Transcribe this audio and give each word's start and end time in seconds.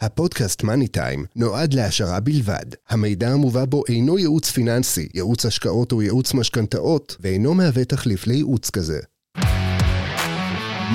הפודקאסט 0.00 0.62
מאני 0.62 0.88
טיים 0.88 1.24
נועד 1.36 1.74
להעשרה 1.74 2.20
בלבד. 2.20 2.64
המידע 2.88 3.28
המובא 3.28 3.64
בו 3.64 3.82
אינו 3.88 4.18
ייעוץ 4.18 4.50
פיננסי, 4.50 5.08
ייעוץ 5.14 5.46
השקעות 5.46 5.92
או 5.92 6.02
ייעוץ 6.02 6.34
משכנתאות, 6.34 7.16
ואינו 7.20 7.54
מהווה 7.54 7.84
תחליף 7.84 8.26
לייעוץ 8.26 8.70
כזה. 8.70 9.00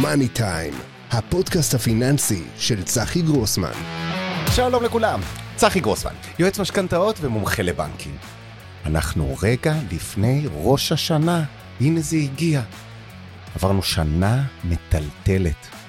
מאני 0.02 0.28
טיים, 0.28 0.74
הפודקאסט 1.12 1.74
הפיננסי 1.74 2.44
של 2.58 2.84
צחי 2.84 3.22
גרוסמן. 3.22 3.72
שלום 4.56 4.84
לכולם, 4.84 5.20
צחי 5.56 5.80
גרוסמן, 5.80 6.14
יועץ 6.40 6.60
משכנתאות 6.60 7.16
ומומחה 7.22 7.64
לבנקים. 7.64 8.16
אנחנו 8.86 9.36
רגע 9.42 9.76
לפני 9.92 10.48
ראש 10.54 10.92
השנה, 10.92 11.44
הנה 11.80 12.02
זה 12.02 12.18
הגיע. 12.18 12.62
עברנו 13.56 13.84
שנה 13.84 14.44
מטלטלת. 14.64 15.81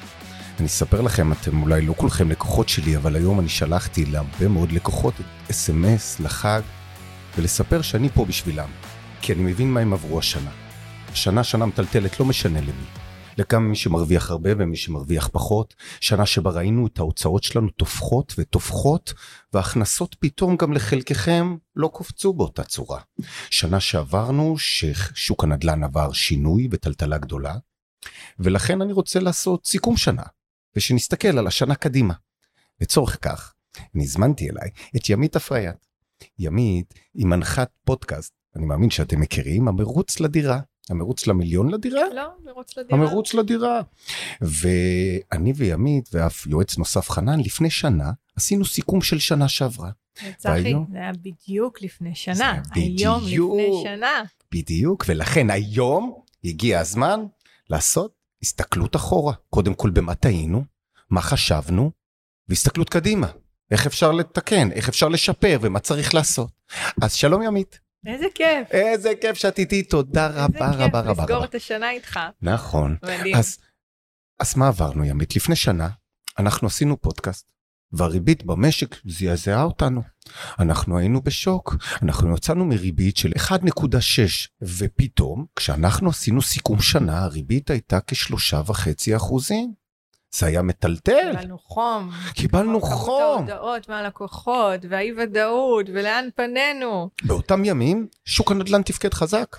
אני 0.63 0.67
אספר 0.69 1.01
לכם, 1.01 1.33
אתם 1.33 1.63
אולי 1.63 1.83
לא 1.83 1.95
כולכם 1.97 2.31
לקוחות 2.31 2.69
שלי, 2.69 2.97
אבל 2.97 3.17
היום 3.17 3.41
אני 3.41 3.49
שלחתי 3.49 4.05
להרבה 4.05 4.49
מאוד 4.49 4.73
לקוחות 4.73 5.15
אס.אם.אס 5.51 6.21
לחג, 6.21 6.61
ולספר 7.37 7.83
שאני 7.83 8.09
פה 8.09 8.25
בשבילם, 8.25 8.69
כי 9.21 9.33
אני 9.33 9.43
מבין 9.43 9.71
מה 9.71 9.81
הם 9.81 9.93
עברו 9.93 10.19
השנה. 10.19 10.51
השנה, 11.13 11.45
שנה 11.45 11.67
מטלטלת, 11.67 12.21
לא 12.21 12.27
משנה 12.27 12.61
למי. 12.61 12.87
לכמה 13.39 13.61
מי 13.61 13.77
שמרוויח 13.77 14.31
הרבה 14.31 14.51
ומי 14.59 14.77
שמרוויח 14.77 15.29
פחות, 15.33 15.75
שנה 16.01 16.27
שבה 16.27 16.51
ראינו 16.51 16.87
את 16.87 16.99
ההוצאות 16.99 17.43
שלנו 17.43 17.69
תופחות 17.71 18.35
ותופחות, 18.39 19.15
וההכנסות 19.53 20.17
פתאום 20.21 20.57
גם 20.57 20.73
לחלקכם 20.73 21.57
לא 21.77 21.89
קופצו 21.89 22.33
באותה 22.33 22.65
צורה. 22.65 23.01
שנה 23.51 23.81
שעברנו, 23.81 24.59
ששוק 24.59 25.45
הנדל"ן 25.45 25.85
עבר 25.85 26.13
שינוי 26.13 26.69
וטלטלה 26.71 27.19
גדולה, 27.19 27.55
ולכן 28.39 28.83
אני 28.83 28.93
רוצה 28.93 29.21
לעשות 29.21 29.67
סיכום 29.67 29.97
שנה, 29.97 30.23
ושנסתכל 30.77 31.39
על 31.39 31.47
השנה 31.47 31.75
קדימה. 31.75 32.15
לצורך 32.81 33.19
כך, 33.23 33.55
אני 33.95 34.03
הזמנתי 34.05 34.51
אליי 34.51 34.71
את 34.97 35.11
ימית 35.11 35.37
אפריאט. 35.37 35.87
ימית 36.39 36.95
היא 37.15 37.27
מנחת 37.27 37.71
פודקאסט, 37.85 38.35
אני 38.57 38.67
מאמין 38.67 38.91
שאתם 38.91 39.21
מכירים, 39.21 39.69
המרוץ 39.69 40.21
לדירה. 40.21 40.61
המרוץ 40.91 41.27
למיליון 41.27 41.71
לדירה? 41.71 42.03
לא, 42.15 42.29
מרוץ 42.45 42.77
לדירה. 42.77 43.01
המרוץ 43.01 43.35
לדירה. 43.35 43.81
ואני 44.41 45.53
וימית 45.57 46.09
ואף 46.13 46.47
יועץ 46.47 46.79
נוסף 46.79 47.11
חנן, 47.11 47.41
לפני 47.41 47.71
שנה 47.71 48.11
עשינו 48.37 48.65
סיכום 48.65 49.03
של 49.03 49.19
שנה 49.19 49.49
שעברה. 49.49 49.91
צחי, 50.37 50.75
זה 50.93 50.99
היה 50.99 51.13
בדיוק 51.13 51.83
לפני 51.83 52.15
שנה. 52.15 52.35
זה 52.35 52.45
היה 52.45 52.63
היום 52.75 53.25
בדיוק. 53.25 53.53
לפני 53.59 53.83
שנה. 53.83 54.23
בדיוק, 54.55 55.05
ולכן 55.09 55.51
היום 55.51 56.15
הגיע 56.45 56.81
הזמן 56.81 57.21
לעשות 57.71 58.15
הסתכלות 58.43 58.97
אחורה. 58.97 59.35
קודם 59.51 59.75
כל 59.75 59.91
במה 59.91 60.15
טעינו, 60.15 60.65
מה 61.13 61.21
חשבנו, 61.21 61.91
והסתכלות 62.49 62.89
קדימה. 62.91 63.27
איך 63.71 63.87
אפשר 63.87 64.13
לתקן, 64.13 64.73
איך 64.73 64.89
אפשר 64.89 65.09
לשפר 65.09 65.59
ומה 65.63 65.79
צריך 65.81 66.15
לעשות. 66.15 66.51
אז 67.03 67.13
שלום 67.13 67.43
ימית. 67.43 67.81
איזה 68.07 68.27
כיף. 68.35 68.71
איזה 68.71 69.13
כיף 69.21 69.37
שאת 69.37 69.59
איתי, 69.59 69.83
תודה 69.83 70.27
רבה 70.27 70.45
איזה 70.45 70.85
רבה 70.85 71.03
כיף 71.03 71.11
רבה 71.11 71.23
לסגור 71.23 71.37
רבה. 71.37 71.45
את 71.45 71.55
השנה 71.55 71.91
איתך. 71.91 72.21
נכון. 72.43 72.97
מדהים. 73.03 73.37
אז, 73.37 73.59
אז 74.41 74.57
מה 74.57 74.69
עברנו 74.69 75.05
ימית? 75.05 75.37
לפני 75.37 75.57
שנה 75.57 75.89
אנחנו 76.39 76.67
עשינו 76.67 77.01
פודקאסט, 77.01 77.53
והריבית 77.93 78.45
במשק 78.45 78.97
זעזעה 79.05 79.63
אותנו. 79.63 80.03
אנחנו 80.59 80.99
היינו 80.99 81.23
בשוק, 81.23 81.77
אנחנו 82.03 82.37
יצאנו 82.37 82.65
מריבית 82.65 83.17
של 83.17 83.33
1.6, 83.37 83.51
ופתאום 84.63 85.47
כשאנחנו 85.57 86.11
עשינו 86.11 86.43
סיכום 86.43 86.81
שנה 86.81 87.25
הריבית 87.25 87.71
הייתה 87.71 87.99
כשלושה 88.07 88.63
וחצי 88.67 89.17
אחוזים. 89.17 89.82
זה 90.35 90.47
היה 90.47 90.63
מטלטל, 90.63 91.31
קיבלנו 91.33 91.59
חום. 91.59 92.11
קיבלנו 92.35 92.81
כמות 92.83 92.93
חום. 92.93 93.35
ההודעות 93.39 93.89
מהלקוחות, 93.89 94.81
והאי 94.91 95.13
ודאות, 95.19 95.87
ולאן 95.89 96.29
פנינו. 96.35 97.11
באותם 97.25 97.65
ימים 97.65 98.07
שוק 98.25 98.51
הנדל"ן 98.51 98.83
תפקד 98.83 99.15
חזק. 99.15 99.57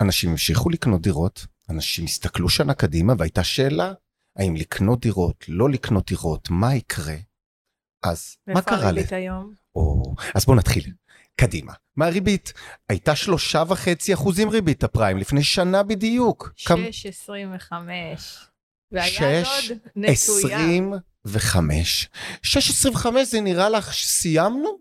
אנשים 0.00 0.30
המשיכו 0.30 0.70
לקנות 0.70 1.00
דירות, 1.02 1.46
אנשים 1.70 2.04
הסתכלו 2.04 2.48
שנה 2.48 2.74
קדימה 2.74 3.12
והייתה 3.18 3.44
שאלה, 3.44 3.92
האם 4.36 4.56
לקנות 4.56 5.00
דירות, 5.00 5.44
לא 5.48 5.70
לקנות 5.70 6.06
דירות, 6.06 6.50
מה 6.50 6.74
יקרה? 6.74 7.14
אז 8.02 8.36
מה 8.46 8.54
ואיפה 8.54 8.70
קרה 8.70 8.88
הריבית 8.88 9.12
לי? 9.12 9.16
היום? 9.18 9.54
או, 9.76 10.14
אז 10.34 10.44
בואו 10.44 10.56
נתחיל. 10.56 10.84
קדימה. 11.36 11.72
מה 11.96 12.06
הריבית? 12.06 12.52
הייתה 12.88 13.16
שלושה 13.16 13.62
וחצי 13.68 14.14
אחוזים 14.14 14.48
ריבית 14.48 14.84
הפריים 14.84 15.18
לפני 15.18 15.42
שנה 15.42 15.82
בדיוק. 15.82 16.52
כמה- 16.66 16.86
6.25. 16.90 18.51
שש. 19.00 19.72
עשרים 20.04 20.92
וחמש. 21.24 22.08
שש 22.42 22.70
עשרים 22.70 22.94
וחמש 22.94 23.28
זה 23.28 23.40
נראה 23.40 23.68
לך 23.68 23.94
שסיימנו? 23.94 24.78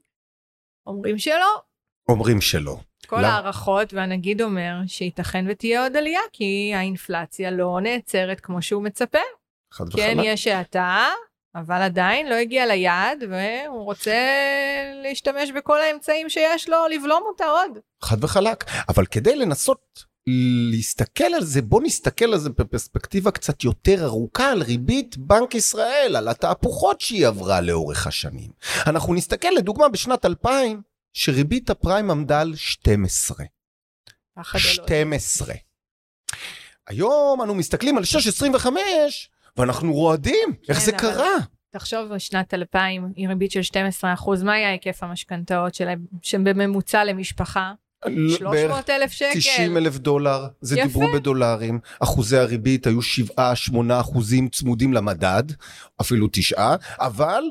אומרים 0.88 1.18
שלא. 1.18 1.62
אומרים 2.10 2.42
שלא. 2.42 2.78
כל? 3.08 3.24
ההערכות, 3.24 3.94
והנגיד 3.94 4.42
אומר 4.42 4.74
שייתכן 4.88 5.46
ותהיה 5.50 5.84
עוד 5.84 5.98
עלייה, 5.98 6.20
כי 6.34 6.72
האינפלציה 6.76 7.52
לא 7.52 7.80
נעצרת 7.82 8.40
כמו 8.40 8.62
שהוא 8.62 8.84
מצפה. 8.84 9.20
חד 9.74 9.86
כן, 9.96 10.14
וחלק. 10.18 10.26
יש 10.28 10.48
האטה, 10.48 11.08
אבל 11.56 11.82
עדיין 11.82 12.30
לא 12.30 12.36
הגיע 12.36 12.66
ליעד, 12.66 13.24
והוא 13.30 13.84
רוצה 13.84 14.18
להשתמש 15.04 15.52
בכל 15.52 15.82
האמצעים 15.82 16.30
שיש 16.30 16.70
לו, 16.70 16.88
לבלום 16.88 17.24
אותה 17.26 17.46
עוד. 17.46 17.78
חד 18.02 18.24
וחלק. 18.24 18.64
אבל 18.90 19.06
כדי 19.06 19.36
לנסות 19.36 20.11
להסתכל 20.72 21.24
על 21.24 21.44
זה, 21.44 21.62
בוא 21.62 21.82
נסתכל 21.84 22.26
על 22.26 22.40
זה 22.40 22.50
בפרספקטיבה 22.50 23.32
קצת 23.32 23.64
יותר 23.64 24.06
ארוכה 24.06 24.52
על 24.52 24.62
ריבית 24.62 25.18
בנק 25.18 25.56
ישראל, 25.56 26.16
על 26.18 26.28
התהפוכות 26.28 27.02
שהיא 27.02 27.28
עברה 27.28 27.62
לאורך 27.62 28.08
השנים. 28.08 28.52
אנחנו 28.88 29.14
נסתכל 29.14 29.48
לדוגמה 29.58 29.90
בשנת 29.90 30.26
2000, 30.26 30.82
שריבית 31.14 31.70
הפריים 31.70 32.12
עמדה 32.12 32.42
על 32.42 32.56
12. 32.56 33.46
פחד 34.36 34.60
אלוהים. 34.60 34.88
12. 34.88 35.56
היום 36.88 37.42
אנו 37.42 37.56
מסתכלים 37.56 37.98
על 37.98 38.04
6.25 38.04 38.68
ואנחנו 39.58 39.94
רועדים, 39.94 40.50
איך 40.70 40.78
כן, 40.78 40.86
זה 40.86 40.92
קרה? 40.92 41.36
תחשוב, 41.70 42.14
בשנת 42.14 42.54
2000 42.54 43.14
היא 43.16 43.28
ריבית 43.28 43.52
של 43.52 43.60
12%, 44.02 44.44
מה 44.44 44.54
היה 44.54 44.70
היקף 44.70 45.04
המשכנתאות 45.04 45.76
שלהם, 45.76 46.06
שהם 46.22 46.44
בממוצע 46.44 47.04
למשפחה? 47.04 47.74
300 48.38 48.90
אלף 48.90 49.12
שקל. 49.12 49.40
90 49.40 49.78
אלף 49.78 49.98
דולר, 49.98 50.48
זה 50.62 50.76
יפה. 50.76 50.88
דיברו 50.88 51.08
בדולרים, 51.14 51.80
אחוזי 52.00 52.38
הריבית 52.38 52.88
היו 52.88 53.00
7-8 53.70 53.74
אחוזים 54.02 54.50
צמודים 54.50 54.94
למדד, 54.94 55.44
אפילו 56.02 56.28
9, 56.32 56.76
אבל 57.00 57.44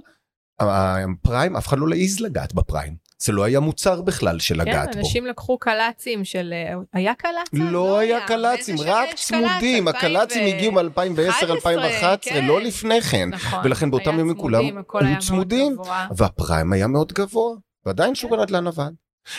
הפריים, 0.60 1.56
אף 1.56 1.68
אחד 1.68 1.78
לא 1.78 1.86
העז 1.94 2.20
לגעת 2.20 2.54
בפריים, 2.54 2.96
זה 3.18 3.32
לא 3.32 3.44
היה 3.44 3.60
מוצר 3.60 4.02
בכלל 4.02 4.38
של 4.38 4.54
כן, 4.54 4.60
לגעת 4.60 4.94
בו. 4.94 5.00
אנשים 5.00 5.26
לקחו 5.26 5.58
קל"צים 5.58 6.24
של... 6.24 6.54
היה 6.92 7.14
קל"צ? 7.14 7.48
לא 7.52 7.98
היה 7.98 8.26
קל"צים, 8.26 8.76
רק 8.80 9.08
צמודים, 9.14 9.84
קל"צ? 9.84 9.94
הקל"צים 9.96 10.42
2000 10.42 10.56
הגיעו 10.56 10.72
מ-2010-2011, 10.72 12.16
כן. 12.20 12.44
לא 12.44 12.60
לפני 12.60 13.00
כן. 13.00 13.28
נכון. 13.28 13.60
ולכן 13.64 13.90
באותם 13.90 14.18
ימים 14.18 14.34
כולם 14.34 14.64
היו 14.94 15.18
צמודים. 15.18 15.76
והפריים 16.16 16.72
היה 16.72 16.86
מאוד 16.86 17.12
גבוה, 17.12 17.56
ועדיין 17.86 18.14
שוק 18.14 18.32
הנדל"ן 18.32 18.66
עבד. 18.66 18.90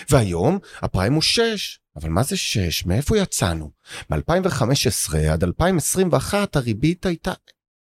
והיום 0.09 0.59
הפריים 0.81 1.13
הוא 1.13 1.21
6, 1.21 1.79
אבל 1.95 2.09
מה 2.09 2.23
זה 2.23 2.37
6? 2.37 2.85
מאיפה 2.85 3.17
יצאנו? 3.17 3.71
מ-2015 4.09 5.17
עד 5.31 5.43
2021 5.43 6.55
הריבית 6.55 7.05
הייתה 7.05 7.33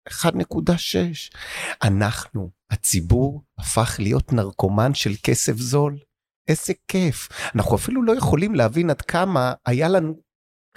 1.6. 0.09 0.31
אנחנו, 1.83 2.49
הציבור, 2.71 3.43
הפך 3.57 3.95
להיות 3.99 4.33
נרקומן 4.33 4.93
של 4.93 5.11
כסף 5.23 5.57
זול. 5.57 5.97
איזה 6.47 6.73
כיף. 6.87 7.29
אנחנו 7.55 7.75
אפילו 7.75 8.03
לא 8.03 8.15
יכולים 8.17 8.55
להבין 8.55 8.89
עד 8.89 9.01
כמה 9.01 9.53
היה 9.65 9.89
לנו 9.89 10.19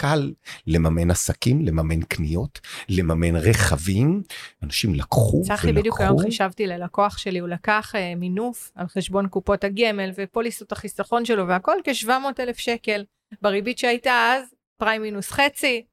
קל 0.01 0.31
לממן 0.67 1.11
עסקים, 1.11 1.65
לממן 1.65 2.01
קניות, 2.01 2.59
לממן 2.89 3.35
רכבים. 3.35 4.23
אנשים 4.63 4.95
לקחו 4.95 5.41
צחי, 5.43 5.67
ולקחו. 5.67 5.79
בדיוק 5.79 6.01
היום 6.01 6.19
חישבתי 6.19 6.67
ללקוח 6.67 7.17
שלי, 7.17 7.39
הוא 7.39 7.49
לקח 7.49 7.95
אה, 7.95 8.15
מינוף 8.15 8.71
על 8.75 8.87
חשבון 8.87 9.27
קופות 9.27 9.63
הגמל 9.63 10.11
ופוליסות 10.17 10.71
החיסכון 10.71 11.25
שלו 11.25 11.47
והכל 11.47 11.75
כ-700 11.83 12.09
אלף 12.39 12.57
שקל. 12.57 13.05
בריבית 13.41 13.77
שהייתה 13.77 14.33
אז, 14.35 14.43
פריים 14.77 15.01
מינוס 15.01 15.31
חצי, 15.31 15.83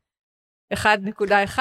1.1, 0.75 1.59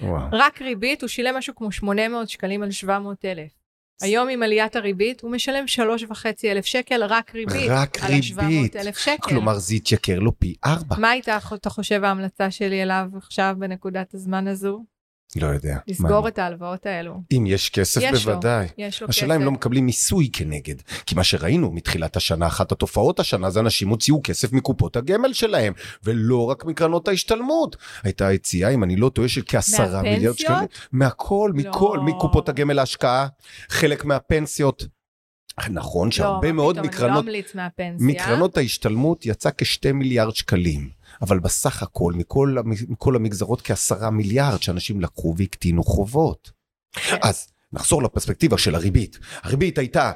וואו. 0.00 0.28
רק 0.32 0.62
ריבית, 0.62 1.02
הוא 1.02 1.08
שילם 1.08 1.36
משהו 1.36 1.54
כמו 1.54 1.72
800 1.72 2.28
שקלים 2.28 2.62
על 2.62 2.70
700 2.70 3.24
אלף. 3.24 3.61
היום 4.00 4.28
עם 4.28 4.42
עליית 4.42 4.76
הריבית, 4.76 5.20
הוא 5.20 5.30
משלם 5.30 5.64
3.5 6.10 6.26
אלף 6.44 6.64
שקל 6.64 7.04
רק 7.04 7.34
ריבית. 7.34 7.70
רק 7.70 7.98
על 8.02 8.10
ריבית. 8.10 8.76
ה-700 8.76 8.80
אלף 8.80 8.98
שקל. 8.98 9.16
כלומר 9.22 9.58
זה 9.58 9.74
התייקר 9.74 10.18
לו 10.18 10.38
פי 10.38 10.54
ארבע. 10.64 10.96
מה 10.98 11.10
הייתה, 11.10 11.38
אתה 11.54 11.70
חושב, 11.70 12.04
ההמלצה 12.04 12.50
שלי 12.50 12.82
אליו 12.82 13.06
עכשיו 13.16 13.54
בנקודת 13.58 14.14
הזמן 14.14 14.48
הזו? 14.48 14.84
לא 15.36 15.46
יודע. 15.46 15.76
לסגור 15.88 16.20
מה- 16.22 16.28
את 16.28 16.38
ההלוואות 16.38 16.86
האלו. 16.86 17.20
אם 17.32 17.44
יש 17.46 17.70
כסף 17.70 18.00
יש 18.04 18.26
לו, 18.26 18.32
בוודאי. 18.32 18.66
יש 18.78 19.02
לו 19.02 19.08
השאלה 19.08 19.34
אם 19.34 19.38
כסף. 19.40 19.44
לא 19.46 19.52
מקבלים 19.52 19.86
מיסוי 19.86 20.30
כנגד. 20.32 20.74
כי 21.06 21.14
מה 21.14 21.24
שראינו 21.24 21.72
מתחילת 21.72 22.16
השנה, 22.16 22.46
אחת 22.46 22.72
התופעות 22.72 23.20
השנה 23.20 23.50
זה 23.50 23.60
אנשים 23.60 23.88
הוציאו 23.88 24.20
כסף 24.24 24.52
מקופות 24.52 24.96
הגמל 24.96 25.32
שלהם, 25.32 25.72
ולא 26.04 26.50
רק 26.50 26.64
מקרנות 26.64 27.08
ההשתלמות. 27.08 27.76
הייתה 28.02 28.32
יציאה, 28.32 28.68
אם 28.70 28.84
אני 28.84 28.96
לא 28.96 29.08
טועה, 29.08 29.28
של 29.28 29.42
כעשרה 29.46 30.02
מיליארד 30.02 30.22
מהפנסיות? 30.24 30.38
שקלים. 30.38 30.68
מהכל, 30.92 31.50
מכל, 31.54 31.94
לא. 31.96 32.02
מקופות 32.02 32.48
הגמל 32.48 32.74
להשקעה, 32.74 33.26
חלק 33.68 34.04
מהפנסיות. 34.04 34.86
נכון 35.70 36.10
שהרבה 36.10 36.48
לא, 36.48 36.54
מאוד 36.54 36.76
מה 36.76 36.82
פתאום, 36.82 36.88
אני 36.88 36.96
מקרנות, 36.96 37.24
לא 37.24 37.30
אמליץ 37.30 37.54
מהפנסיה. 37.54 38.06
מקרנות 38.06 38.56
ההשתלמות 38.56 39.26
יצא 39.26 39.50
כשתי 39.58 39.92
מיליארד 39.92 40.34
שקלים. 40.34 41.01
אבל 41.22 41.38
בסך 41.38 41.82
הכל, 41.82 42.12
מכל, 42.16 42.56
מכל 42.88 43.16
המגזרות 43.16 43.62
כעשרה 43.62 44.10
מיליארד 44.10 44.62
שאנשים 44.62 45.00
לקחו 45.00 45.34
והקטינו 45.36 45.84
חובות. 45.84 46.50
אז 47.22 47.46
נחזור 47.72 48.02
לפרספקטיבה 48.02 48.58
של 48.58 48.74
הריבית. 48.74 49.18
הריבית 49.42 49.78
הייתה 49.78 50.12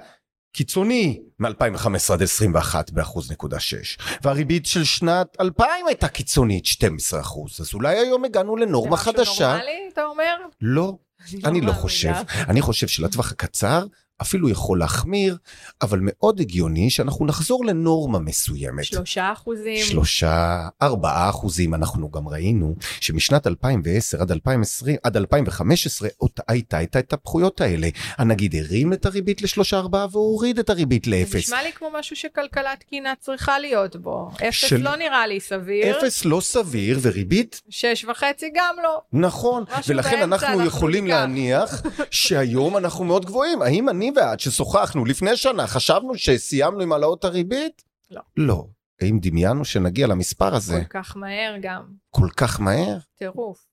קיצוני 0.53 1.21
מ-2015 1.39 2.13
עד 2.13 2.23
21 2.23 2.91
באחוז 2.91 3.31
נקודה 3.31 3.61
6, 3.61 3.99
והריבית 4.23 4.67
של 4.67 4.85
שנת 4.85 5.37
2000 5.41 5.87
הייתה 5.87 6.09
קיצונית 6.09 6.67
12 6.67 7.21
אחוז, 7.21 7.61
אז 7.61 7.75
אולי 7.75 7.99
היום 7.99 8.25
הגענו 8.25 8.57
לנורמה 8.57 8.97
זה 8.97 9.03
משהו 9.03 9.13
חדשה. 9.13 9.49
נורמלי, 9.49 9.89
אתה 9.93 10.05
אומר? 10.05 10.37
לא, 10.61 10.97
אני 11.33 11.43
לא 11.43 11.51
מאמינה. 11.51 11.73
חושב. 11.73 12.13
אני 12.49 12.61
חושב 12.61 12.89
שלטווח 12.89 13.33
הקצר 13.33 13.87
אפילו 14.23 14.49
יכול 14.49 14.79
להחמיר, 14.79 15.37
אבל 15.83 15.99
מאוד 16.03 16.41
הגיוני 16.41 16.91
שאנחנו 16.91 17.27
נחזור 17.27 17.65
לנורמה 17.65 18.19
מסוימת. 18.19 18.85
שלושה 18.85 19.33
אחוזים. 19.33 19.85
שלושה, 19.85 20.69
ארבעה 20.83 21.29
אחוזים, 21.31 21.75
אנחנו 21.75 22.11
גם 22.11 22.29
ראינו 22.29 22.75
שמשנת 23.01 23.47
2010 23.47 24.21
עד 24.21 24.31
2020, 24.33 24.97
עד 25.03 25.17
2015, 25.17 26.09
אותה- 26.21 26.43
הייתה 26.49 26.83
את 26.83 26.97
ההתהפכויות 26.97 27.61
האלה. 27.61 27.89
הנגיד 28.19 28.55
הרים 28.55 28.93
את 28.93 29.07
הריבית 29.07 29.43
לשלושה 29.43 29.77
ארבעה 29.79 30.07
והוריד 30.13 30.59
את 30.59 30.71
הריבית 30.71 31.05
זה 31.05 31.11
לאפס. 31.11 31.35
נשמע 31.35 31.63
לי 31.63 31.73
כמו 31.73 31.89
משהו 31.99 32.17
שכלכלה 32.17 32.71
תקינה 32.81 33.13
צריכה 33.21 33.59
להיות 33.59 33.97
בו. 33.97 34.31
אפס 34.49 34.55
של- 34.69 34.77
לא 34.83 34.97
נראה 34.97 35.27
לי 35.27 35.41
סביר. 35.41 35.99
אפס 35.99 36.25
לא 36.25 36.41
סביר 36.41 36.99
וריבית 37.03 37.61
שש 37.69 38.05
וחצי 38.09 38.47
גם 38.55 38.75
לא. 38.83 39.01
נכון, 39.13 39.65
ולכן 39.89 40.23
אנחנו 40.23 40.65
יכולים. 40.65 41.07
להניח 41.07 41.83
שהיום 42.11 42.77
אנחנו 42.77 43.05
מאוד 43.05 43.25
גבוהים. 43.27 43.63
האם 43.63 43.89
אני 43.89 44.06
ואת 44.17 44.41
ששוחחנו 44.41 45.05
לפני 45.05 45.37
שנה 45.37 45.67
חשבנו 45.67 46.17
שסיימנו 46.17 46.81
עם 46.81 46.93
העלאות 46.93 47.25
הריבית? 47.25 47.83
לא. 48.11 48.21
לא. 48.37 48.67
האם 49.01 49.19
דמיינו 49.23 49.65
שנגיע 49.65 50.07
למספר 50.07 50.55
הזה 50.55 50.85
כל 50.89 51.01
כך 51.01 51.17
מהר 51.17 51.57
גם. 51.63 51.93
כל 52.11 52.29
כך 52.37 52.61
מהר? 52.61 52.99
טירוף. 53.15 53.67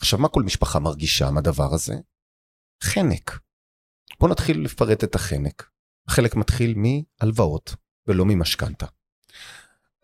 עכשיו, 0.00 0.18
מה 0.18 0.28
כל 0.28 0.42
משפחה 0.42 0.78
מרגישה 0.78 1.30
מהדבר 1.30 1.74
הזה? 1.74 1.94
חנק. 2.82 3.38
בוא 4.20 4.28
נתחיל 4.28 4.64
לפרט 4.64 5.04
את 5.04 5.14
החנק. 5.14 5.70
החלק 6.08 6.36
מתחיל 6.36 6.74
מהלוואות 6.76 7.74
ולא 8.06 8.24
ממשכנתה. 8.24 8.86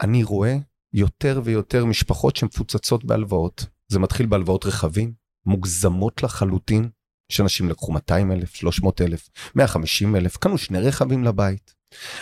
אני 0.01 0.25
רואה 0.25 0.57
יותר 0.93 1.41
ויותר 1.45 1.85
משפחות 1.85 2.37
שמפוצצות 2.37 3.05
בהלוואות. 3.05 3.67
זה 3.89 3.99
מתחיל 3.99 4.27
בהלוואות 4.27 4.67
רכבים, 4.67 5.13
מוגזמות 5.47 6.23
לחלוטין, 6.23 6.91
שאנשים 7.31 7.69
לקחו 7.69 7.93
200 7.93 8.33
אלף, 8.33 8.55
300 8.55 9.01
אלף, 9.01 9.29
150 9.55 10.17
אלף, 10.17 10.37
קנו 10.37 10.59
שני 10.59 10.81
רכבים 10.81 11.25
לבית. 11.25 11.75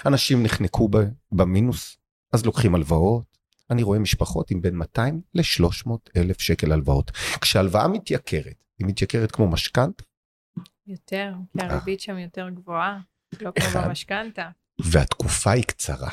אנשים 0.06 0.42
נחנקו 0.42 0.88
ב- 0.88 1.04
במינוס, 1.32 1.96
אז 2.32 2.46
לוקחים 2.46 2.74
הלוואות. 2.74 3.38
אני 3.70 3.82
רואה 3.82 3.98
משפחות 3.98 4.50
עם 4.50 4.62
בין 4.62 4.74
200 4.74 5.20
ל-300 5.34 5.90
אלף 6.16 6.40
שקל 6.40 6.72
הלוואות. 6.72 7.10
כשהלוואה 7.40 7.88
מתייקרת, 7.88 8.64
היא 8.78 8.86
מתייקרת 8.86 9.30
כמו 9.32 9.48
משכנתה, 9.48 10.04
יותר, 10.86 11.32
כי 11.58 11.64
הריבית 11.64 12.00
שם 12.00 12.18
יותר 12.18 12.48
גבוהה. 12.48 12.98
לא. 13.40 13.50
כמו 13.50 13.82
במשכנתה. 13.82 14.48
והתקופה 14.80 15.50
היא 15.50 15.64
קצרה. 15.64 16.10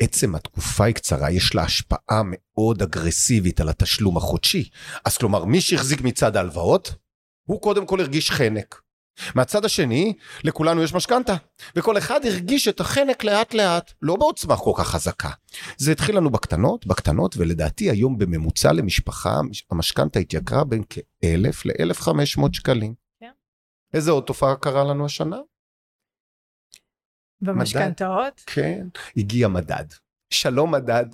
עצם 0.00 0.34
התקופה 0.34 0.84
היא 0.84 0.94
קצרה, 0.94 1.30
יש 1.30 1.54
לה 1.54 1.62
השפעה 1.62 2.22
מאוד 2.24 2.82
אגרסיבית 2.82 3.60
על 3.60 3.68
התשלום 3.68 4.16
החודשי. 4.16 4.68
אז 5.04 5.16
כלומר, 5.16 5.44
מי 5.44 5.60
שהחזיק 5.60 6.00
מצד 6.00 6.36
ההלוואות, 6.36 6.94
הוא 7.44 7.60
קודם 7.60 7.86
כל 7.86 8.00
הרגיש 8.00 8.30
חנק. 8.30 8.82
מהצד 9.34 9.64
השני, 9.64 10.14
לכולנו 10.44 10.82
יש 10.82 10.94
משכנתה, 10.94 11.36
וכל 11.76 11.98
אחד 11.98 12.26
הרגיש 12.26 12.68
את 12.68 12.80
החנק 12.80 13.24
לאט 13.24 13.54
לאט, 13.54 13.92
לא 14.02 14.16
בעוצמה 14.16 14.56
כל 14.56 14.72
כך 14.76 14.88
חזקה. 14.88 15.30
זה 15.76 15.92
התחיל 15.92 16.16
לנו 16.16 16.30
בקטנות, 16.30 16.86
בקטנות, 16.86 17.34
ולדעתי 17.36 17.90
היום 17.90 18.18
בממוצע 18.18 18.72
למשפחה, 18.72 19.40
המשכנתה 19.70 20.18
התייקרה 20.18 20.64
בין 20.64 20.82
כ-1,000 20.90 21.62
ל-1,500 21.64 22.48
שקלים. 22.52 22.94
כן. 23.20 23.30
איזה 23.94 24.10
עוד 24.10 24.24
תופעה 24.24 24.56
קרה 24.56 24.84
לנו 24.84 25.04
השנה? 25.06 25.38
במשכנתאות? 27.40 28.40
כן, 28.46 28.86
הגיע 29.16 29.48
מדד. 29.48 29.84
שלום 30.30 30.74
מדד. 30.74 31.06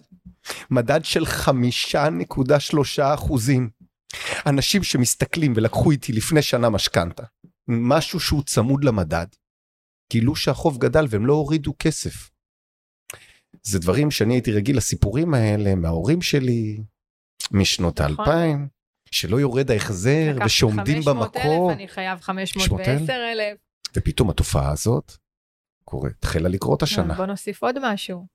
מדד 0.70 1.04
של 1.04 1.26
חמישה 1.26 2.10
נקודה 2.10 2.60
שלושה 2.60 3.14
אחוזים. 3.14 3.70
אנשים 4.46 4.82
שמסתכלים 4.82 5.52
ולקחו 5.56 5.90
איתי 5.90 6.12
לפני 6.12 6.42
שנה 6.42 6.70
משכנתה, 6.70 7.22
משהו 7.68 8.20
שהוא 8.20 8.42
צמוד 8.42 8.84
למדד, 8.84 9.26
גילו 10.12 10.36
שהחוב 10.36 10.78
גדל 10.78 11.04
והם 11.08 11.26
לא 11.26 11.32
הורידו 11.32 11.74
כסף. 11.78 12.30
זה 13.62 13.78
דברים 13.78 14.10
שאני 14.10 14.34
הייתי 14.34 14.52
רגיל 14.52 14.76
לסיפורים 14.76 15.34
האלה 15.34 15.74
מההורים 15.74 16.22
שלי, 16.22 16.78
משנות 17.50 18.00
נכון. 18.00 18.24
האלפיים, 18.26 18.68
שלא 19.10 19.40
יורד 19.40 19.70
ההחזר 19.70 20.30
לקחתי 20.30 20.46
ושעומדים 20.46 21.02
500,000, 21.02 21.42
במקום, 21.42 21.70
אני 21.70 21.88
חייב 21.88 22.20
500,000? 22.20 22.98
510,000. 22.98 23.56
ופתאום 23.96 24.30
התופעה 24.30 24.72
הזאת 24.72 25.12
קורית, 25.84 26.14
התחילה 26.18 26.48
לקרות 26.48 26.82
השנה. 26.82 27.14
בוא 27.14 27.26
נוסיף 27.26 27.62
עוד 27.62 27.92
משהו. 27.92 28.26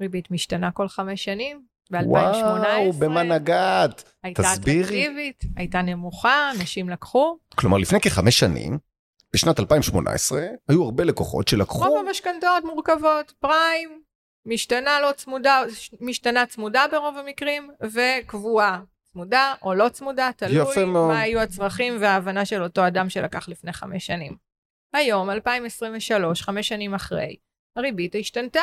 ריבית 0.00 0.30
משתנה 0.30 0.70
כל 0.70 0.88
חמש 0.88 1.24
שנים. 1.24 1.66
ב-2018 1.90 2.04
וואו, 2.06 2.92
במה 2.92 3.22
נגעת? 3.22 4.12
הייתה 4.22 4.42
תסבירי. 4.42 4.82
אטרקטיבית, 4.82 5.44
הייתה 5.56 5.82
נמוכה, 5.82 6.50
אנשים 6.56 6.88
לקחו. 6.88 7.36
כלומר, 7.54 7.78
לפני 7.78 8.00
כחמש 8.00 8.38
שנים, 8.38 8.78
בשנת 9.34 9.60
2018, 9.60 10.40
היו 10.68 10.84
הרבה 10.84 11.04
לקוחות 11.04 11.48
שלקחו... 11.48 11.78
רוב 11.78 12.06
המשכנתאות 12.06 12.64
מורכבות, 12.64 13.32
פריים, 13.40 14.02
משתנה 14.46 15.00
לא 15.00 15.12
צמודה, 15.12 15.62
משתנה 16.00 16.46
צמודה 16.46 16.84
ברוב 16.92 17.16
המקרים, 17.16 17.70
וקבועה. 17.82 18.80
צמודה 19.12 19.54
או 19.62 19.74
לא 19.74 19.88
צמודה, 19.88 20.30
תלוי. 20.36 20.86
מה 20.86 21.20
היו 21.20 21.40
הצרכים 21.40 21.96
וההבנה 22.00 22.44
של 22.44 22.62
אותו 22.62 22.86
אדם 22.86 23.08
שלקח 23.08 23.48
לפני 23.48 23.72
חמש 23.72 24.06
שנים. 24.06 24.36
היום, 24.92 25.30
2023, 25.30 26.42
חמש 26.42 26.68
שנים 26.68 26.94
אחרי, 26.94 27.36
הריבית 27.76 28.14
השתנתה. 28.20 28.60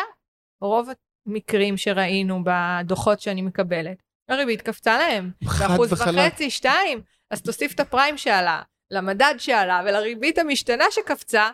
רוב 0.61 0.89
המקרים 1.27 1.77
שראינו 1.77 2.43
בדוחות 2.43 3.19
שאני 3.19 3.41
מקבלת, 3.41 3.97
הריבית 4.29 4.61
קפצה 4.61 4.97
להם. 4.97 5.31
באחוז. 5.41 5.93
וחצי, 5.93 6.49
שתיים. 6.49 7.01
אז 7.31 7.41
תוסיף 7.41 7.73
את 7.73 7.79
הפריים 7.79 8.17
שעלה, 8.17 8.61
למדד 8.91 9.33
שעלה 9.37 9.81
ולריבית 9.85 10.37
המשתנה 10.37 10.83
שקפצה, 10.91 11.49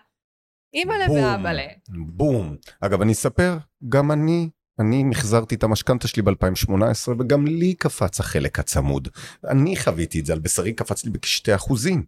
אימא'לה. 0.73 1.11
ואבא'לה. 1.11 1.67
בום. 1.89 2.55
אגב, 2.81 3.01
אני 3.01 3.11
אספר, 3.11 3.57
גם 3.89 4.11
אני, 4.11 4.49
אני 4.79 5.03
מחזרתי 5.03 5.55
את 5.55 5.63
המשכנתה 5.63 6.07
שלי 6.07 6.21
ב-2018, 6.21 7.09
וגם 7.19 7.47
לי 7.47 7.73
קפץ 7.73 8.19
החלק 8.19 8.59
הצמוד. 8.59 9.07
אני 9.49 9.75
חוויתי 9.75 10.19
את 10.19 10.25
זה, 10.25 10.33
על 10.33 10.39
בשרי 10.39 10.73
קפץ 10.73 11.05
לי 11.05 11.11
בכשתי 11.11 11.55
אחוזים. 11.55 12.03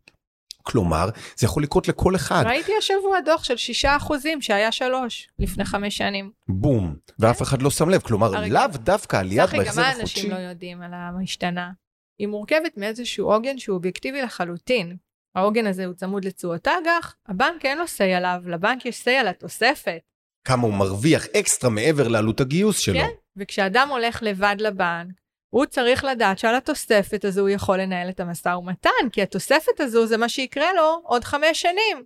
כלומר, 0.66 1.10
זה 1.36 1.46
יכול 1.46 1.64
לקרות 1.64 1.88
לכל 1.88 2.16
אחד. 2.16 2.44
ראיתי 2.46 2.72
השבוע 2.78 3.22
דוח 3.26 3.44
של 3.44 3.58
שישה 3.58 3.98
אחוזים 3.98 4.42
שהיה 4.42 4.72
שלוש 4.72 5.28
לפני 5.40 5.66
חמש 5.66 5.98
שנים. 5.98 6.32
בום. 6.48 6.96
ואף 7.20 7.42
אחד 7.42 7.62
לא 7.62 7.70
שם 7.72 7.90
לב. 7.90 8.02
כלומר. 8.02 8.32
לאו 8.48 8.68
דווקא 8.74 9.18
עליית 9.18 9.48
צחי, 9.48 9.58
גם 9.58 9.64
בהחזר 9.64 9.82
מה 9.82 9.90
החודשי. 9.90 10.20
אנשים 10.20 10.32
לא 10.32 10.36
יודעים 10.36 10.82
על 10.82 10.92
המשתנה? 10.94 11.72
היא 12.20 12.28
מורכבת 12.28 12.78
מאיזשהו 12.78 13.32
עוגן 13.32 13.58
שהוא 13.58 13.76
אובייקטיבי 13.76 14.22
לחלוטין. 14.22 14.98
העוגן 15.36 15.68
הזה 15.68 15.86
הוא 15.86 15.94
צמוד 15.94 16.26
לתשואות 16.26 16.68
אג"ח, 16.68 17.16
הבנק 17.28 17.66
אין 17.66 17.78
לו 17.78 17.84
say 17.84 18.18
עליו, 18.18 18.42
לבנק 18.46 18.86
יש 18.86 19.02
say 19.02 19.12
על 19.12 19.28
התוספת. 19.28 20.00
כמה 20.48 20.64
הוא 20.64 20.74
מרוויח 20.74 21.26
אקסטרה 21.26 21.70
מעבר 21.70 22.08
לעלות 22.08 22.42
הגיוס 22.42 22.80
שלו. 22.80 23.00
כן, 23.00 23.10
וכשאדם 23.38 23.90
הולך 23.90 24.24
לבד 24.24 24.56
לבנק, 24.60 25.12
הוא 25.56 25.66
צריך 25.66 26.04
לדעת 26.04 26.40
שעל 26.40 26.56
התוספת 26.56 27.26
הזו 27.26 27.42
הוא 27.42 27.50
יכול 27.50 27.82
לנהל 27.82 28.10
את 28.10 28.20
המשא 28.20 28.50
ומתן, 28.50 29.10
כי 29.12 29.22
התוספת 29.22 29.80
הזו 29.80 30.08
זה 30.08 30.18
מה 30.18 30.30
שיקרה 30.30 30.74
לו 30.74 31.02
עוד 31.04 31.24
חמש 31.24 31.62
שנים. 31.62 32.04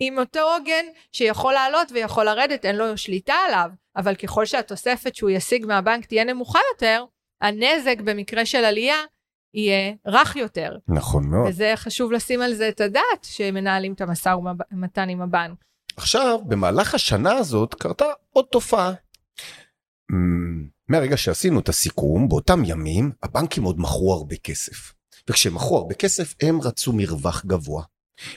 עם 0.00 0.18
אותו 0.18 0.40
עוגן 0.40 0.84
שיכול 1.12 1.52
לעלות 1.52 1.92
ויכול 1.92 2.24
לרדת, 2.24 2.64
אין 2.64 2.76
לו 2.76 2.98
שליטה 2.98 3.34
עליו, 3.48 3.70
אבל 3.96 4.14
ככל 4.14 4.46
שהתוספת 4.46 5.14
שהוא 5.14 5.30
ישיג 5.30 5.66
מהבנק 5.66 6.06
תהיה 6.06 6.24
נמוכה 6.24 6.58
יותר, 6.72 7.04
הנזק 7.42 8.00
במקרה 8.04 8.46
של 8.46 8.64
עלייה 8.64 8.98
יהיה 9.54 9.92
רך 10.06 10.36
יותר. 10.36 10.76
נכון 10.88 11.30
מאוד. 11.30 11.48
וזה 11.48 11.72
חשוב 11.76 12.12
לשים 12.12 12.42
על 12.42 12.54
זה 12.54 12.68
את 12.68 12.80
הדעת 12.80 13.22
שמנהלים 13.22 13.92
את 13.92 14.00
המשא 14.00 14.34
ומתן 14.72 15.08
עם 15.08 15.22
הבנק. 15.22 15.58
עכשיו, 15.96 16.38
במהלך 16.48 16.94
השנה 16.94 17.32
הזאת 17.32 17.74
קרתה 17.74 18.06
עוד 18.32 18.44
תופעה. 18.50 18.92
מהרגע 20.88 21.16
שעשינו 21.16 21.60
את 21.60 21.68
הסיכום, 21.68 22.28
באותם 22.28 22.62
ימים 22.64 23.12
הבנקים 23.22 23.62
עוד 23.62 23.80
מכרו 23.80 24.14
הרבה 24.14 24.36
כסף. 24.36 24.92
וכשהם 25.30 25.54
מכרו 25.54 25.78
הרבה 25.78 25.94
כסף, 25.94 26.34
הם 26.42 26.60
רצו 26.60 26.92
מרווח 26.92 27.44
גבוה. 27.46 27.84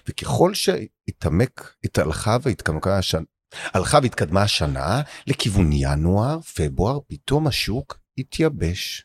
וככל 0.08 0.54
שהתעמק, 0.54 1.76
התהלכה 1.84 2.38
והתקמקה 2.42 2.98
השנה, 2.98 3.26
הלכה 3.74 4.00
והתקדמה 4.04 4.42
השנה 4.42 5.02
לכיוון 5.28 5.70
ינואר, 5.74 6.42
פברואר, 6.42 7.00
פתאום 7.08 7.48
השוק 7.48 8.00
התייבש. 8.18 9.05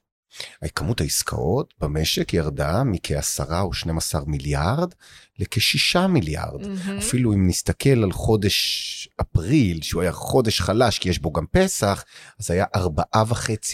כמות 0.75 1.00
העסקאות 1.00 1.75
במשק 1.80 2.34
ירדה 2.34 2.84
מכ-10 2.84 3.60
או 3.60 3.72
12 3.72 4.20
מיליארד 4.26 4.94
לכ-6 5.38 6.06
מיליארד. 6.06 6.66
מהמם. 6.66 6.99
אפילו 6.99 7.32
אם 7.32 7.49
נסתכל 7.49 8.02
על 8.02 8.12
חודש 8.12 9.08
אפריל, 9.20 9.82
שהוא 9.82 10.02
היה 10.02 10.12
חודש 10.12 10.60
חלש 10.60 10.99
כי 10.99 11.08
יש 11.08 11.18
בו 11.18 11.32
גם 11.32 11.46
פסח, 11.50 12.04
אז 12.40 12.50
היה 12.50 12.64
4.5 12.76 13.18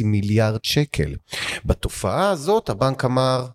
מיליארד 0.05 0.65
שקל. 0.65 1.15
בתופעה 1.65 2.31
הזאת 2.31 2.69
הבנק 2.69 3.05
אמר, 3.05 3.47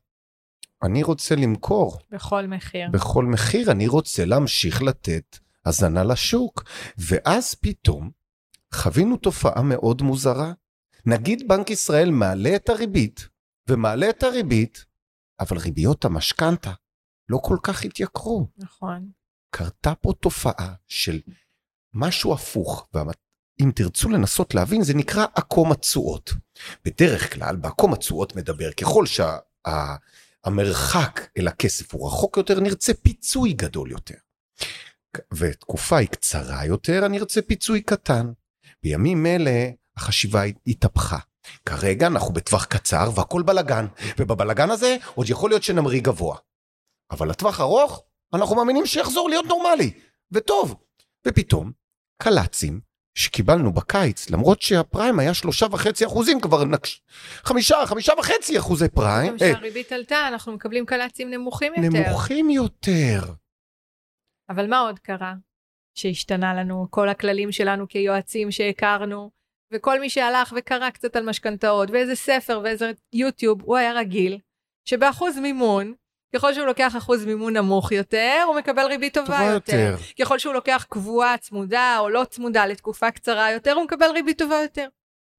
אני 0.83 1.03
רוצה 1.03 1.35
למכור 1.35 1.99
בכל 2.11 2.47
מחיר. 2.47 2.89
בכל 2.91 3.25
מחיר, 3.25 3.71
אני 3.71 3.87
רוצה 3.87 4.25
להמשיך 4.25 4.81
לתת 4.81 5.39
הזנה 5.65 6.03
לשוק. 6.03 6.63
ואז 6.97 7.55
פתאום 7.55 8.09
חווינו 8.73 9.17
תופעה 9.17 9.61
מאוד 9.61 10.01
מוזרה. 10.01 10.51
נגיד 11.05 11.47
בנק 11.47 11.69
ישראל 11.69 12.11
מעלה 12.11 12.55
את 12.55 12.69
הריבית, 12.69 13.27
ומעלה 13.69 14.09
את 14.09 14.23
הריבית, 14.23 14.85
אבל 15.39 15.57
ריביות 15.57 16.05
המשכנתה 16.05 16.71
לא 17.29 17.39
כל 17.43 17.57
כך 17.63 17.85
התייקרו. 17.85 18.47
נכון. 18.57 19.09
קרתה 19.55 19.95
פה 19.95 20.13
תופעה 20.19 20.73
של 20.87 21.19
משהו 21.93 22.33
הפוך, 22.33 22.87
ואם 22.93 23.71
תרצו 23.75 24.09
לנסות 24.09 24.55
להבין, 24.55 24.83
זה 24.83 24.93
נקרא 24.93 25.25
עקום 25.35 25.71
התשואות. 25.71 26.33
בדרך 26.85 27.33
כלל, 27.33 27.55
בעקום 27.55 27.93
התשואות 27.93 28.35
מדבר, 28.35 28.71
ככל 28.71 29.05
שהמרחק 30.45 31.29
אל 31.37 31.47
הכסף 31.47 31.93
הוא 31.93 32.07
רחוק 32.07 32.37
יותר, 32.37 32.59
נרצה 32.59 32.93
פיצוי 32.93 33.53
גדול 33.53 33.91
יותר. 33.91 34.15
ותקופה 35.33 35.97
היא 35.97 36.07
קצרה 36.07 36.65
יותר, 36.65 37.05
אני 37.05 37.19
ארצה 37.19 37.41
פיצוי 37.41 37.81
קטן. 37.81 38.31
בימים 38.83 39.25
אלה 39.25 39.69
החשיבה 39.97 40.41
התהפכה. 40.67 41.17
כרגע 41.65 42.07
אנחנו 42.07 42.33
בטווח 42.33 42.65
קצר 42.65 43.09
והכל 43.15 43.41
בלגן, 43.41 43.85
ובבלגן 44.17 44.69
הזה 44.69 44.97
עוד 45.15 45.29
יכול 45.29 45.49
להיות 45.49 45.63
שנמריא 45.63 46.01
גבוה. 46.01 46.37
אבל 47.11 47.29
לטווח 47.29 47.59
ארוך, 47.59 48.03
אנחנו 48.33 48.55
מאמינים 48.55 48.85
שיחזור 48.85 49.29
להיות 49.29 49.45
נורמלי, 49.45 49.91
וטוב. 50.31 50.75
ופתאום, 51.27 51.71
קל"צים 52.23 52.81
שקיבלנו 53.15 53.73
בקיץ, 53.73 54.29
למרות 54.29 54.61
שהפריים 54.61 55.19
היה 55.19 55.33
שלושה 55.33 55.65
וחצי 55.71 56.05
אחוזים, 56.05 56.41
כבר 56.41 56.63
נקש... 56.65 57.01
חמישה, 57.43 57.85
חמישה 57.85 58.13
וחצי 58.19 58.59
אחוזי 58.59 58.89
פריים, 58.89 59.37
גם 59.37 59.47
אה, 59.47 59.53
כשהריבית 59.53 59.91
עלתה, 59.91 60.27
אנחנו 60.27 60.53
מקבלים 60.53 60.85
קל"צים 60.85 61.29
נמוכים 61.29 61.73
יותר. 61.75 62.09
נמוכים 62.09 62.49
יותר. 62.49 63.21
אבל 64.49 64.67
מה 64.69 64.79
עוד 64.79 64.99
קרה? 64.99 65.33
שהשתנה 65.95 66.53
לנו 66.53 66.87
כל 66.89 67.09
הכללים 67.09 67.51
שלנו 67.51 67.87
כיועצים 67.87 68.51
שהכרנו, 68.51 69.31
וכל 69.71 69.99
מי 69.99 70.09
שהלך 70.09 70.53
וקרא 70.57 70.89
קצת 70.89 71.15
על 71.15 71.29
משכנתאות, 71.29 71.89
ואיזה 71.91 72.15
ספר 72.15 72.61
ואיזה 72.63 72.91
יוטיוב, 73.13 73.61
הוא 73.61 73.77
היה 73.77 73.93
רגיל 73.93 74.37
שבאחוז 74.85 75.37
מימון, 75.37 75.93
ככל 76.35 76.53
שהוא 76.53 76.65
לוקח 76.65 76.97
אחוז 76.97 77.25
מימון 77.25 77.57
נמוך 77.57 77.91
יותר, 77.91 78.43
הוא 78.47 78.55
מקבל 78.55 78.85
ריבית 78.85 79.13
טובה, 79.13 79.37
טובה 79.37 79.51
יותר. 79.51 79.95
ככל 80.21 80.39
שהוא 80.39 80.53
לוקח 80.53 80.85
קבועה 80.89 81.37
צמודה 81.37 81.97
או 81.99 82.09
לא 82.09 82.23
צמודה 82.29 82.65
לתקופה 82.65 83.11
קצרה 83.11 83.51
יותר, 83.51 83.73
הוא 83.73 83.83
מקבל 83.83 84.11
ריבית 84.11 84.37
טובה 84.37 84.55
יותר. 84.61 84.87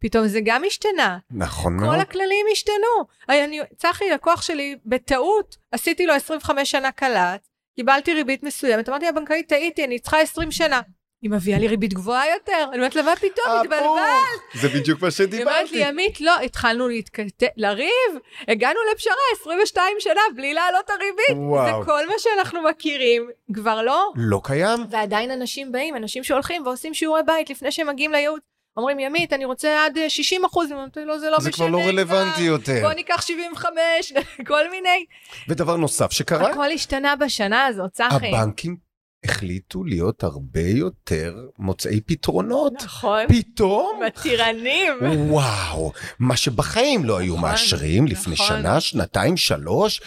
פתאום 0.03 0.27
זה 0.27 0.41
גם 0.45 0.63
השתנה. 0.67 1.19
נכון 1.31 1.77
מאוד. 1.77 1.95
כל 1.95 2.01
הכללים 2.01 2.47
השתנו. 2.53 3.07
אני, 3.29 3.61
צחי, 3.77 4.11
לקוח 4.11 4.43
שלי, 4.43 4.77
בטעות, 4.87 5.57
עשיתי 5.73 6.07
לו 6.07 6.15
25 6.15 6.71
שנה 6.71 6.93
קלט, 6.93 7.49
קיבלתי 7.77 8.15
ריבית 8.15 8.43
מסוימת, 8.43 8.89
אמרתי 8.89 9.07
לבנקאית, 9.07 9.49
טעיתי, 9.49 9.85
אני 9.85 9.99
צריכה 9.99 10.21
20 10.21 10.51
שנה. 10.51 10.81
היא 11.23 11.31
מביאה 11.31 11.59
לי 11.59 11.69
ריבית 11.69 11.95
גבוהה 11.95 12.25
יותר. 12.35 12.65
אני 12.69 12.77
אומרת 12.77 12.95
לה, 12.95 13.03
מה 13.03 13.17
פתאום, 13.17 13.47
הפוך. 13.47 13.61
התבלבלת. 13.61 14.61
זה 14.61 14.69
בדיוק 14.69 15.03
מה 15.03 15.09
היא 15.19 15.27
אומרת 15.27 15.31
שדיברתי. 15.31 15.77
לי, 15.77 15.85
עמית, 15.85 16.21
לא, 16.21 16.41
התחלנו 16.41 16.89
להתכת... 16.89 17.43
לריב, 17.57 18.13
הגענו 18.49 18.79
לפשרה 18.95 19.15
22 19.41 19.97
שנה 19.99 20.21
בלי 20.37 20.55
להעלות 20.55 20.91
הריבית. 20.91 21.49
וואו. 21.49 21.81
זה 21.81 21.87
כל 21.87 22.07
מה 22.07 22.15
שאנחנו 22.19 22.63
מכירים, 22.63 23.31
כבר 23.55 23.83
לא. 23.83 24.13
לא 24.17 24.41
קיים? 24.45 24.81
ועדיין 24.91 25.31
אנשים 25.31 25.73
באים, 25.73 25.97
אנשים 25.97 26.25
שהולכים 26.25 26.67
ועושים 26.67 26.95
שיעורי 26.95 27.23
בית 27.27 27.51
לפני 27.51 27.73
שהם 27.73 27.89
מגיעים 27.89 28.13
לייעוץ. 28.13 28.43
אומרים, 28.77 28.99
ימית, 28.99 29.33
אני 29.33 29.45
רוצה 29.45 29.85
עד 29.85 29.99
אה, 29.99 30.11
60 30.11 30.45
אחוז, 30.45 30.73
אמרתי 30.73 31.05
לו, 31.05 31.19
זה 31.19 31.31
לא 31.31 31.41
זה 31.41 31.49
משנה 31.49 31.67
כבר 31.69 31.79
לא 31.79 31.83
רלוונטי 31.89 32.43
יותר. 32.43 32.81
בוא 32.83 32.93
ניקח 32.93 33.23
75, 33.23 34.13
כל 34.49 34.71
מיני. 34.71 35.05
ודבר 35.49 35.77
נוסף 35.77 36.13
שקרה, 36.13 36.51
הכל 36.51 36.71
השתנה 36.71 37.17
בשנה 37.17 37.67
הזאת, 37.67 37.91
צחי. 37.93 38.29
הבנקים 38.29 38.77
החליטו 39.25 39.85
להיות 39.85 40.25
הרבה 40.25 40.69
יותר 40.69 41.49
מוצאי 41.59 42.01
פתרונות. 42.01 42.73
נכון. 42.85 43.21
פתאום, 43.29 44.01
מתירנים. 44.07 44.93
וואו, 45.31 45.93
מה 46.19 46.37
שבחיים 46.37 47.05
לא 47.05 47.19
היו 47.19 47.37
נכון, 47.37 47.51
מאשרים 47.51 48.07
לפני 48.07 48.35
נכון. 48.35 48.47
שנה, 48.47 48.81
שנתיים, 48.81 49.37
שלוש. 49.37 50.01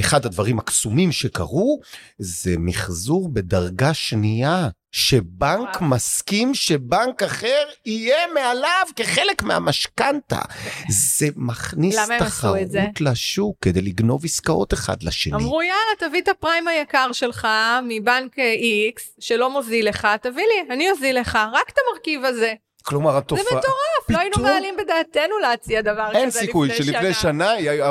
אחד 0.00 0.26
הדברים 0.26 0.58
הקסומים 0.58 1.12
שקרו 1.12 1.80
זה 2.18 2.54
מחזור 2.58 3.28
בדרגה 3.32 3.94
שנייה, 3.94 4.68
שבנק 4.92 5.76
וואו. 5.76 5.84
מסכים 5.84 6.54
שבנק 6.54 7.22
אחר 7.22 7.64
יהיה 7.86 8.26
מעליו 8.34 8.86
כחלק 8.96 9.42
מהמשכנתה. 9.42 10.40
זה 10.88 11.26
מכניס? 11.36 11.96
תחרות 12.18 13.00
לשוק 13.00 13.56
כדי 13.60 13.80
לגנוב 13.80 14.24
עסקאות 14.24 14.74
אחד 14.74 15.02
לשני. 15.02 15.34
אמרו, 15.34 15.62
יאללה, 15.62 16.08
תביא 16.08 16.20
את 16.20 16.28
הפריים 16.28 16.68
היקר 16.68 17.12
שלך 17.12 17.48
מבנק 17.88 18.36
X, 18.38 19.00
שלא 19.20 19.50
מוזיל 19.50 19.88
לך, 19.88 20.08
תביא 20.22 20.44
לי, 20.44 20.74
אני 20.74 20.90
אוזיל 20.90 21.20
לך, 21.20 21.38
רק 21.52 21.70
את 21.70 21.78
המרכיב 21.86 22.24
הזה. 22.24 22.54
כלומר, 22.82 23.16
התופעה... 23.16 23.44
מטורף, 23.44 24.10
לא 24.10 24.18
היינו 24.18 24.42
מעלים 24.42 24.74
בדעתנו 24.84 25.38
להציע 25.42 25.82
דבר 25.82 26.08
כזה 26.08 26.18
אין 26.18 26.28
לפני 26.28 26.40
שנה. 26.40 26.46
סיכוי 26.46 26.68
שלפני 26.72 27.14
שנה 27.14 27.50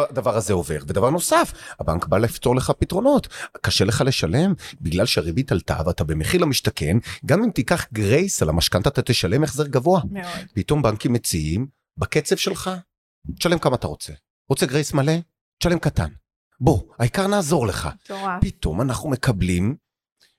הדבר 0.10 0.38
הזה 0.38 0.54
עובר. 0.54 0.78
ודבר 0.82 1.10
נוסף, 1.10 1.54
הבנק 1.80 2.06
בא 2.06 2.18
לפתור 2.18 2.56
לך 2.56 2.72
פתרונות. 2.80 3.28
קשה 3.62 3.86
לך 3.86 4.04
לשלם 4.06 4.54
בגלל 4.82 5.06
שהריבית 5.06 5.52
עלתה 5.52 5.78
ואתה 5.86 6.04
במחיר 6.04 6.42
למשתכן, 6.42 6.98
גם 7.26 7.44
אם 7.44 7.50
תיקח 7.50 7.86
גרייס 7.94 8.42
על 8.42 8.50
המשכנתה 8.50 8.90
אתה 8.90 9.02
תשלם 9.02 9.44
החזר 9.44 9.68
גבוה. 9.68 10.02
מאוד. 10.12 10.26
פתאום 10.54 10.82
בנקים 10.82 11.14
מציעים, 11.14 11.68
בקצב 11.98 12.36
שלך, 12.36 12.70
תשלם 13.40 13.60
כמה 13.60 13.76
אתה 13.76 13.88
רוצה. 13.88 14.14
רוצה 14.50 14.66
גרייס 14.66 14.94
מלא? 14.94 15.14
תשלם 15.60 15.80
קטן. 15.80 16.10
בוא, 16.60 16.80
העיקר 17.00 17.28
נעזור 17.28 17.68
לך. 17.68 17.90
מטורף. 18.04 18.42
פתאום 18.42 18.82
אנחנו 18.82 19.10
מקבלים, 19.10 19.76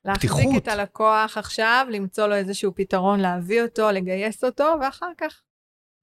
להחזיק 0.05 0.31
פתיחות. 0.31 0.63
את 0.63 0.69
הלקוח 0.69 1.39
עכשיו, 1.39 1.87
למצוא 1.91 2.27
לו 2.27 2.35
איזשהו 2.35 2.73
פתרון, 2.75 3.21
להביא 3.21 3.63
אותו, 3.63 3.91
לגייס 3.91 4.45
אותו, 4.45 4.65
ואחר 4.81 5.11
כך. 5.19 5.41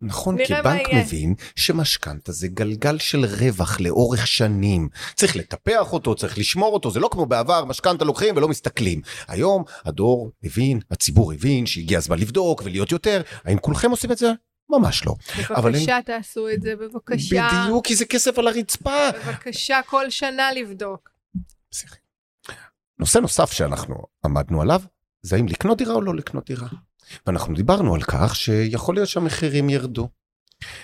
נכון, 0.02 0.38
כי 0.46 0.54
בנק. 0.64 0.94
מבין 0.94 1.34
שמשכנתה 1.56 2.32
זה 2.32 2.48
גלגל 2.48 2.98
של 2.98 3.26
רווח 3.26 3.80
לאורך 3.80 4.28
שנים. 4.28 4.90
צריך 5.16 5.36
לטפח 5.36 5.94
אותו, 5.94 6.16
צריך 6.16 6.38
לשמור 6.38 6.74
אותו, 6.74 6.92
זה 6.92 7.00
לא 7.00 7.10
כמו 7.12 7.26
בעבר, 7.26 7.66
משכנתה 7.66 8.06
לוקחים 8.06 8.38
ולא 8.38 8.48
מסתכלים. 8.48 9.02
היום 9.28 9.64
הדור 9.86 10.32
הבין, 10.44 10.80
הציבור 10.92 11.34
הבין 11.34 11.66
שהגיע 11.66 11.98
הזמן 11.98 12.20
לבדוק 12.20 12.62
ולהיות 12.66 12.92
יותר. 12.92 13.22
האם 13.46 13.58
כולכם 13.58 13.92
עושים 13.92 14.12
את 14.12 14.18
זה? 14.18 14.32
ממש 14.70 15.06
לא. 15.06 15.16
אבל 15.50 15.72
בבקשה 15.72 16.00
תעשו 16.06 16.50
את 16.50 16.62
זה, 16.62 16.76
בבקשה. 16.76 17.50
בדיוק, 17.64 17.88
כי 17.88 17.96
זה 17.96 18.06
כסף 18.06 18.40
על 18.40 18.48
הרצפה. 18.48 19.12
בבקשה, 19.12 19.80
כל 19.86 20.10
שנה 20.10 20.52
לבדוק. 20.52 21.10
פסיכי. 21.70 22.07
נושא 23.00 23.20
נוסף 23.20 23.52
שאנחנו 23.52 23.96
עמדנו 24.26 24.62
עליו, 24.62 24.82
זה 25.22 25.36
האם 25.36 25.48
לקנות 25.48 25.78
דירה 25.78 25.94
או 25.94 26.02
לא 26.02 26.16
לקנות 26.16 26.48
דירה. 26.48 26.68
ואנחנו 27.28 27.56
דיברנו 27.56 27.96
על 27.96 28.02
כך 28.02 28.36
שיכול 28.36 28.96
להיות 28.96 29.10
שהמחירים 29.10 29.70
ירדו. 29.70 30.10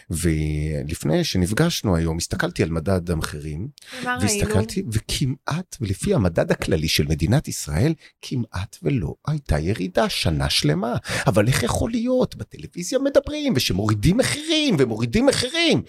ולפני 0.10 1.24
שנפגשנו 1.24 1.96
היום, 1.96 2.18
הסתכלתי 2.18 2.64
על 2.64 2.70
מדד 2.70 3.12
המחירים, 3.12 3.68
מה 4.04 4.16
ראינו? 4.16 4.22
והסתכלתי, 4.22 4.84
וכמעט, 4.92 5.78
ולפי 5.82 6.14
המדד 6.14 6.52
הכללי 6.52 6.88
של 6.88 7.08
מדינת 7.08 7.48
ישראל, 7.48 7.94
כמעט 8.22 8.78
ולא 8.84 9.16
הייתה 9.28 9.60
ירידה 9.60 10.10
שנה 10.10 10.50
שלמה. 10.50 10.96
אבל 11.28 11.48
איך 11.48 11.64
יכול 11.64 11.92
להיות? 11.92 12.36
בטלוויזיה 12.36 13.00
מדברים, 13.00 13.54
ושמורידים 13.56 14.18
מחירים, 14.18 14.76
ומורידים 14.80 15.26
מחירים. 15.26 15.84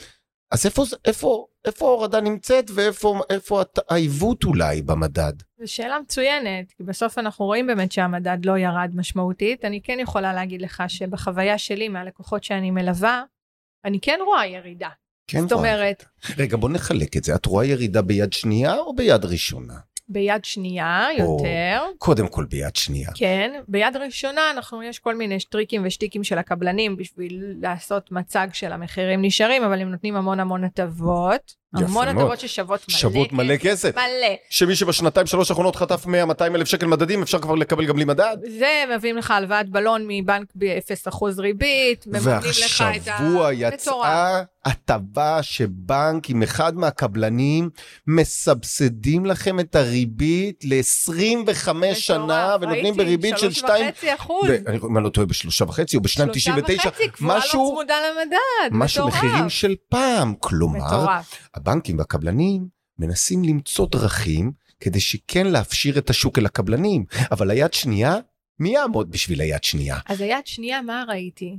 אז 0.55 0.67
איפה, 0.67 0.85
איפה, 1.05 1.47
איפה 1.65 1.87
ההורדה 1.87 2.21
נמצאת, 2.21 2.71
ואיפה 2.75 3.21
העיוות 3.89 4.45
אולי 4.45 4.83
במדד? 4.83 5.33
זו 5.59 5.73
שאלה 5.73 5.99
מצוינת, 6.01 6.73
כי 6.77 6.83
בסוף 6.83 7.19
אנחנו 7.19 7.45
רואים 7.45 7.67
באמת 7.67 7.93
שהמדד 7.93 8.39
לא 8.45 8.59
ירד 8.59 8.91
משמעותית. 8.95 9.65
אני 9.65 9.81
כן 9.83 9.99
יכולה 10.01 10.33
להגיד 10.33 10.63
לך 10.63 10.83
שבחוויה 10.89 11.59
שלי, 11.59 11.89
מהלקוחות 11.89 12.45
שאני 12.45 12.71
מלווה, 12.71 13.23
אני 13.85 14.01
כן 14.01 14.19
רואה 14.27 14.47
ירידה. 14.47 14.89
כן, 15.27 15.41
זאת 15.41 15.53
רואה. 15.53 15.75
אומרת, 15.75 16.05
רגע, 16.39 16.57
בוא 16.57 16.69
נחלק 16.71 17.17
את 17.17 17.25
זה. 17.25 17.35
את 17.35 17.47
רואה 17.47 17.65
ירידה 17.65 18.03
ביד 18.03 18.33
שנייה 18.33 18.77
או 18.79 18.95
ביד 18.95 19.25
ראשונה? 19.25 19.75
ביד 20.09 20.45
שנייה 20.45 21.07
או- 21.21 21.37
יותר, 21.37 21.83
קודם 21.99 22.29
כל 22.29 22.45
ביד 22.45 22.77
שנייה. 22.77 23.11
כן, 23.15 23.53
ביד 23.69 23.97
ראשונה 23.97 24.51
אנחנו, 24.51 24.83
יש 24.83 24.99
כל 24.99 25.15
מיני 25.15 25.39
טריקים 25.51 25.83
ושטיקים 25.85 26.25
של 26.25 26.39
הקבלנים 26.39 26.97
בשביל 26.97 27.45
לעשות 27.63 28.13
מצג 28.13 28.49
של 28.53 28.73
המחירים 28.73 29.23
נשארים, 29.23 29.63
אבל 29.63 29.81
הם 29.81 29.91
נותנים 29.91 30.17
המון 30.17 30.41
המון 30.41 30.65
הטבות, 30.65 31.55
המון. 31.75 32.09
הטבות 32.09 32.41
ששוות 32.41 32.85
מלא 32.89 32.99
שוות 32.99 33.33
מלא 33.33 33.57
כסף. 33.57 33.95
מלא. 33.97 34.35
שמי 34.51 34.77
שבשנתיים 34.77 35.27
שלוש 35.27 35.51
האחרונות 35.51 35.77
חטף 35.77 36.07
100-200 36.07 36.09
אלף 36.55 36.69
שקל 36.69 36.87
מדדים, 36.87 37.23
אפשר 37.23 37.39
כבר 37.39 37.55
לקבל 37.55 37.87
גם 37.87 37.95
בלי 37.95 38.05
מדד. 38.05 38.37
זה 38.59 38.85
מביאים 38.97 39.17
לך 39.17 39.31
הלוואת 39.31 39.69
בלון 39.69 40.05
מבנק 40.09 40.47
ב-0% 40.55 41.25
ריבית, 41.39 42.07
מממנים 42.07 42.39
לך 42.65 42.85
את 42.97 43.09
ה... 43.09 43.11
והשבוע. 43.21 43.53
יצאה 43.53 44.43
הטבה 44.65 45.43
שבנק 45.43 46.31
עם 46.31 46.43
אחד 46.43 46.77
מהקבלנים 46.77 47.71
מסבסדים 48.07 49.27
לכם 49.27 49.61
את 49.61 49.77
הריבית 49.77 50.65
ל-25 50.65 51.69
שנה 51.95 52.57
ונותנים 52.61 52.97
בריבית 52.97 53.39
של 53.39 53.53
2... 53.53 53.83
ראיתי, 53.85 54.13
3.5 54.13 54.15
אחוז. 54.15 54.49
אם 54.89 54.97
אני 54.97 55.05
לא 55.05 55.09
טועה 55.09 55.27
בשלושה 55.27 55.65
וחצי 55.65 55.97
או 55.97 56.03
בשניים 56.03 56.31
תשעים 56.33 56.57
ותשע, 56.59 56.89
3.5, 56.89 57.09
קבועה 57.13 57.35
לא 57.39 57.41
משהו- 57.45 57.71
צמודה 57.73 57.95
למדד. 58.11 58.37
משהו 58.71 59.07
מטורף. 59.09 59.25
מחירים 59.25 59.51
של 59.51 59.75
פעם. 59.89 60.35
כלומר, 60.41 60.79
מטורף. 60.87 61.35
הבנקים 61.65 61.99
והקבלנים 61.99 62.69
מנסים 62.99 63.45
למצוא 63.45 63.87
דרכים 63.91 64.53
כדי 64.81 65.01
שכן 65.01 65.47
להפשיר 65.47 65.99
את 65.99 66.11
השוק 66.11 66.39
אל 66.39 66.47
הקבלנים, 66.47 67.05
אבל 67.33 67.51
היד 67.51 67.73
שנייה, 67.73 68.17
מי 68.59 68.69
יעמוד 68.69 69.11
בשביל 69.11 69.41
היד 69.41 69.65
שנייה? 69.65 69.99
אז 70.07 70.21
היד 70.21 70.47
שנייה, 70.47 70.83
מה 70.83 71.05
ראיתי? 71.09 71.59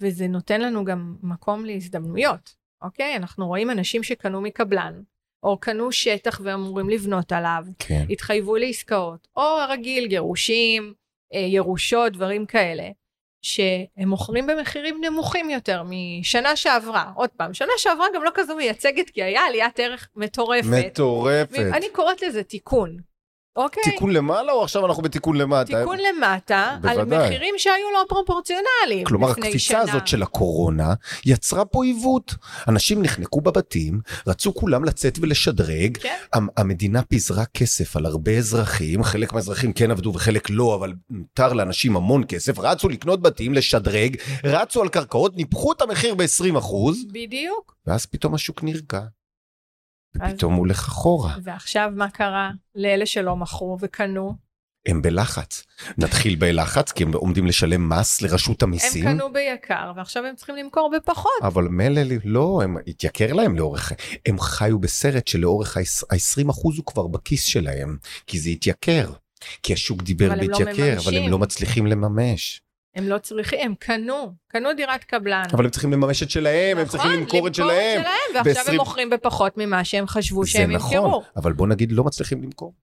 וזה 0.00 0.28
נותן 0.28 0.60
לנו 0.60 0.84
גם 0.84 1.16
מקום 1.22 1.64
להזדמנויות, 1.64 2.54
אוקיי? 2.82 3.16
אנחנו 3.16 3.46
רואים 3.46 3.70
אנשים 3.70 4.02
שקנו 4.02 4.40
מקבלן, 4.40 5.02
או 5.42 5.58
קנו 5.60 5.92
שטח 5.92 6.40
ואמורים 6.44 6.90
לבנות 6.90 7.32
עליו, 7.32 7.64
כן. 7.78 8.06
התחייבו 8.10 8.56
לעסקאות, 8.56 9.28
או 9.36 9.42
הרגיל, 9.42 10.06
גירושים, 10.06 10.94
אה, 11.34 11.40
ירושות, 11.40 12.12
דברים 12.12 12.46
כאלה, 12.46 12.90
שהם 13.46 14.08
מוכרים 14.08 14.46
במחירים 14.46 15.00
נמוכים 15.04 15.50
יותר 15.50 15.82
משנה 15.86 16.56
שעברה. 16.56 17.10
עוד 17.14 17.30
פעם, 17.36 17.54
שנה 17.54 17.72
שעברה 17.76 18.06
גם 18.14 18.24
לא 18.24 18.30
כזו 18.34 18.56
מייצגת, 18.56 19.10
כי 19.10 19.22
היה 19.22 19.40
עליית 19.46 19.80
ערך 19.80 20.08
מטורפת. 20.16 20.66
מטורפת. 20.86 21.58
אני 21.72 21.86
קוראת 21.92 22.22
לזה 22.22 22.42
תיקון, 22.42 22.96
אוקיי? 23.56 23.82
תיקון 23.82 24.10
למעלה 24.10 24.52
או 24.52 24.62
עכשיו 24.62 24.86
אנחנו 24.86 25.02
בתיקון 25.02 25.36
למטה? 25.36 25.64
תיקון 25.78 25.96
למטה, 25.98 26.76
על 26.82 26.96
בוודאי. 26.96 27.26
מחירים 27.26 27.54
שהיו 27.58 27.74
לא 27.94 28.04
פרופורציונליים 28.08 29.04
כלומר, 29.06 29.30
הקפיצה 29.30 29.58
שנה. 29.58 29.80
הזאת 29.82 30.06
של 30.06 30.22
הקורונה 30.22 30.94
יצרה 31.26 31.64
פה 31.64 31.84
עיוות. 31.84 32.34
אנשים 32.68 33.02
נחנקו 33.02 33.40
בבתים, 33.40 34.00
רצו 34.26 34.54
כולם 34.54 34.84
לצאת 34.84 35.18
ולשדרג. 35.20 35.96
כן. 35.98 36.16
המ- 36.32 36.48
המדינה 36.56 37.02
פיזרה 37.02 37.44
כסף 37.44 37.96
על 37.96 38.06
הרבה 38.06 38.32
אזרחים, 38.32 39.02
חלק 39.02 39.32
מהאזרחים 39.32 39.72
כן 39.72 39.90
עבדו 39.90 40.12
וחלק 40.14 40.50
לא, 40.50 40.74
אבל 40.74 40.92
מותר 41.10 41.52
לאנשים 41.52 41.96
המון 41.96 42.22
כסף, 42.28 42.58
רצו 42.58 42.88
לקנות 42.88 43.22
בתים, 43.22 43.54
לשדרג, 43.54 44.16
רצו 44.44 44.82
על 44.82 44.88
קרקעות, 44.88 45.36
ניפחו 45.36 45.72
את 45.72 45.82
המחיר 45.82 46.14
ב-20 46.14 46.56
בדיוק. 47.12 47.76
ואז 47.86 48.06
פתאום 48.06 48.34
השוק 48.34 48.62
נרגע. 48.62 49.00
אז- 50.20 50.32
ופתאום 50.32 50.52
הוא 50.54 50.60
הולך 50.60 50.78
אחורה. 50.88 51.36
ועכשיו 51.42 51.90
מה 51.96 52.10
קרה 52.10 52.50
לאלה 52.74 53.06
שלא 53.06 53.36
מכרו 53.36 53.76
וקנו? 53.80 54.46
הם 54.86 55.02
בלחץ. 55.02 55.64
נתחיל 55.98 56.36
בלחץ, 56.36 56.92
כי 56.92 57.02
הם 57.04 57.12
עומדים 57.12 57.46
לשלם 57.46 57.88
מס 57.88 58.22
לרשות 58.22 58.62
הם 58.62 58.68
המיסים. 58.68 59.04
קנו 59.04 59.32
ביקר 59.32 59.92
ועכשיו 59.96 60.24
הם 60.24 60.34
צריכים 60.36 60.56
למכור 60.56 60.90
בפחות. 60.96 61.32
אבל 61.42 61.68
מילא, 61.68 62.02
לא, 62.24 62.60
הם 62.64 62.76
התייקר 62.86 63.32
להם 63.32 63.56
לאורך, 63.56 63.92
הם 64.26 64.40
חיו 64.40 64.78
בסרט 64.78 65.28
שלאורך 65.28 65.76
ה-20% 65.76 66.62
הוא 66.62 66.84
כבר 66.86 67.06
בכיס 67.06 67.44
שלהם, 67.44 67.96
כי 68.26 68.38
זה 68.38 68.50
התייקר. 68.50 69.12
כי 69.62 69.72
השוק 69.72 70.02
דיבר 70.02 70.26
אבל 70.32 70.40
הם 70.40 70.50
לא 70.50 70.58
בהתייקר, 70.58 70.98
אבל 71.04 71.16
הם. 71.16 71.30
לא 71.30 71.38
מצליחים 71.38 71.86
לממש. 71.86 72.62
הם 72.96 73.08
לא 73.08 73.18
צריכים, 73.18 73.58
הם 73.62 73.74
קנו, 73.78 74.32
קנו 74.48 74.72
דירת 74.74 75.04
קבלן. 75.04 75.42
אבל 75.52 75.64
הם 75.64 75.70
צריכים 75.70 75.92
לממש 75.92 76.22
את 76.22 76.30
שלהם, 76.30 76.78
הם 76.78 76.86
צריכים 76.86 77.10
נכון, 77.10 77.20
למכור 77.22 77.46
את 77.48 77.54
שלהם. 77.54 78.02
ועכשיו 78.34 78.38
הם 78.38 78.44
ב-עשרים- 78.44 78.78
מוכרים 78.80 79.10
בפחות 79.10 79.58
ממה 79.58 79.84
שהם 79.84 80.06
חשבו 80.06 80.44
זה 80.44 80.50
שהם 80.50 80.70
נכון, 80.72 80.92
ימכרו. 80.96 81.22
אבל 81.36 81.52
בוא 81.52 81.66
נגיד 81.66 81.92
לא 81.92 82.04
מצליחים 82.04 82.42
למכור. 82.42 82.74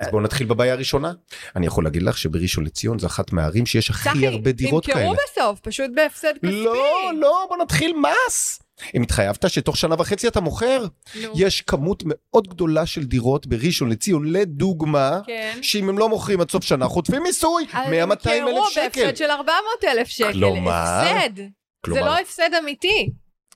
אז 0.00 0.08
בואו 0.10 0.22
נתחיל 0.22 0.46
בבעיה 0.46 0.72
הראשונה. 0.72 1.12
אני 1.56 1.66
יכול 1.66 1.84
להגיד 1.84 2.02
לך 2.02 2.18
שבראשון 2.18 2.64
לציון 2.64 2.98
זה 2.98 3.06
אחת 3.06 3.32
מהערים 3.32 3.66
שיש 3.66 3.90
הכי 3.90 4.08
צחי, 4.08 4.26
הרבה 4.26 4.52
דירות 4.52 4.86
כאלה. 4.86 4.96
תמכרו 4.98 5.14
בסוף, 5.32 5.60
פשוט 5.60 5.90
בהפסד 5.94 6.32
כספי. 6.34 6.64
לא, 6.64 6.74
לא, 7.20 7.46
בוא 7.48 7.56
נתחיל 7.56 7.96
מס. 7.96 8.60
אם 8.94 9.02
התחייבת 9.02 9.50
שתוך 9.50 9.76
שנה 9.76 9.94
וחצי 9.98 10.28
אתה 10.28 10.40
מוכר, 10.40 10.84
נו, 11.22 11.32
יש 11.34 11.60
כמות 11.60 12.02
מאוד 12.06 12.48
גדולה 12.48 12.86
של 12.86 13.04
דירות 13.04 13.46
בראשון 13.46 13.90
לציון, 13.90 14.32
לדוגמה, 14.32 15.20
כן. 15.26 15.58
שאם 15.62 15.88
הם 15.88 15.98
לא 15.98 16.08
מוכרים 16.08 16.40
עד 16.40 16.50
סוף 16.50 16.64
שנה 16.64 16.88
חוטפים 16.88 17.22
מיסוי, 17.22 17.66
100-200 17.72 17.76
אלף 17.76 18.26
ימכרו 18.26 18.66
שקל. 18.70 18.82
בהפסד 18.84 19.16
של 19.16 19.30
400 19.30 19.62
אלף 19.84 20.08
שקל. 20.08 20.32
כלומר? 20.32 20.72
הפסד. 20.72 21.36
זה 21.36 21.46
כלומר, 21.84 22.04
לא 22.04 22.18
הפסד 22.18 22.50
אמיתי. 22.62 23.10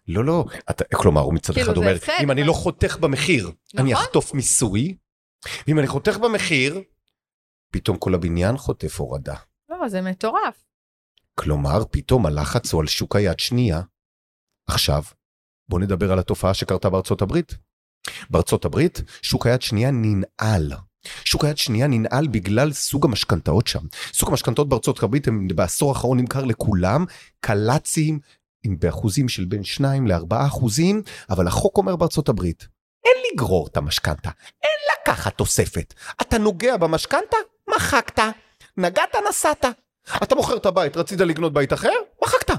לא, 0.08 0.24
לא, 0.24 0.44
אתה, 0.70 0.84
כלומר, 0.94 1.20
הוא 1.20 1.34
מצד 1.34 1.52
כאילו, 1.52 1.66
אחד 1.66 1.74
זה 1.74 1.80
אומר, 1.80 1.94
הפסד, 1.94 2.12
אם 2.22 2.30
אני 2.30 2.44
לא 2.44 2.52
חותך 2.52 2.96
במחיר, 3.00 3.50
אני 3.78 3.92
נכון. 3.92 4.04
אחטוף 4.04 4.34
מיסוי, 4.34 4.96
ואם 5.66 5.78
אני 5.78 5.86
חותך 5.86 6.16
במחיר, 6.16 6.82
פתאום 7.72 7.96
כל 7.96 8.14
הבניין 8.14 8.56
חוטף 8.56 9.00
הורדה. 9.00 9.34
לא, 9.68 9.88
זה 9.88 10.00
מטורף. 10.00 10.64
כלומר, 11.34 11.84
פתאום 11.90 12.26
הלחץ 12.26 12.72
הוא 12.72 12.80
על 12.80 12.86
שוק 12.86 13.16
היד 13.16 13.38
שנייה. 13.38 13.80
עכשיו, 14.68 15.02
בוא 15.68 15.80
נדבר 15.80 16.12
על 16.12 16.18
התופעה 16.18 16.54
שקרתה 16.54 16.90
בארצות 16.90 17.22
הברית. 17.22 17.54
בארצות 18.30 18.64
הברית, 18.64 19.02
שוק 19.22 19.46
היד 19.46 19.62
שנייה 19.62 19.90
ננעל. 19.90 20.72
שוק 21.24 21.44
היד 21.44 21.58
שנייה 21.58 21.86
ננעל 21.86 22.28
בגלל 22.28 22.72
סוג 22.72 23.04
המשכנתאות 23.04 23.66
שם. 23.66 23.80
סוג 24.12 24.30
המשכנתאות 24.30 24.68
בארצות 24.68 25.02
הברית 25.02 25.28
הם 25.28 25.48
בעשור 25.54 25.88
האחרון 25.88 26.18
נמכר 26.18 26.44
לכולם, 26.44 27.04
קל"צים 27.40 28.18
עם 28.64 28.78
באחוזים 28.78 29.28
של 29.28 29.44
בין 29.44 29.64
2 29.64 30.06
ל-4 30.06 30.46
אחוזים, 30.46 31.02
אבל 31.30 31.46
החוק 31.46 31.76
אומר 31.76 31.96
בארצות 31.96 32.28
הברית, 32.28 32.68
אין 33.04 33.16
לגרור 33.32 33.66
את 33.66 33.76
המשכנתה, 33.76 34.30
אין 34.62 34.70
לקחת 34.92 35.36
תוספת. 35.38 35.94
אתה 36.20 36.38
נוגע 36.38 36.76
במשכנתה, 36.76 37.36
מחקת. 37.76 38.22
נגעת, 38.76 39.14
נסעת. 39.28 39.64
אתה 40.22 40.34
מוכר 40.34 40.56
את 40.56 40.66
הבית, 40.66 40.96
רצית 40.96 41.20
לקנות 41.20 41.52
בית 41.52 41.72
אחר, 41.72 41.92
מחקת. 42.24 42.50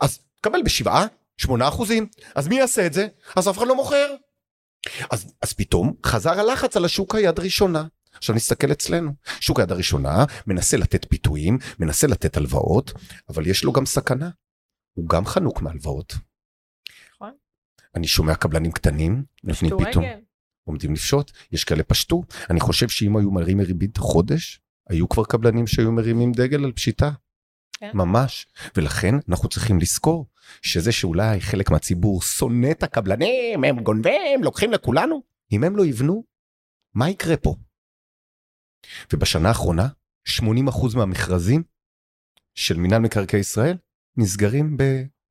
אז 0.00 0.18
תקבל 0.48 0.62
בשבעה, 0.62 1.06
שמונה 1.36 1.68
אחוזים. 1.68 2.06
אז 2.34 2.48
מי 2.48 2.58
יעשה 2.58 2.86
את 2.86 2.92
זה? 2.92 3.06
אז 3.36 3.48
אף 3.48 3.58
אחד 3.58 3.66
לא 3.66 3.76
מוכר. 3.76 4.14
אז, 5.10 5.34
אז 5.42 5.52
פתאום 5.52 5.94
חזר 6.06 6.40
הלחץ 6.40 6.76
על 6.76 6.84
השוק 6.84 7.14
היד 7.14 7.38
ראשונה. 7.38 7.84
עכשיו 8.14 8.34
נסתכל 8.34 8.72
אצלנו. 8.72 9.12
שוק 9.40 9.60
היד 9.60 9.72
הראשונה 9.72 10.24
מנסה 10.46 10.76
לתת 10.76 11.06
פיתויים, 11.08 11.58
מנסה 11.78 12.06
לתת 12.06 12.36
הלוואות, 12.36 12.92
אבל 13.28 13.46
יש 13.46 13.64
לו 13.64 13.72
גם 13.72 13.86
סכנה. 13.86 14.30
הוא 14.92 15.08
גם 15.08 15.26
חנוק 15.26 15.62
מהלוואות. 15.62 16.14
נכון. 17.14 17.32
אני 17.94 18.06
שומע 18.06 18.34
קבלנים 18.34 18.72
קטנים, 18.72 19.24
נותנים 19.44 19.72
פתאום, 19.78 20.04
רגל. 20.04 20.20
עומדים 20.64 20.94
לפשוט, 20.94 21.32
יש 21.52 21.64
כאלה 21.64 21.82
פשטו. 21.82 22.22
אני 22.50 22.60
חושב 22.60 22.88
שאם 22.88 23.16
היו 23.16 23.30
מרימים 23.30 23.66
ריבית 23.66 23.96
חודש, 23.96 24.60
היו 24.88 25.08
כבר 25.08 25.24
קבלנים 25.24 25.66
שהיו 25.66 25.92
מרימים 25.92 26.32
דגל 26.32 26.64
על 26.64 26.72
פשיטה. 26.72 27.10
כן. 27.72 27.90
ממש. 27.94 28.46
ולכן 28.76 29.14
אנחנו 29.28 29.48
צריכים 29.48 29.78
לזכור 29.80 30.26
שזה 30.62 30.92
שאולי 30.92 31.40
חלק 31.40 31.70
מהציבור 31.70 32.22
שונא 32.22 32.70
את 32.70 32.82
הקבלנים, 32.82 33.64
הם 33.64 33.80
גונבים, 33.80 34.42
לוקחים 34.42 34.72
לכולנו. 34.72 35.22
אם 35.52 35.64
הם 35.64 35.76
לא 35.76 35.86
יבנו, 35.86 36.24
מה 36.94 37.10
יקרה 37.10 37.36
פה? 37.36 37.54
ובשנה 39.12 39.48
האחרונה, 39.48 39.88
80% 40.28 40.96
מהמכרזים 40.96 41.62
של 42.54 42.76
מינהל 42.76 43.00
מקרקעי 43.00 43.40
ישראל 43.40 43.76
נסגרים 44.16 44.76
ב... 44.76 44.82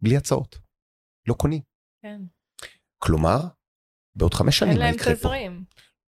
בלי 0.02 0.18
הצעות. 0.18 0.60
לא 1.28 1.34
קונים. 1.34 1.62
כן. 2.02 2.22
כלומר, 2.98 3.40
בעוד 4.16 4.34
חמש 4.34 4.64
אין 4.64 4.70
שנים 4.70 4.80
מה 4.80 4.86
להם 4.86 4.96
יקרה 4.96 5.16
פה? 5.16 5.20
תזרים. 5.20 5.64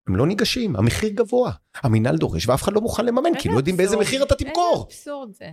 הם 0.08 0.15
לא 0.15 0.28
ניגשים, 0.28 0.76
המחיר 0.76 1.10
גבוה. 1.10 1.52
המינהל 1.76 2.18
דורש 2.18 2.48
ואף 2.48 2.63
אחד 2.63 2.74
לא 2.74 2.82
מוכן 2.82 3.06
לממן, 3.06 3.30
כי 3.34 3.38
איזה 3.38 3.50
לא 3.50 3.58
יודעים 3.58 3.78
באיזה. 3.78 3.98
מחיר 3.98 4.24
אתה 4.24 4.34
איזה 4.34 4.46
תמכור. 4.46 4.86
אבסורד 4.88 5.34
זה. 5.34 5.50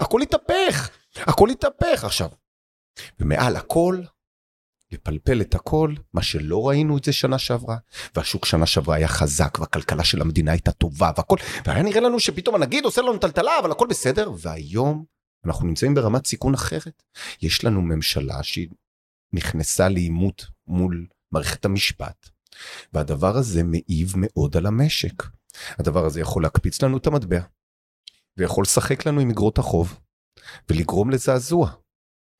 הכל 0.00 0.22
התהפך, 0.22 0.90
הכל 1.16 1.50
התהפך 1.50 2.04
עכשיו. 2.04 2.28
ומעל 3.20 3.56
הכל, 3.56 4.02
לפלפל 4.92 5.40
את 5.40 5.54
הכל, 5.54 5.94
מה 6.14 6.22
שלא 6.22 6.68
ראינו 6.68 6.98
את 6.98 7.04
זה 7.04 7.12
שנה 7.12 7.38
שעברה, 7.38 7.76
והשוק 8.16 8.44
שנה 8.44 8.66
שעברה 8.66 8.96
היה 8.96 9.08
חזק, 9.08 9.58
והכלכלה 9.60 10.04
של 10.04 10.20
המדינה 10.20 10.50
הייתה 10.52 10.72
טובה, 10.72 11.10
והכל, 11.16 11.36
והיה 11.66 11.82
נראה 11.82 12.00
לנו 12.00 12.20
שפתאום 12.20 12.54
הנגיד 12.54 12.84
עושה 12.84 13.02
לנו 13.02 13.18
טלטלה, 13.18 13.58
אבל 13.58 13.70
הכל 13.70 13.86
בסדר, 13.90 14.30
והיום 14.38 15.04
אנחנו 15.44 15.66
נמצאים 15.66 15.94
ברמת 15.94 16.26
סיכון 16.26 16.54
אחרת. 16.54 17.02
יש 17.42 17.64
לנו 17.64 17.82
ממשלה 17.82 18.42
שהיא 18.42 18.68
נכנסה 19.32 19.88
לעימות 19.88 20.46
מול 20.66 21.06
מערכת 21.32 21.64
המשפט, 21.64 22.28
והדבר 22.92 23.36
הזה 23.36 23.62
מעיב 23.62 24.12
מאוד 24.16 24.56
על 24.56 24.66
המשק. 24.66 25.22
הדבר 25.78 26.06
הזה 26.06 26.20
יכול 26.20 26.42
להקפיץ 26.42 26.82
לנו 26.82 26.96
את 26.96 27.06
המטבע, 27.06 27.40
ויכול 28.38 28.62
לשחק 28.62 29.06
לנו 29.06 29.20
עם 29.20 29.30
אגרות 29.30 29.58
החוב, 29.58 30.00
ולגרום 30.70 31.10
לזעזוע. 31.10 31.70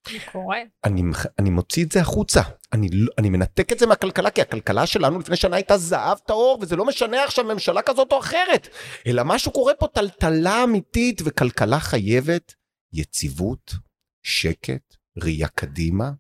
זה 0.09 0.19
קורה. 0.33 0.59
אני, 0.85 1.03
אני 1.39 1.51
מוציא 1.51 1.85
את 1.85 1.93
זה 1.93 2.01
החוצה, 2.01 2.41
אני, 2.73 2.89
לא- 2.93 3.13
אני 3.19 3.31
מנתק 3.31 3.73
את 3.73 3.79
זה 3.79 3.87
מהכלכלה, 3.87 4.31
כי 4.31 4.43
הכלכלה 4.43 4.87
שלנו 4.87 5.19
לפני 5.19 5.37
שנה 5.37 5.57
הייתה 5.57 5.79
זהב 5.79 6.19
טהור, 6.19 6.59
וזה 6.61 6.77
לא 6.77 6.85
משנה 6.85 7.25
עכשיו 7.25 7.45
ממשלה 7.45 7.83
כזאת 7.83 8.13
או 8.13 8.19
אחרת, 8.19 8.69
אלא 9.07 9.23
משהו 9.27 9.53
קורה 9.53 9.75
פה 9.75 9.87
טלטלה 9.95 10.65
אמיתית, 10.65 11.21
וכלכלה 11.25 11.81
חייבת 11.81 12.55
יציבות, 12.93 13.75
שקט, 14.23 14.97
ראייה 15.23 15.49
קדימה, 15.49 16.11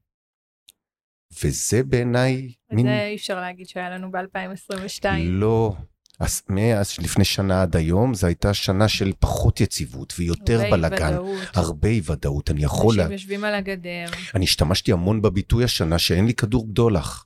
וזה 1.44 1.82
בעיניי 1.82 2.52
את 2.66 2.72
מין... 2.72 2.86
זה 2.86 3.04
אי 3.04 3.16
אפשר 3.16 3.40
להגיד 3.40 3.68
שהיה 3.68 3.90
לנו 3.90 4.10
ב-2022. 4.10 5.04
לא. 5.24 5.72
אז 6.20 6.42
מאז 6.48 6.98
לפני 6.98 7.24
שנה 7.24 7.62
עד 7.62 7.76
היום, 7.76 8.14
זו 8.14 8.26
הייתה 8.26 8.54
שנה 8.54 8.88
של 8.88 9.12
פחות 9.18 9.60
יציבות 9.60 10.14
ויותר 10.18 10.62
בלאגן. 10.70 11.16
הרבה 11.54 11.88
אי 11.88 12.00
ודאות. 12.04 12.50
אני 12.50 12.64
יכול... 12.64 13.00
אנשים 13.00 13.12
יושבים 13.12 13.44
על 13.44 13.54
הגדר. 13.54 14.04
אני 14.34 14.44
השתמשתי 14.44 14.92
המון 14.92 15.22
בביטוי 15.22 15.64
השנה 15.64 15.98
שאין 15.98 16.26
לי 16.26 16.34
כדור 16.34 16.66
בדולח. 16.66 17.24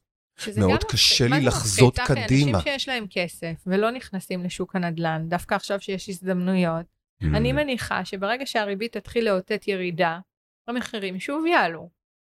מאוד 0.57 0.85
קשה 0.85 1.29
לי 1.29 1.41
לחזות 1.41 1.99
קדימה. 1.99 2.59
אנשים 2.59 2.73
שיש 2.73 2.89
להם 2.89 3.07
כסף 3.11 3.55
ולא 3.67 3.91
נכנסים 3.91 4.45
לשוק 4.45 4.77
הנדל"ן, 4.77 5.27
דווקא 5.29 5.55
עכשיו 5.55 5.81
שיש 5.81 6.09
הזדמנויות, 6.09 6.87
mm. 7.23 7.27
אני 7.27 7.53
מניחה 7.53 8.05
שברגע 8.05 8.47
שהריבית 8.47 8.97
תתחיל 8.97 9.25
לאותת 9.25 9.69
ירידה, 9.69 10.19
המחירים 10.69 11.21
שוב 11.21 11.47
יעלו. 11.47 11.91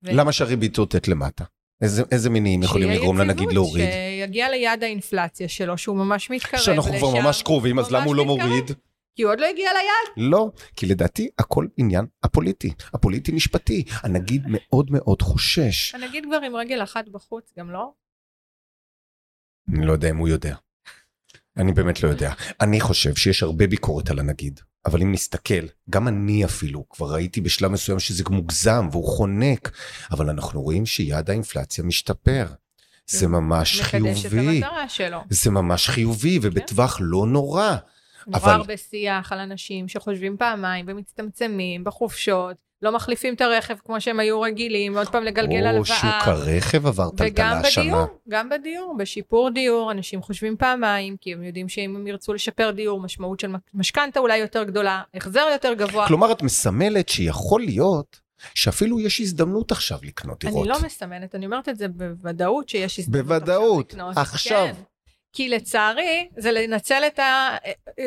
למה 0.03 0.31
שהריבית 0.31 0.73
תאותת 0.73 1.07
למטה? 1.07 1.43
איזה, 1.81 2.03
איזה 2.11 2.29
מינים 2.29 2.63
יכולים 2.63 2.89
לגרום 2.89 3.17
לנגיד 3.17 3.51
להוריד? 3.51 3.89
שיגיע 3.91 4.49
ליעד 4.49 4.83
האינפלציה 4.83 5.47
שלו, 5.47 5.77
שהוא 5.77 5.97
ממש 5.97 6.29
מתקרב. 6.29 6.59
שאנחנו 6.59 6.93
כבר 6.97 7.21
ממש 7.21 7.41
קרובים, 7.41 7.79
אז 7.79 7.91
למה 7.91 8.05
הוא 8.05 8.15
לא 8.15 8.25
מוריד? 8.25 8.71
כי 9.15 9.23
הוא 9.23 9.31
עוד 9.31 9.39
לא 9.39 9.45
הגיע 9.45 9.69
ליעד. 9.73 10.29
לא, 10.31 10.51
כי 10.75 10.85
לדעתי 10.85 11.29
הכל 11.37 11.67
עניין 11.77 12.05
הפוליטי, 12.23 12.73
הפוליטי-משפטי. 12.93 13.83
הנגיד 14.03 14.43
מאוד 14.47 14.91
מאוד 14.91 15.21
חושש. 15.21 15.95
הנגיד 15.95 16.23
כבר 16.25 16.39
עם 16.45 16.55
רגל 16.55 16.83
אחת 16.83 17.09
בחוץ, 17.09 17.53
גם 17.57 17.71
לא? 17.71 17.91
אני 19.69 19.85
לא 19.85 19.91
יודע 19.91 20.09
אם 20.09 20.17
הוא 20.17 20.27
יודע. 20.27 20.55
אני 21.57 21.71
באמת 21.71 22.03
לא 22.03 22.09
יודע. 22.09 22.33
אני 22.61 22.79
חושב 22.79 23.15
שיש 23.15 23.43
הרבה 23.43 23.67
ביקורת 23.67 24.09
על 24.09 24.19
הנגיד, 24.19 24.59
אבל 24.85 25.01
אם 25.01 25.11
נסתכל, 25.11 25.65
גם 25.89 26.07
אני 26.07 26.45
אפילו, 26.45 26.89
כבר 26.89 27.13
ראיתי 27.13 27.41
בשלב 27.41 27.71
מסוים 27.71 27.99
שזה 27.99 28.23
מוגזם 28.29 28.87
והוא 28.91 29.07
חונק, 29.07 29.71
אבל 30.11 30.29
אנחנו 30.29 30.61
רואים 30.61 30.85
שיעד 30.85 31.29
האינפלציה 31.29 31.83
משתפר. 31.83 32.47
זה 33.07 33.27
ממש 33.27 33.81
חיובי. 33.81 34.09
מקדש 34.09 34.25
את 34.25 34.33
המטרה 34.33 34.89
שלו. 34.89 35.19
זה 35.29 35.51
ממש 35.51 35.89
חיובי 35.89 36.39
ובטווח 36.41 36.97
לא 37.01 37.25
נורא. 37.27 37.75
נורא 38.27 38.39
אבל... 38.39 38.51
הרבה 38.51 38.77
שיח 38.77 39.31
על 39.31 39.39
אנשים 39.39 39.87
שחושבים 39.87 40.37
פעמיים 40.37 40.85
ומצטמצמים 40.87 41.83
בחופשות, 41.83 42.57
לא 42.83 42.91
מחליפים 42.91 43.33
את 43.33 43.41
הרכב 43.41 43.75
כמו 43.85 44.01
שהם 44.01 44.19
היו 44.19 44.41
רגילים, 44.41 44.97
עוד 44.97 45.09
פעם 45.09 45.23
לגלגל 45.23 45.65
הלוואה. 45.67 45.77
או 45.79 45.85
שוק 45.85 46.27
הרכב 46.27 46.87
עבר 46.87 47.09
טלטלה 47.09 47.59
השנה. 47.59 47.83
וגם 47.83 47.99
בדיור, 47.99 48.19
גם 48.29 48.49
בדיור, 48.49 48.95
בשיפור 48.97 49.49
דיור, 49.49 49.91
אנשים 49.91 50.21
חושבים 50.21 50.57
פעמיים, 50.57 51.17
כי 51.21 51.33
הם 51.33 51.43
יודעים 51.43 51.69
שאם 51.69 51.95
הם 51.95 52.07
ירצו 52.07 52.33
לשפר 52.33 52.71
דיור, 52.71 53.01
משמעות 53.01 53.39
של 53.39 53.51
משכנתה 53.73 54.19
אולי 54.19 54.37
יותר 54.37 54.63
גדולה, 54.63 55.01
החזר 55.13 55.47
יותר 55.53 55.73
גבוה. 55.73 56.07
כלומר, 56.07 56.31
את 56.31 56.41
מסמלת 56.41 57.09
שיכול 57.09 57.61
להיות 57.61 58.19
שאפילו 58.55 58.99
יש 58.99 59.21
הזדמנות 59.21 59.71
עכשיו 59.71 59.99
לקנות 60.03 60.45
דירות. 60.45 60.67
אני 60.67 60.69
לא 60.69 60.85
מסמנת, 60.85 61.35
אני 61.35 61.45
אומרת 61.45 61.69
את 61.69 61.77
זה 61.77 61.87
בוודאות 61.87 62.69
שיש 62.69 62.99
הזדמנות 62.99 63.27
בוודאות, 63.27 63.85
עכשיו 63.85 63.99
לקנות. 63.99 64.17
עכשיו. 64.17 64.67
כן. 64.75 64.81
כי 65.33 65.49
לצערי, 65.49 66.27
זה 66.37 66.51
לנצל 66.51 67.03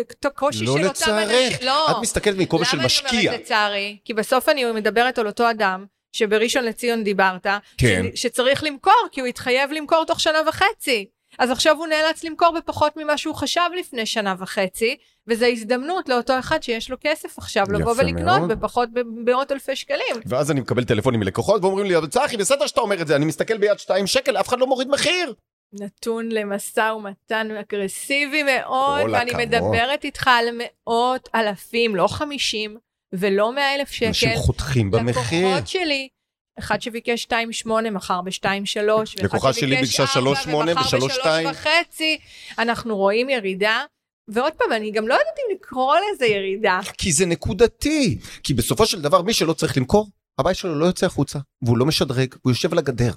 את 0.01 0.25
הקושי 0.25 0.65
לא 0.65 0.77
של 0.79 0.87
אותם 0.87 1.11
אנשים. 1.11 1.67
לא 1.67 1.75
לצערך, 1.75 1.91
את 1.91 1.97
מסתכלת 2.03 2.37
מכובע 2.39 2.65
של 2.65 2.79
משקיע. 2.79 3.11
למה 3.11 3.19
אני 3.19 3.29
אומרת 3.29 3.41
לצערי? 3.41 3.99
כי 4.05 4.15
בסוף 4.15 4.49
אני 4.49 4.65
מדברת 4.65 5.19
על 5.19 5.27
אותו 5.27 5.51
אדם, 5.51 5.85
שבראשון 6.13 6.65
לציון 6.65 7.05
דיברת, 7.05 7.47
כן. 7.79 8.07
ש, 8.15 8.23
שצריך 8.23 8.65
למכור, 8.65 9.09
כי 9.13 9.21
הוא 9.21 9.29
התחייב 9.29 9.73
למכור 9.73 10.05
תוך 10.05 10.21
שנה 10.21 10.39
וחצי. 10.49 11.07
אז 11.39 11.51
עכשיו 11.51 11.77
הוא 11.77 11.87
נאלץ 11.87 12.25
למכור 12.25 12.51
בפחות 12.51 12.97
ממה 12.97 13.19
שהוא 13.19 13.35
חשב 13.35 13.61
לפני 13.79 14.07
שנה 14.07 14.35
וחצי, 14.39 14.97
וזו 15.29 15.47
הזדמנות 15.47 16.09
לאותו 16.09 16.39
אחד 16.39 16.63
שיש 16.63 16.91
לו 16.91 16.97
כסף 17.01 17.39
עכשיו 17.39 17.67
לבוא 17.73 17.95
ולקנות 17.97 18.39
מאוד. 18.39 18.53
בפחות 18.53 18.89
במאות 18.93 19.53
אלפי 19.53 19.77
שקלים. 19.77 20.17
ואז 20.27 20.51
אני 20.51 20.61
מקבל 20.61 20.85
טלפונים 20.85 21.21
מלקוחות 21.21 21.63
ואומרים 21.63 21.87
לי, 21.87 21.95
צחי, 22.11 22.37
בסדר 22.37 22.67
שאתה 22.67 22.81
אומר 22.81 23.03
את 23.03 23.07
זה, 23.07 23.17
אני 23.17 23.25
מסתכל 23.25 23.59
ביד 23.59 23.79
שתיים 23.79 24.07
שקל, 24.07 24.37
אף 24.37 24.49
אחד 24.49 24.59
לא 24.59 24.67
מוריד 24.67 24.89
מחיר. 24.89 25.35
נתון 25.73 26.29
למשא 26.29 26.93
ומתן 26.97 27.49
אגרסיבי 27.61 28.43
מאוד, 28.43 29.11
ואני 29.13 29.31
הכבוד. 29.31 29.47
מדברת 29.47 30.05
איתך 30.05 30.29
על 30.29 30.49
מאות 30.59 31.29
אלפים, 31.35 31.97
לא 31.97 32.09
חמישים 32.09 32.77
ולא 33.13 33.55
מאה 33.55 33.75
אלף 33.75 33.91
שקל. 33.91 34.07
אנשים 34.07 34.37
חותכים 34.37 34.91
במחיר. 34.91 35.49
לקוחות 35.49 35.69
שלי, 35.69 36.09
אחד 36.59 36.83
שביקש 36.83 37.27
2.8 37.27 37.91
מכר 37.91 38.21
ב-2.3, 38.21 39.23
לקוחה 39.23 39.53
שלי 39.53 39.77
ביקשה 39.77 40.05
3.8 40.05 40.49
ו-3.2. 40.49 41.27
וחצי. 41.51 42.19
אנחנו 42.59 42.97
רואים 42.97 43.31
ירידה. 43.31 43.85
ועוד 44.29 44.53
פעם, 44.53 44.73
אני 44.73 44.91
גם 44.91 45.09
לא 45.09 45.15
יודעת 45.15 45.35
אם 45.39 45.55
לקרוא 45.57 45.95
לזה 45.97 46.27
ירידה. 46.27 46.81
כי 46.99 47.13
זה 47.13 47.27
נקודתי. 47.27 48.19
כי 48.43 48.55
בסופו 48.55 48.87
של 48.87 49.03
דבר, 49.03 49.23
מי 49.23 49.33
שלא 49.33 49.53
צריך 49.53 49.77
למכור, 49.77 50.09
הבית 50.39 50.57
שלו 50.57 50.75
לא 50.75 50.87
יוצא 50.87 51.07
החוצה, 51.07 51.39
והוא 51.63 51.79
לא 51.79 51.87
משדרג, 51.87 52.35
הוא 52.43 52.51
יושב 52.51 52.73
על 52.73 52.79
הגדר. 52.79 53.13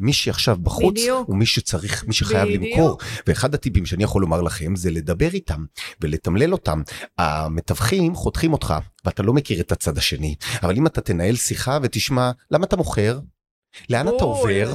מי 0.00 0.12
שעכשיו 0.12 0.56
בחוץ 0.56 0.92
בדיוק. 0.92 1.28
הוא 1.28 1.36
מי 1.36 1.46
שצריך, 1.46 2.04
מי 2.04 2.14
שחייב 2.14 2.48
בדיוק. 2.48 2.78
למכור. 2.78 2.98
ואחד 3.26 3.54
הטיפים 3.54 3.86
שאני 3.86 4.04
יכול 4.04 4.22
לומר 4.22 4.42
לכם 4.42 4.76
זה 4.76 4.90
לדבר 4.90 5.28
איתם 5.34 5.64
ולתמלל 6.00 6.52
אותם. 6.52 6.82
המתווכים 7.18 8.14
חותכים 8.14 8.52
אותך 8.52 8.74
ואתה 9.04 9.22
לא 9.22 9.32
מכיר 9.32 9.60
את 9.60 9.72
הצד 9.72 9.98
השני, 9.98 10.34
אבל 10.62 10.76
אם 10.76 10.86
אתה 10.86 11.00
תנהל 11.00 11.36
שיחה 11.36 11.78
ותשמע 11.82 12.30
למה 12.50 12.64
אתה 12.64 12.76
מוכר, 12.76 13.20
לאן 13.90 14.08
אתה 14.08 14.24
עובר, 14.24 14.74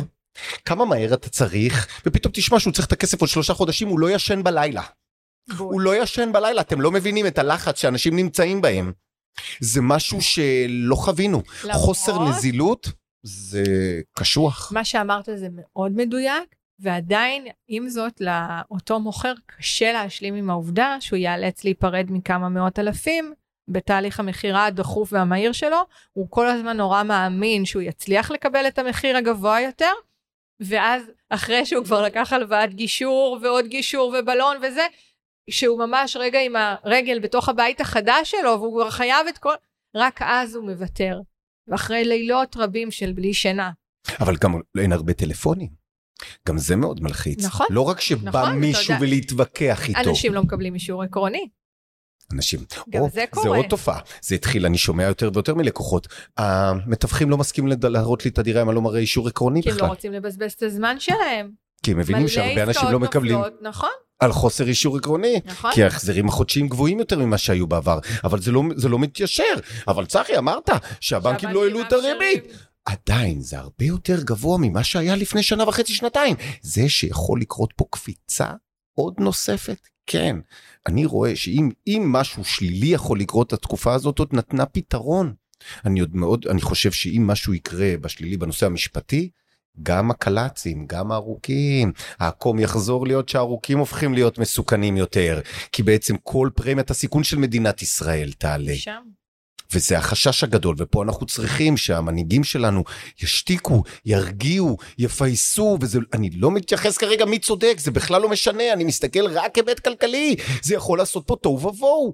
כמה 0.65 0.85
מהר 0.85 1.13
אתה 1.13 1.29
צריך, 1.29 1.87
ופתאום 2.05 2.33
תשמע 2.33 2.59
שהוא 2.59 2.73
צריך 2.73 2.87
את 2.87 2.91
הכסף 2.91 3.21
עוד 3.21 3.29
שלושה 3.29 3.53
חודשים, 3.53 3.87
הוא 3.87 3.99
לא 3.99 4.11
ישן 4.11 4.43
בלילה. 4.43 4.83
בול. 5.57 5.73
הוא 5.73 5.81
לא 5.81 6.03
ישן 6.03 6.29
בלילה, 6.33 6.61
אתם 6.61 6.81
לא 6.81 6.91
מבינים 6.91 7.27
את 7.27 7.37
הלחץ 7.37 7.81
שאנשים 7.81 8.15
נמצאים 8.15 8.61
בהם. 8.61 8.91
זה 9.59 9.81
משהו 9.81 10.21
שלא 10.21 10.95
חווינו. 10.95 11.41
למרות... 11.63 11.81
חוסר 11.81 12.29
נזילות. 12.29 13.00
זה 13.23 13.63
קשוח. 14.13 14.71
מה 14.71 14.85
שאמרת 14.85 15.29
זה 15.35 15.47
מאוד 15.51 15.91
מדויק, 15.95 16.55
ועדיין, 16.79 17.47
עם 17.67 17.89
זאת, 17.89 18.21
לאותו 18.21 18.99
מוכר 18.99 19.33
קשה 19.45 19.93
להשלים 19.93 20.35
עם 20.35 20.49
העובדה 20.49 20.97
שהוא 20.99 21.17
ייאלץ 21.17 21.63
להיפרד 21.63 22.07
מכמה 22.09 22.49
מאות 22.49 22.79
אלפים 22.79 23.33
בתהליך 23.67 24.19
המכירה 24.19 24.65
הדחוף 24.65 25.13
והמהיר 25.13 25.51
שלו. 25.51 25.77
הוא 26.13 26.27
כל 26.29 26.47
הזמן 26.47 26.77
נורא 26.77 27.03
מאמין 27.03 27.65
שהוא 27.65 27.81
יצליח 27.81 28.31
לקבל 28.31 28.67
את 28.67 28.79
המחיר 28.79 29.17
הגבוה 29.17 29.61
יותר, 29.61 29.91
ואז 30.59 31.11
אחרי 31.29 31.65
שהוא 31.65 31.85
כבר 31.85 32.01
לקח 32.01 32.33
הלוואת 32.33 32.73
גישור 32.73 33.39
ועוד 33.41 33.65
גישור 33.65 34.15
ובלון 34.19 34.57
וזה, 34.57 34.87
שהוא 35.49 35.79
ממש 35.79 36.15
רגע 36.15 36.39
עם 36.39 36.55
הרגל 36.55 37.19
בתוך 37.19 37.49
הבית 37.49 37.81
החדש 37.81 38.31
שלו, 38.31 38.51
והוא 38.59 38.73
כבר 38.81 38.89
חייב 38.89 39.27
את 39.27 39.37
כל... 39.37 39.53
רק 39.95 40.19
אז 40.21 40.55
הוא 40.55 40.65
מוותר. 40.65 41.19
ואחרי 41.71 42.05
לילות 42.05 42.57
רבים 42.57 42.91
של 42.91 43.13
בלי 43.13 43.33
שינה. 43.33 43.71
אבל 44.19 44.35
גם 44.35 44.53
אין 44.77 44.91
הרבה 44.91 45.13
טלפונים. 45.13 45.69
גם 46.47 46.57
זה 46.57 46.75
מאוד 46.75 47.03
מלחיץ. 47.03 47.45
נכון. 47.45 47.67
לא 47.69 47.81
רק 47.81 48.01
שבא 48.01 48.29
נכון, 48.29 48.55
מישהו 48.55 48.93
ולהתווכח 49.01 49.87
איתו. 49.87 50.09
אנשים 50.09 50.33
לא 50.33 50.43
מקבלים 50.43 50.73
אישור 50.73 51.03
עקרוני. 51.03 51.49
אנשים. 52.33 52.59
גם 52.89 53.01
או, 53.01 53.09
זה 53.09 53.25
קורה. 53.29 53.43
זה 53.43 53.49
עוד 53.49 53.65
תופעה. 53.69 53.99
זה 54.21 54.35
התחיל, 54.35 54.65
אני 54.65 54.77
שומע 54.77 55.03
יותר 55.03 55.31
ויותר 55.33 55.55
מלקוחות. 55.55 56.07
המתווכים 56.37 57.29
לא 57.29 57.37
מסכימים 57.37 57.73
להראות 57.83 58.25
לי 58.25 58.31
את 58.31 58.39
את 58.39 58.47
אם 58.47 58.69
אני 58.69 58.75
לא 58.75 58.81
מראה 58.81 58.99
אישור 58.99 59.27
עקרוני 59.27 59.63
כי 59.63 59.69
בכלל. 59.69 59.79
כי 59.79 59.83
הם 59.83 59.89
לא 59.89 59.93
רוצים 59.93 60.13
לבזבז 60.13 60.51
את 60.51 60.63
הזמן 60.63 60.99
שלהם. 60.99 61.51
כי 61.83 61.91
הם 61.91 61.97
מבינים 61.97 62.27
שהרבה 62.27 62.63
אנשים 62.63 62.91
לא 62.91 62.99
מקבלים. 62.99 63.39
נכון. 63.61 63.89
על 64.21 64.31
חוסר 64.31 64.67
אישור 64.67 64.97
עקרוני. 64.97 65.39
נכון. 65.45 65.71
כי 65.73 65.83
ההחזרים 65.83 66.27
החודשיים 66.27 66.67
גבוהים 66.67 66.99
יותר 66.99 67.19
ממה 67.19 67.37
שהיו 67.37 67.67
בעבר, 67.67 67.99
אבל 68.23 68.41
זה 68.41 68.51
לא, 68.51 68.63
זה 68.75 68.89
לא 68.89 68.99
מתיישר. 68.99 69.53
אבל 69.87 70.05
צחי, 70.05 70.37
אמרת 70.37 70.69
שהבנקים 70.99 71.49
לא 71.49 71.63
העלו 71.63 71.81
את 71.81 71.93
הריבית. 71.93 72.43
עדיין 72.85 73.41
זה 73.41 73.59
הרבה 73.59 73.85
יותר 73.85 74.23
גבוה 74.23 74.57
ממה 74.57 74.83
שהיה 74.83 75.15
לפני 75.15 75.43
שנה 75.43 75.69
וחצי, 75.69 75.93
שנתיים. 75.93 76.35
זה 76.61 76.89
שיכול 76.89 77.41
לקרות 77.41 77.73
פה 77.75 77.85
קפיצה 77.89 78.47
עוד 78.93 79.13
נוספת, 79.19 79.87
כן. 80.07 80.35
אני 80.87 81.05
רואה 81.05 81.35
שאם 81.35 82.11
משהו 82.11 82.45
שלילי 82.45 82.87
יכול 82.87 83.19
לקרות, 83.19 83.53
התקופה 83.53 83.93
הזאת 83.93 84.19
עוד 84.19 84.29
נתנה 84.31 84.65
פתרון. 84.65 85.33
אני 85.85 85.99
עוד 85.99 86.15
מאוד, 86.15 86.47
אני 86.47 86.61
חושב 86.61 86.91
שאם 86.91 87.23
משהו 87.27 87.53
יקרה 87.53 87.93
בשלילי 88.01 88.37
בנושא 88.37 88.65
המשפטי, 88.65 89.29
גם 89.83 90.11
הקלצים, 90.11 90.85
גם 90.87 91.11
הארוכים, 91.11 91.91
העקום 92.19 92.59
יחזור 92.59 93.07
להיות 93.07 93.29
שהארוכים 93.29 93.77
הופכים 93.77 94.13
להיות 94.13 94.37
מסוכנים 94.37 94.97
יותר, 94.97 95.39
כי 95.71 95.83
בעצם 95.83 96.15
כל 96.23 96.49
פרמיית 96.55 96.91
הסיכון 96.91 97.23
של 97.23 97.37
מדינת 97.37 97.81
ישראל 97.81 98.31
תעלה. 98.37 98.75
שם. 98.75 99.01
וזה 99.73 99.97
החשש 99.97 100.43
הגדול, 100.43 100.75
ופה 100.77 101.03
אנחנו 101.03 101.25
צריכים 101.25 101.77
שהמנהיגים 101.77 102.43
שלנו 102.43 102.83
ישתיקו, 103.21 103.83
ירגיעו, 104.05 104.77
יפייסו, 104.97 105.77
ואני 105.81 106.29
לא 106.29 106.51
מתייחס 106.51 106.97
כרגע 106.97 107.25
מי 107.25 107.39
צודק, 107.39 107.75
זה 107.77 107.91
בכלל 107.91 108.21
לא 108.21 108.29
משנה, 108.29 108.73
אני 108.73 108.83
מסתכל 108.83 109.27
רק 109.27 109.55
היבט 109.55 109.79
כלכלי, 109.79 110.35
זה 110.61 110.75
יכול 110.75 110.97
לעשות 110.97 111.27
פה 111.27 111.35
תוהו 111.41 111.67
ובוהו. 111.67 112.13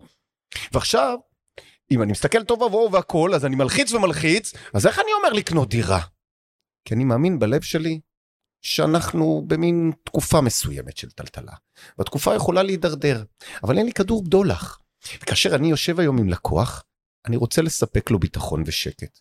ועכשיו, 0.71 1.17
אם 1.91 2.01
אני 2.01 2.11
מסתכל 2.11 2.43
תוהו 2.43 2.61
ובוהו 2.61 2.91
והכל, 2.91 3.33
אז 3.33 3.45
אני 3.45 3.55
מלחיץ 3.55 3.91
ומלחיץ, 3.91 4.53
אז 4.73 4.87
איך 4.87 4.99
אני 4.99 5.09
אומר 5.17 5.33
לקנות 5.33 5.69
דירה? 5.69 5.99
כי 6.87 6.93
אני 6.93 7.03
מאמין 7.03 7.39
בלב 7.39 7.61
שלי 7.61 7.99
שאנחנו 8.61 9.43
במין 9.47 9.91
תקופה 10.03 10.41
מסוימת 10.41 10.97
של 10.97 11.11
טלטלה. 11.11 11.53
והתקופה 11.97 12.35
יכולה 12.35 12.63
להידרדר, 12.63 13.23
אבל 13.63 13.77
אין 13.77 13.85
לי 13.85 13.93
כדור 13.93 14.23
בדולח. 14.23 14.81
וכאשר 15.21 15.55
אני 15.55 15.69
יושב 15.69 15.99
היום 15.99 16.17
עם 16.17 16.29
לקוח, 16.29 16.83
אני 17.27 17.37
רוצה 17.37 17.61
לספק 17.61 18.11
לו 18.11 18.19
ביטחון 18.19 18.63
ושקט. 18.65 19.19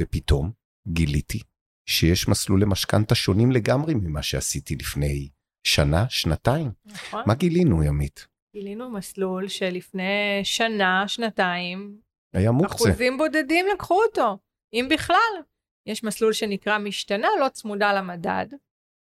ופתאום 0.00 0.52
גיליתי 0.88 1.40
שיש 1.88 2.28
מסלולי 2.28 2.64
משכנתה 2.68 3.14
שונים 3.14 3.52
לגמרי 3.52 3.94
ממה 3.94 4.22
שעשיתי 4.22 4.76
לפני 4.76 5.28
שנה, 5.66 6.04
שנתיים. 6.08 6.70
נכון. 6.86 7.22
מה 7.26 7.34
גילינו, 7.34 7.82
ימית? 7.82 8.26
גילינו 8.56 8.90
מסלול 8.90 9.48
שלפני 9.48 10.40
שנה, 10.44 11.08
שנתיים, 11.08 12.00
היה 12.32 12.50
מוקצה. 12.50 12.74
אחוזים 12.74 13.18
בודדים 13.18 13.66
לקחו 13.74 14.02
אותו, 14.02 14.38
אם 14.72 14.88
בכלל. 14.90 15.42
יש 15.88 16.04
מסלול 16.04 16.32
שנקרא 16.32 16.78
משתנה, 16.78 17.28
לא 17.40 17.48
צמודה 17.48 17.92
למדד. 17.92 18.46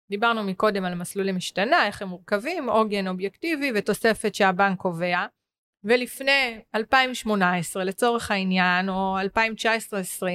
דיברנו 0.10 0.43
מקודם 0.43 0.86
על 0.86 0.95
מסלולי 0.95 1.32
משתנה, 1.32 1.88
איך 1.88 2.02
הם 2.02 2.08
מורכבים, 2.08 2.69
עוגן 2.69 3.08
אובייקטיבי 3.08 3.71
ותוספת 3.76 4.36
שהבנק 4.36 4.80
קובע. 4.80 5.26
ולפני 5.84 6.62
2018, 6.76 7.84
לצורך 7.84 8.32
העניין, 8.32 8.89
או 8.89 9.17
2019-2020, 9.19 10.26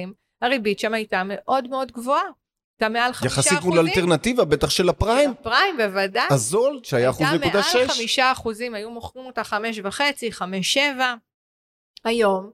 הריבית 0.41 0.79
שם 0.79 0.93
הייתה 0.93 1.21
מאוד 1.25 1.67
מאוד 1.67 1.91
גבוהה. 1.91 2.23
הייתה 2.79 2.93
מעל 2.93 3.13
חמישה 3.13 3.33
יחסית 3.33 3.63
מול 3.63 3.79
אחוזים. 3.79 3.87
אלטרנטיבה, 3.87 4.45
בטח 4.45 4.69
של 4.69 4.89
הפריים. 4.89 5.29
הפריים, 5.29 5.77
בוודאי. 5.77 6.27
הזול, 6.29 6.79
שהיה 6.83 7.09
אחוז 7.09 7.21
הייתה 7.21 7.45
נקודה 7.45 7.63
מעל 7.73 7.87
שש. 7.87 7.97
חמישה 7.97 8.31
אחוזים, 8.31 8.75
היו 8.75 8.91
מוכרים 8.91 9.25
אותה 9.25 9.43
חמש 9.43 9.79
וחצי, 9.83 10.31
חמש 10.31 10.73
שבע. 10.73 11.15
היום, 12.03 12.51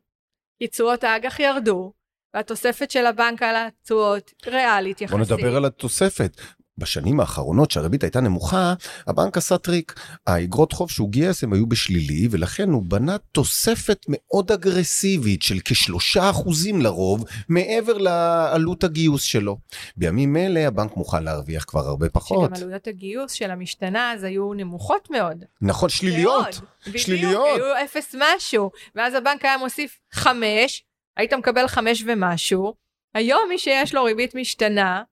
כי 0.60 0.68
תשואות 0.68 1.04
האג"ח 1.04 1.40
ירדו, 1.40 1.94
והתוספת 2.38 2.92
של 2.92 3.06
הבנק 3.06 3.44
על 3.44 3.56
התשואות 3.56 4.34
ריאלית 4.48 5.02
יחסית. 5.02 5.18
בוא 5.18 5.38
נדבר 5.38 5.56
על 5.56 5.66
התוספת. 5.66 6.42
בשנים 6.80 7.20
האחרונות 7.20 7.72
שהריבית 7.72 8.04
הייתה 8.04 8.22
נמוכה, 8.22 8.74
הבנק 9.08 9.38
עשה 9.38 9.58
טריק. 9.58 10.00
האגרות 10.28 10.74
חוב 10.74 10.92
שהוא 10.92 11.10
גייס 11.10 11.44
הם 11.44 11.54
היו 11.54 11.68
בשלילי, 11.68 12.28
ולכן 12.32 12.70
הוא 12.70 12.84
בנה 12.88 13.18
תוספת 13.18 14.06
מאוד 14.10 14.52
אגרסיבית 14.52 15.42
של 15.42 15.60
כשלושה 15.66 16.30
אחוזים 16.30 16.82
לרוב, 16.82 17.26
מעבר 17.50 17.98
לעלות 17.98 18.84
הגיוס 18.84 19.22
שלו. 19.22 19.58
בימים 19.98 20.38
אלה 20.38 20.68
הבנק 20.68 20.98
מוכן 20.98 21.24
להרוויח 21.24 21.66
כבר 21.68 21.88
הרבה 21.88 22.10
פחות. 22.10 22.56
שגם 22.56 22.64
עלויות 22.64 22.88
הגיוס 22.88 23.32
של 23.32 23.52
המשתנה 23.52 24.14
אז 24.14 24.24
היו 24.24 24.54
נמוכות 24.54 25.08
מאוד. 25.12 25.44
נכון, 25.62 25.90
שליליות. 25.90 26.44
מאוד. 26.44 26.56
בדיוק, 26.88 26.98
שליליות. 26.98 27.56
היו 27.56 27.86
אפס 27.86 28.16
משהו. 28.20 28.72
ואז 28.96 29.14
הבנק 29.14 29.46
היה 29.46 29.58
מוסיף 29.58 30.00
חמש, 30.12 30.84
היית 31.18 31.34
מקבל 31.34 31.68
חמש 31.68 32.04
ומשהו. 32.08 32.74
היום 33.14 33.42
מי 33.50 33.58
שיש 33.58 33.96
לו 33.96 34.04
ריבית 34.04 34.36
משתנה, 34.36 35.04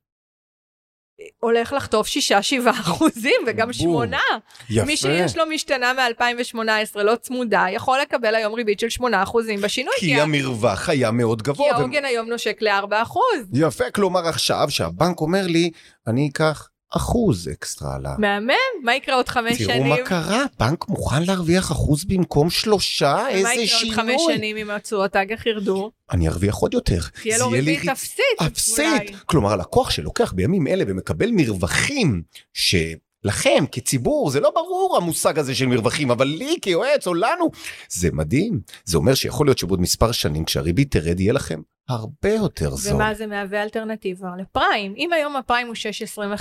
הולך 1.40 1.74
לחטוף 1.74 2.08
שישה, 2.08 2.42
שבעה 2.42 2.80
אחוזים, 2.80 3.42
וגם. 3.48 3.74
שמונה. 3.74 4.22
יפה. 4.70 4.86
מי 4.86 4.98
שיש 4.98 5.38
לו 5.38 5.46
משתנה 5.46 5.94
מ-2018 5.94 7.04
לא 7.04 7.16
צמודה, 7.16 7.66
יכול 7.72 8.00
לקבל 8.02 8.36
היום 8.36 8.54
ריבית 8.54 8.80
של 8.80 8.90
8 8.90 9.24
אחוזים 9.24 9.62
בשינוי. 9.62 9.94
כי 10.00 10.22
המרווח 10.22 10.90
היה 10.90 11.12
מאוד 11.12 11.42
כי 11.42 11.52
גבוה. 11.52 11.68
ו- 11.72 11.76
העוגן 11.76 12.06
היום 12.06 12.28
נושק 12.30 12.58
ל-4 12.62 13.02
אחוז. 13.02 13.50
יפה, 13.54 13.92
כלומר 13.92 14.28
עכשיו 14.28 14.66
שהבנק 14.70 15.22
אומר 15.22 15.48
לי, 15.48 15.72
אני 16.08 16.30
אקח 16.34 16.70
אחוז 16.90 17.48
אקסטרה 17.48 17.96
על 17.96 18.06
ה... 18.06 18.16
מהמם, 18.18 18.54
מה 18.84 18.96
יקרה 18.96 19.16
עוד 19.16 19.30
חמש 19.30 19.58
תראו 19.58 19.70
שנים? 19.70 19.88
מה 19.90 19.98
קרה, 20.06 20.44
בנק 20.60 20.90
מוכן 20.90 21.24
להרוויח 21.24 21.72
אחוז 21.72 22.06
במקום 22.06 22.50
שלושה, 22.50 23.30
איזה 23.30 23.50
יקרה 23.50 23.60
עוד 23.60 23.68
שינוי. 23.68 23.96
חמש 23.96 24.22
שנים 24.36 24.58
אם 24.58 24.70
התשואות 24.70 25.16
אג"ח 25.16 25.46
ירדו? 25.46 25.92
אני 26.12 26.28
ארוויח 26.28 26.56
עוד 26.56 26.74
יותר. 26.74 27.00
תהיה 27.22 27.38
לו 27.38 27.52
לי 27.52 27.60
ריבית 27.60 27.80
ריצ- 27.80 27.92
אפסית. 27.92 28.24
אפסית. 28.48 29.16
כלומר, 29.26 29.54
הלקוח 29.54 29.90
שלוקח 29.90 30.32
בימים 30.34 30.68
אלה 30.68 30.84
ומקבל 30.88 31.30
מרווחים 31.32 32.22
ש... 32.54 32.76
לכם 33.24 33.64
כציבור 33.72 34.30
זה 34.30 34.40
לא 34.40 34.52
ברור 34.56 34.98
המושג 34.98 35.40
הזה 35.40 35.56
של 35.56 35.66
מרווחים 35.66 36.12
אבל 36.12 36.28
לי 36.28 36.56
כיועץ 36.62 37.08
או 37.08 37.14
לנו 37.14 37.52
זה 37.90 38.10
מדהים 38.14 38.60
זה 38.86 38.98
אומר 38.98 39.14
שיכול 39.14 39.48
להיות 39.48 39.58
שבעוד 39.58 39.82
מספר 39.82 40.12
שנים 40.12 40.46
כשהריבית 40.46 40.92
תרד 40.92 41.20
יהיה 41.20 41.34
לכם 41.34 41.62
הרבה 41.90 42.30
יותר 42.30 42.70
זול. 42.70 42.96
ומה 42.96 43.14
זה 43.14 43.28
מהווה 43.28 43.64
אלטרנטיבה? 43.64 44.28
לפריים. 44.40 44.94
אם 44.98 45.14
היום 45.14 45.36
הפריים 45.36 45.68
הוא 45.68 45.76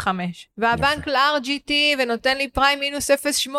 6.25, 0.04 0.09
והבנק 0.59 1.07
לארג' 1.07 1.46
איתי 1.46 1.96
ונותן 1.98 2.37
לי 2.37 2.48
פריים 2.48 2.80
מינוס 2.80 3.11
0.8, 3.11 3.50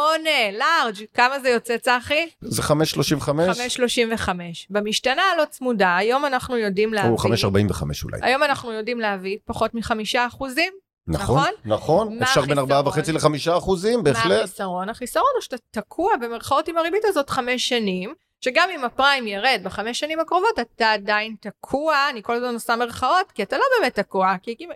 לארג', 0.54 0.96
כמה 1.14 1.40
זה 1.40 1.50
יוצא 1.50 1.78
צחי? 1.78 2.30
זה 2.42 2.62
5.35 2.62 2.68
5.35. 2.68 4.30
במשתנה 4.70 5.22
הלא 5.34 5.46
צמודה, 5.46 5.98
היום 5.98 6.26
אנחנו 6.26 6.58
יודעים 6.58 6.94
להביא, 6.94 7.12
או 7.12 7.18
5.45 7.18 7.84
אולי. 8.04 8.20
היום 8.22 8.44
אנחנו 8.44 8.72
יודעים 8.72 9.00
להביא 9.00 9.38
פחות 9.46 9.74
מחמישה 9.74 10.28
אחוזים. 10.28 10.74
נכון, 11.08 11.38
נכון? 11.38 11.50
נכון, 11.66 12.20
מה 12.20 12.26
אפשר 12.26 12.42
בין 12.42 12.58
החיסרון? 12.58 12.86
4.5 12.88 13.12
ל-5 13.12 13.58
אחוזים, 13.58 13.98
מה 13.98 14.04
בהחלט. 14.04 14.44
החיסרון? 14.44 14.90
החיסרון 14.90 15.30
הוא 15.36 15.42
שאתה 15.42 15.56
תקוע 15.72 16.18
במרכאות 16.22 16.68
עם 16.68 16.78
הריבית 16.78 17.02
הזאת 17.06 17.30
חמש 17.30 17.70
שנים, 17.70 18.14
שגם 18.42 18.70
אם 18.76 18.84
הפריים 18.84 19.28
ירד 19.28 19.62
בחמש 19.64 20.00
שנים 20.00 20.20
הקרובות, 20.20 20.60
אתה 20.60 20.92
עדיין 20.92 21.36
תקוע, 21.42 22.10
אני 22.10 22.24
כל 22.24 22.36
הזמן 22.36 22.54
עושה 22.54 22.76
מרכאות, 22.76 23.32
כי 23.32 23.44
אתה 23.44 23.58
לא 23.58 23.64
באמת 23.80 24.00
תקוע, 24.00 24.36
כי 24.44 24.68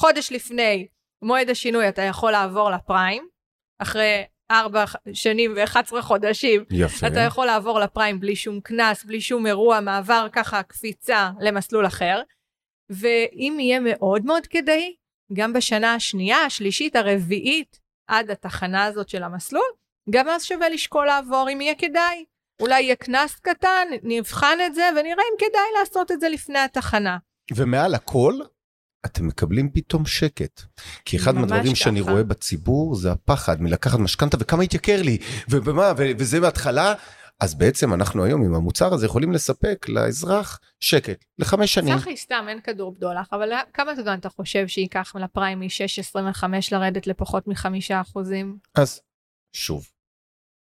חודש 0.00 0.32
לפני 0.32 0.86
מועד 1.22 1.50
השינוי 1.50 1.88
אתה 1.88 2.02
יכול 2.02 2.32
לעבור 2.32 2.70
לפריים, 2.70 3.28
אחרי 3.78 4.24
ארבע 4.50 4.84
שנים 5.12 5.54
ו-11 5.56 6.02
חודשים, 6.02 6.64
יפה. 6.70 7.06
אתה 7.06 7.20
יכול 7.20 7.46
לעבור 7.46 7.80
לפריים 7.80 8.20
בלי 8.20 8.36
שום 8.36 8.60
קנס, 8.60 9.04
בלי 9.04 9.20
שום 9.20 9.46
אירוע, 9.46 9.80
מעבר 9.80 10.26
ככה 10.32 10.62
קפיצה 10.62 11.30
למסלול 11.40 11.86
אחר. 11.86 12.22
ואם 12.90 13.56
יהיה 13.60 13.80
מאוד 13.80 14.24
מאוד 14.24 14.46
כדאי, 14.46 14.94
גם 15.32 15.52
בשנה 15.52 15.94
השנייה, 15.94 16.38
השלישית, 16.38 16.96
הרביעית, 16.96 17.80
עד 18.06 18.30
התחנה 18.30 18.84
הזאת 18.84 19.08
של 19.08 19.22
המסלול, 19.22 19.72
גם 20.10 20.28
אז 20.28 20.44
שווה 20.44 20.68
לשקול 20.68 21.06
לעבור 21.06 21.48
אם 21.52 21.60
יהיה 21.60 21.74
כדאי. 21.74 22.24
אולי 22.60 22.82
יהיה 22.82 22.96
קנס 22.96 23.34
קטן, 23.34 23.88
נבחן 24.02 24.58
את 24.66 24.74
זה 24.74 24.88
ונראה 24.90 25.22
אם 25.32 25.38
כדאי 25.38 25.80
לעשות 25.80 26.10
את 26.12 26.20
זה 26.20 26.28
לפני 26.28 26.58
התחנה. 26.58 27.18
ומעל 27.54 27.94
הכל, 27.94 28.34
אתם 29.06 29.26
מקבלים 29.26 29.70
פתאום 29.70 30.06
שקט. 30.06 30.62
כי 31.04 31.16
אחד 31.16 31.34
מהדברים 31.34 31.74
שאני 31.74 32.00
ככה. 32.02 32.10
רואה 32.10 32.22
בציבור 32.24 32.94
זה 32.94 33.12
הפחד 33.12 33.62
מלקחת 33.62 33.98
משכנתה 33.98 34.36
וכמה 34.40 34.62
התייקר 34.62 35.02
לי, 35.02 35.18
ובמה, 35.50 35.92
ו- 35.98 36.10
וזה 36.18 36.40
מההתחלה. 36.40 36.94
אז 37.40 37.54
בעצם 37.54 37.94
אנחנו 37.94 38.24
היום 38.24 38.42
עם 38.42 38.54
המוצר 38.54 38.94
הזה 38.94 39.06
יכולים 39.06 39.32
לספק 39.32 39.86
לאזרח 39.88 40.60
שקט 40.80 41.24
לחמש 41.38 41.74
שנים. 41.74 41.98
צחי, 41.98 42.16
סתם, 42.16 42.46
אין 42.48 42.60
כדור 42.60 42.92
בדולח, 42.94 43.28
אבל 43.32 43.52
כמה 43.74 43.94
זמן 43.94 44.18
אתה 44.18 44.28
חושב 44.28 44.68
שייקח 44.68 45.16
לפריים 45.16 45.60
מ-6.25 45.60 46.44
לרדת 46.72 47.06
לפחות 47.06 47.48
מחמישה 47.48 48.00
אחוזים? 48.00 48.56
אז 48.74 49.00
שוב, 49.52 49.86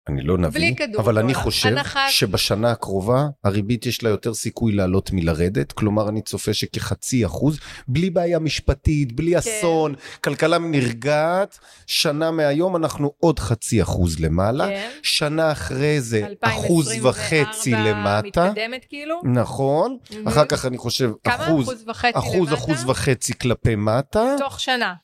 אני 0.08 0.22
לא 0.22 0.38
נביא, 0.38 0.74
אבל 0.98 1.18
אני. 1.18 1.34
חושב 1.34 1.68
הנחת- 1.68 2.10
שבשנה 2.10 2.70
הקרובה 2.70 3.26
הריבית 3.44 3.86
יש 3.86 4.02
לה 4.02 4.10
יותר 4.10 4.34
סיכוי 4.34 4.72
לעלות 4.72 5.10
מלרדת, 5.12 5.72
כלומר 5.72 6.08
אני 6.08 6.22
צופה 6.22 6.54
שכחצי 6.54 7.26
אחוז, 7.26 7.58
בלי 7.88 8.10
בעיה 8.10 8.38
משפטית, 8.38 9.10
כן. 9.10 9.16
בלי 9.16 9.38
אסון, 9.38 9.94
כלכלה 10.24 10.58
נרגעת, 10.58 11.58
שנה 11.86 12.30
מהיום 12.30 12.76
אנחנו 12.76 13.12
עוד 13.20 13.38
חצי 13.38 13.82
אחוז 13.82 14.20
למעלה, 14.20 14.66
כן. 14.66 14.90
שנה 15.02 15.52
אחרי 15.52 16.00
זה 16.00 16.26
אחוז 16.40 16.88
2024 16.88 17.10
וחצי 17.10 17.72
למטה, 17.72 18.48
מתקדמת 18.50 18.84
כאילו? 18.88 19.20
נכון, 19.24 19.96
מהמם. 20.10 20.28
אחר 20.28 20.44
כך 20.44 20.66
אני 20.66 20.78
חושב 20.78 21.10
אחוז, 21.24 21.64
אחוז 21.68 21.84
וחצי 21.88 22.18
אחוז, 22.18 22.48
למטה? 22.48 22.54
אחוז 22.54 22.84
וחצי 22.86 23.38
כלפי 23.38 23.76
מטה, 23.76 24.34
תוך 24.38 24.60
שנה. 24.60 24.94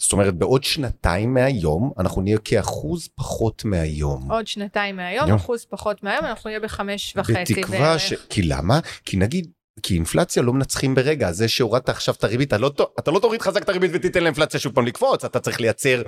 זאת 0.00 0.12
אומרת 0.12 0.34
בעוד 0.34 0.64
שנתיים 0.64 1.34
מהיום 1.34 1.92
אנחנו 1.98 2.22
נהיה 2.22 2.38
כאחוז 2.38 3.08
פחות 3.14 3.64
מהיום. 3.64 4.32
עוד 4.32 4.46
שנתיים 4.46 4.96
מהיום, 4.96 5.28
יום. 5.28 5.36
אחוז 5.36 5.66
פחות 5.70 6.02
מהיום, 6.02 6.24
אנחנו 6.24 6.50
נהיה 6.50 6.60
בחמש 6.60 7.14
וחצי 7.16 7.54
בתקווה 7.54 7.78
בערך. 7.78 8.00
ש... 8.00 8.12
כי 8.28 8.42
למה? 8.42 8.80
כי 9.04 9.16
נגיד, 9.16 9.46
כי 9.82 9.94
אינפלציה 9.94 10.42
לא 10.42 10.52
מנצחים 10.52 10.94
ברגע, 10.94 11.32
זה 11.32 11.48
שהורדת 11.48 11.88
עכשיו 11.88 12.14
את 12.14 12.24
הריבית, 12.24 12.48
אתה 12.48 12.58
לא, 12.58 12.70
אתה 12.98 13.10
לא 13.10 13.18
תוריד 13.18 13.42
חזק 13.42 13.62
את 13.62 13.68
הריבית 13.68 13.90
ותיתן 13.94 14.22
לאינפלציה 14.22 14.60
שוב 14.60 14.72
פעם 14.74 14.86
לקפוץ, 14.86 15.24
אתה 15.24 15.40
צריך 15.40 15.60
לייצר 15.60 16.02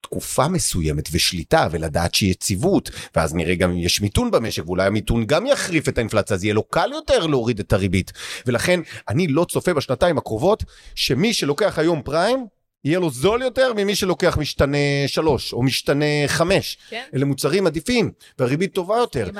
תקופה 0.00 0.48
מסוימת 0.48 1.08
ושליטה 1.12 1.68
ולדעת 1.70 2.14
שיהיה 2.14 2.30
יציבות, 2.30 2.90
ואז 3.16 3.34
נראה 3.34 3.54
גם 3.54 3.70
אם 3.70 3.78
יש 3.78 4.00
מיתון 4.00 4.30
במשק, 4.30 4.66
ואולי 4.66 4.86
המיתון 4.86 5.26
גם 5.26 5.46
יחריף 5.46 5.88
את 5.88 5.98
האינפלציה, 5.98 6.36
אז 6.36 6.44
יהיה 6.44 6.54
לו 6.54 6.62
קל 6.62 6.90
יותר 6.92 7.26
להוריד 7.26 7.60
את 7.60 7.72
הריבית. 7.72 8.12
ולכן 8.46 8.80
אני 9.08 9.26
לא 9.26 9.44
צופה 9.44 9.74
בשנתיים 9.74 10.18
הקרובות 10.18 10.64
שמי 10.94 11.34
שלוקח 11.34 11.78
היום 11.78 12.02
פריים, 12.02 12.46
יהיה 12.84 12.98
לו 12.98 13.10
זול 13.10 13.42
יותר 13.42 13.72
ממי 13.76 13.94
שלוקח 13.94 14.38
משתנה 14.38 14.76
3 15.06 15.52
או 15.52 15.62
משתנה 15.62 16.04
5. 16.26 16.78
כן, 16.90 17.04
אלה 17.14 17.24
מוצרים 17.24 17.66
עדיפים, 17.66 18.12
והריבית 18.38 18.74
טובה 18.74 18.96
יותר. 18.96 19.30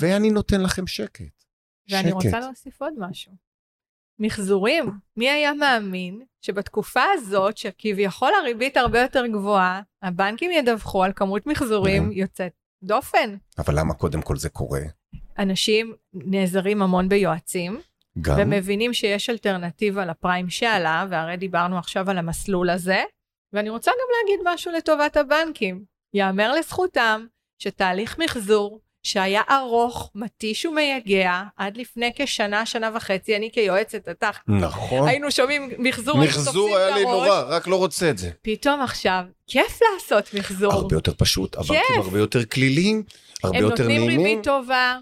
ואני 0.00 0.30
נותן 0.30 0.60
לכם 0.60 0.86
שקט. 0.86 1.44
ואני 1.90 2.08
שקט. 2.08 2.14
רוצה 2.14 2.40
להוסיף 2.40 2.82
עוד 2.82 2.92
משהו. 2.98 3.32
מחזורים, 4.18 4.90
מי 5.16 5.30
היה 5.30 5.54
מאמין 5.54 6.20
שבתקופה 6.40 7.02
הזאת, 7.14 7.56
שכביכול 7.56 8.30
הריבית 8.40 8.76
הרבה 8.76 9.00
יותר 9.00 9.26
גבוהה, 9.26 9.82
הבנקים 10.02 10.50
ידווחו 10.50 11.04
על 11.04 11.12
כמות 11.16 11.46
מחזורים. 11.46 12.12
יוצאת 12.12 12.52
דופן. 12.82 13.36
אבל 13.58 13.78
למה 13.78 13.94
קודם 13.94 14.22
כל 14.22 14.36
זה 14.36 14.48
קורה? 14.48 14.80
אנשים 15.38 15.94
נעזרים 16.14 16.82
המון 16.82 17.08
ביועצים, 17.08 17.80
גם 18.20 18.36
ומבינים 18.38 18.94
שיש 18.94 19.30
אלטרנטיבה 19.30 20.04
לפריים 20.04 20.50
שעלה, 20.50 21.06
והרי 21.10 21.36
דיברנו 21.36 21.78
עכשיו 21.78 22.10
על 22.10 22.18
המסלול 22.18 22.70
הזה, 22.70 23.02
ואני 23.52 23.70
רוצה 23.70 23.90
גם 23.90 24.08
להגיד 24.18 24.54
משהו 24.54 24.72
לטובת 24.72 25.16
הבנקים. 25.16 25.84
יאמר 26.14 26.52
לזכותם 26.52 27.26
שתהליך 27.58 28.18
מחזור 28.18 28.80
שהיה 29.02 29.42
ארוך, 29.50 30.10
מתיש 30.14 30.66
ומייגע, 30.66 31.42
עד 31.56 31.76
לפני 31.76 32.10
כשנה, 32.16 32.66
שנה 32.66 32.90
וחצי, 32.94 33.36
אני 33.36 33.50
כיועצת, 33.52 34.08
אתה, 34.08 34.30
נכון. 34.48 35.08
היינו 35.08 35.30
שומעים 35.30 35.70
מחזור, 35.78 36.18
מחזור 36.18 36.76
היה 36.76 36.96
לי 36.96 37.04
נורא, 37.04 37.42
רק 37.46 37.66
לא 37.66 37.76
רוצה 37.76 38.10
את 38.10 38.18
זה. 38.18 38.30
פתאום 38.42 38.80
עכשיו, 38.80 39.24
כיף 39.46 39.78
לעשות 39.94 40.34
מחזור. 40.34 40.72
הרבה 40.72 40.96
יותר 40.96 41.12
פשוט, 41.16 41.56
הבנקים 41.56 41.80
הרבה 41.96 42.18
יותר 42.18 42.44
כלילים, 42.44 43.02
הרבה 43.44 43.58
יותר 43.58 43.86
נעימים. 43.86 44.02
הם 44.02 44.10
נותנים 44.10 44.28
ריבית 44.28 44.44
טובה. 44.44 44.98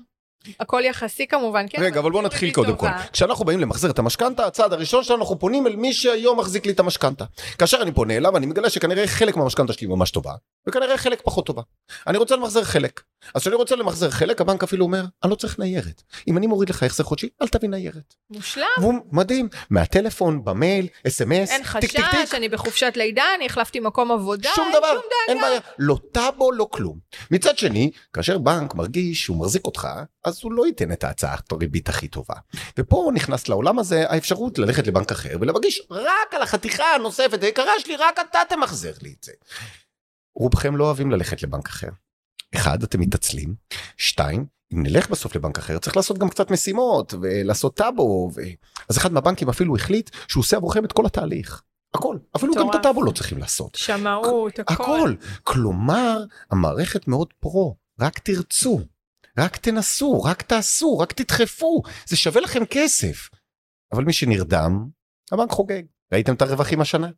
הכל 0.60 0.82
יחסי 0.84 1.26
כמובן, 1.26 1.66
כן. 1.70 1.82
רגע, 1.82 2.00
אבל 2.00 2.10
בוא 2.10 2.22
נתחיל 2.22 2.52
קודם 2.52 2.76
כל. 2.76 2.86
כשאנחנו 3.12 3.44
באים 3.44 3.60
למחזר 3.60 3.90
את 3.90 3.98
המשכנתה, 3.98 4.46
הצעד 4.46 4.72
הראשון 4.72 5.04
שלנו, 5.04 5.20
אנחנו 5.20 5.38
פונים 5.38 5.66
אל 5.66 5.76
מי 5.76 5.92
שהיום 5.92 6.38
מחזיק 6.38 6.66
לי 6.66 6.72
את 6.72 6.80
המשכנתה. 6.80 7.24
כאשר 7.58 7.82
אני 7.82 7.92
פונה 7.92 8.16
אליו, 8.16 8.36
אני 8.36 8.46
מגלה 8.46 8.70
שכנראה 8.70 9.06
חלק 9.06 9.36
מהמשכנתה 9.36 9.72
שלי 9.72 9.86
ממש 9.86 10.10
טובה, 10.10 10.32
וכנראה 10.68 10.98
חלק 10.98 11.20
פחות 11.24 11.46
טובה. 11.46 11.62
אני 12.06 12.18
רוצה 12.18 12.36
למחזר 12.36 12.64
חלק. 12.64 13.02
אז 13.34 13.40
כשאני 13.40 13.54
רוצה 13.54 13.76
למחזר 13.76 14.10
חלק, 14.10 14.40
הבנק 14.40 14.62
אפילו 14.62 14.84
אומר, 14.84 15.04
אני 15.22 15.30
לא 15.30 15.36
צריך 15.36 15.58
ניירת. 15.58 16.02
אם 16.28 16.38
אני 16.38 16.46
מוריד 16.46 16.70
לך 16.70 16.82
החזר 16.82 17.04
חודשי, 17.04 17.28
אל 17.42 17.48
תביא 17.48 17.68
ניירת. 17.68 18.14
מושלם. 18.30 18.66
והוא 18.78 18.94
מדהים, 19.12 19.48
מהטלפון, 19.70 20.44
במייל, 20.44 20.86
אס.אם.אס, 21.06 21.50
אין 21.50 21.64
חשש, 21.64 22.34
אני 22.34 22.48
בחופשת 22.48 22.92
לידה, 22.96 23.24
אני 23.36 23.46
החלפתי 23.46 23.80
מקום 23.80 24.12
עבודה, 24.12 24.50
שום 24.54 24.68
דבר, 24.78 25.00
אין 25.28 25.40
בעיה, 25.40 25.60
לא 25.78 25.98
טאבו, 26.12 26.52
לא 26.52 26.68
כלום. 26.70 26.98
מצד 27.30 27.58
שני, 27.58 27.90
כאשר 28.12 28.38
בנק 28.38 28.74
מרגיש 28.74 29.22
שהוא 29.22 29.36
מחזיק 29.36 29.66
אותך, 29.66 29.88
אז 30.24 30.40
הוא 30.42 30.52
לא 30.52 30.66
ייתן 30.66 30.92
את 30.92 31.04
ההצעת 31.04 31.52
הריבית 31.52 31.88
הכי 31.88 32.08
טובה. 32.08 32.34
ופה 32.78 33.10
נכנס 33.14 33.48
לעולם 33.48 33.78
הזה 33.78 34.04
האפשרות 34.08 34.58
ללכת 34.58 34.86
לבנק 34.86 35.12
אחר 35.12 35.36
ולבקש 35.40 35.80
רק 35.90 36.34
על 36.34 36.42
החתיכה 36.42 36.94
הנוספת 36.94 37.42
היקרה 37.42 37.72
שלי, 37.80 37.96
רק 37.96 38.18
אתה 38.30 38.38
תמחזר 38.48 38.92
לי 39.02 39.14
את 39.18 39.24
זה. 39.24 39.32
רובכם 40.38 40.76
לא 40.76 40.84
אוהבים 40.84 41.10
ללכת 41.10 41.42
לבנק 41.42 41.68
אחר. 41.68 41.88
אחד, 42.54 42.82
אתם 42.82 43.00
מתעצלים. 43.00 43.54
שתיים, 43.96 44.46
אם 44.72 44.82
נלך 44.82 45.10
בסוף 45.10 45.36
לבנק 45.36 45.58
אחר 45.58 45.78
צריך 45.78 45.96
לעשות 45.96 46.18
גם 46.18 46.28
קצת 46.28 46.50
משימות 46.50 47.14
ולעשות 47.22 47.76
טאבו 47.76 48.30
ו... 48.34 48.40
אז 48.88 48.98
אחד 48.98 49.12
מהבנקים 49.12 49.48
אפילו 49.48 49.76
החליט 49.76 50.10
שהוא 50.28 50.40
עושה 50.40 50.56
עבורכם 50.56 50.84
את 50.84 50.92
כל 50.92 51.06
התהליך. 51.06 51.62
הכל 51.94 52.18
אפילו 52.36 52.54
גם 52.54 52.70
את 52.70 52.74
הטאבו 52.74 53.02
לא 53.02 53.12
צריכים 53.12 53.38
לעשות. 53.38 53.74
שמאות 53.74 54.58
הכל. 54.58 54.74
הכל. 54.74 55.14
כלומר 55.42 56.24
המערכת 56.50 57.08
מאוד 57.08 57.32
פרו 57.40 57.76
רק 58.00 58.18
תרצו 58.18 58.80
רק 59.38 59.56
תנסו 59.56 60.22
רק 60.22 60.42
תעשו 60.42 60.98
רק 60.98 61.12
תדחפו 61.12 61.82
זה 62.06 62.16
שווה 62.16 62.40
לכם 62.40 62.64
כסף. 62.70 63.28
אבל 63.92 64.04
מי 64.04 64.12
שנרדם 64.12 64.88
הבנק 65.32 65.50
חוגג 65.50 65.82
ראיתם 66.12 66.34
את 66.34 66.42
הרווחים 66.42 66.80
השנה? 66.80 67.08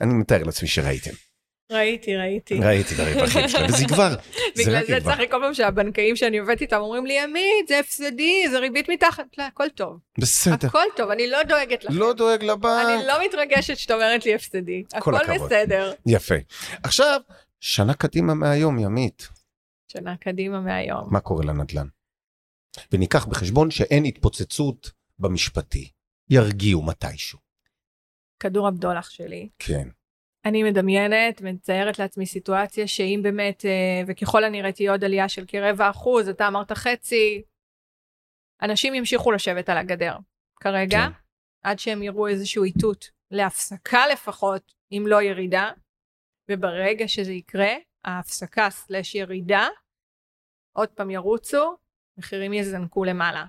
אני 0.00 0.14
מתאר 0.14 0.42
לעצמי 0.42 0.68
שראיתם. 0.68 1.10
ראיתי, 1.72 2.16
ראיתי. 2.16 2.60
ראיתי 2.60 2.94
את 2.94 3.00
הרווחים 3.00 3.48
שלהם, 3.48 3.70
וזה 3.70 3.84
כבר, 3.88 4.14
בגלל 4.58 4.86
זה 4.86 4.98
צריך 5.04 5.30
כל 5.30 5.38
פעם 5.42 5.54
שהבנקאים 5.54 6.16
שאני 6.16 6.38
עובדת 6.38 6.60
איתם 6.60 6.76
אומרים 6.76 7.06
לי, 7.06 7.20
עמית, 7.20 7.68
זה 7.68 7.78
הפסדי, 7.78 8.48
זה 8.50 8.58
ריבית 8.58 8.90
מתחת, 8.90 9.24
לא, 9.38 9.42
הכל 9.44 9.68
טוב. 9.74 9.98
בסדר. 10.18 10.68
הכל 10.68 10.84
טוב, 10.96 11.10
אני 11.10 11.26
לא 11.30 11.42
דואגת 11.42 11.84
לכם. 11.84 11.94
לא 11.94 12.12
דואג 12.12 12.44
לבנק. 12.44 12.86
אני 12.98 13.06
לא 13.06 13.24
מתרגשת 13.24 13.76
שאת 13.76 13.90
אומרת 13.90 14.26
לי 14.26 14.34
הפסדי, 14.34 14.84
הכל 14.94 15.14
בסדר. 15.34 15.92
יפה. 16.06 16.34
עכשיו, 16.82 17.20
שנה 17.60 17.94
קדימה 17.94 18.34
מהיום, 18.34 18.78
ימית. 18.78 19.28
שנה 19.92 20.16
קדימה 20.16 20.60
מהיום. 20.60 21.08
מה 21.10 21.20
קורה 21.20 21.44
לנדל"ן? 21.44 21.86
וניקח 22.92 23.26
בחשבון 23.26 23.70
שאין 23.70 24.04
התפוצצות 24.04 24.90
במשפטי. 25.18 25.90
ירגיעו 26.30 26.82
מתישהו. 26.82 27.38
כדור 28.40 28.68
הבדולח 28.68 29.10
שלי. 29.10 29.48
כן. 29.58 29.88
אני 30.46 30.62
מדמיינת 30.62 31.40
ומציירת 31.40 31.98
לעצמי 31.98 32.26
סיטואציה 32.26 32.86
שאם 32.86 33.20
באמת, 33.22 33.64
אה, 33.64 34.02
וככל 34.06 34.44
הנראה 34.44 34.72
תהיה 34.72 34.90
עוד 34.90 35.04
עלייה 35.04 35.28
של 35.28 35.44
כרבע 35.48 35.90
אחוז, 35.90 36.28
אתה 36.28 36.48
אמרת 36.48 36.72
חצי, 36.72 37.42
אנשים 38.62 38.94
ימשיכו 38.94 39.32
לשבת 39.32 39.68
על 39.68 39.78
הגדר 39.78 40.16
כרגע, 40.60 40.98
כן. 40.98 41.12
עד 41.62 41.78
שהם 41.78 42.02
יראו 42.02 42.28
איזשהו 42.28 42.64
איתות 42.64 43.10
להפסקה 43.30 44.06
לפחות, 44.12 44.74
אם 44.92 45.04
לא 45.06 45.22
ירידה, 45.22 45.70
וברגע 46.50 47.08
שזה 47.08 47.32
יקרה, 47.32 47.72
ההפסקה 48.04 48.70
סלש 48.70 49.14
ירידה, 49.14 49.68
עוד 50.76 50.88
פעם 50.88 51.10
ירוצו, 51.10 51.76
מחירים 52.18 52.52
יזנקו 52.52 53.04
למעלה. 53.04 53.44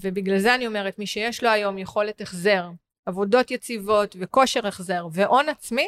ובגלל 0.00 0.38
זה 0.38 0.54
אני 0.54 0.66
אומרת, 0.66 0.98
מי 0.98 1.06
שיש 1.06 1.42
לו 1.42 1.50
היום 1.50 1.78
יכולת 1.78 2.20
החזר, 2.20 2.70
עבודות 3.06 3.50
יציבות 3.50 4.16
וכושר 4.20 4.66
החזר 4.66 5.06
והון 5.12 5.48
עצמי, 5.48 5.86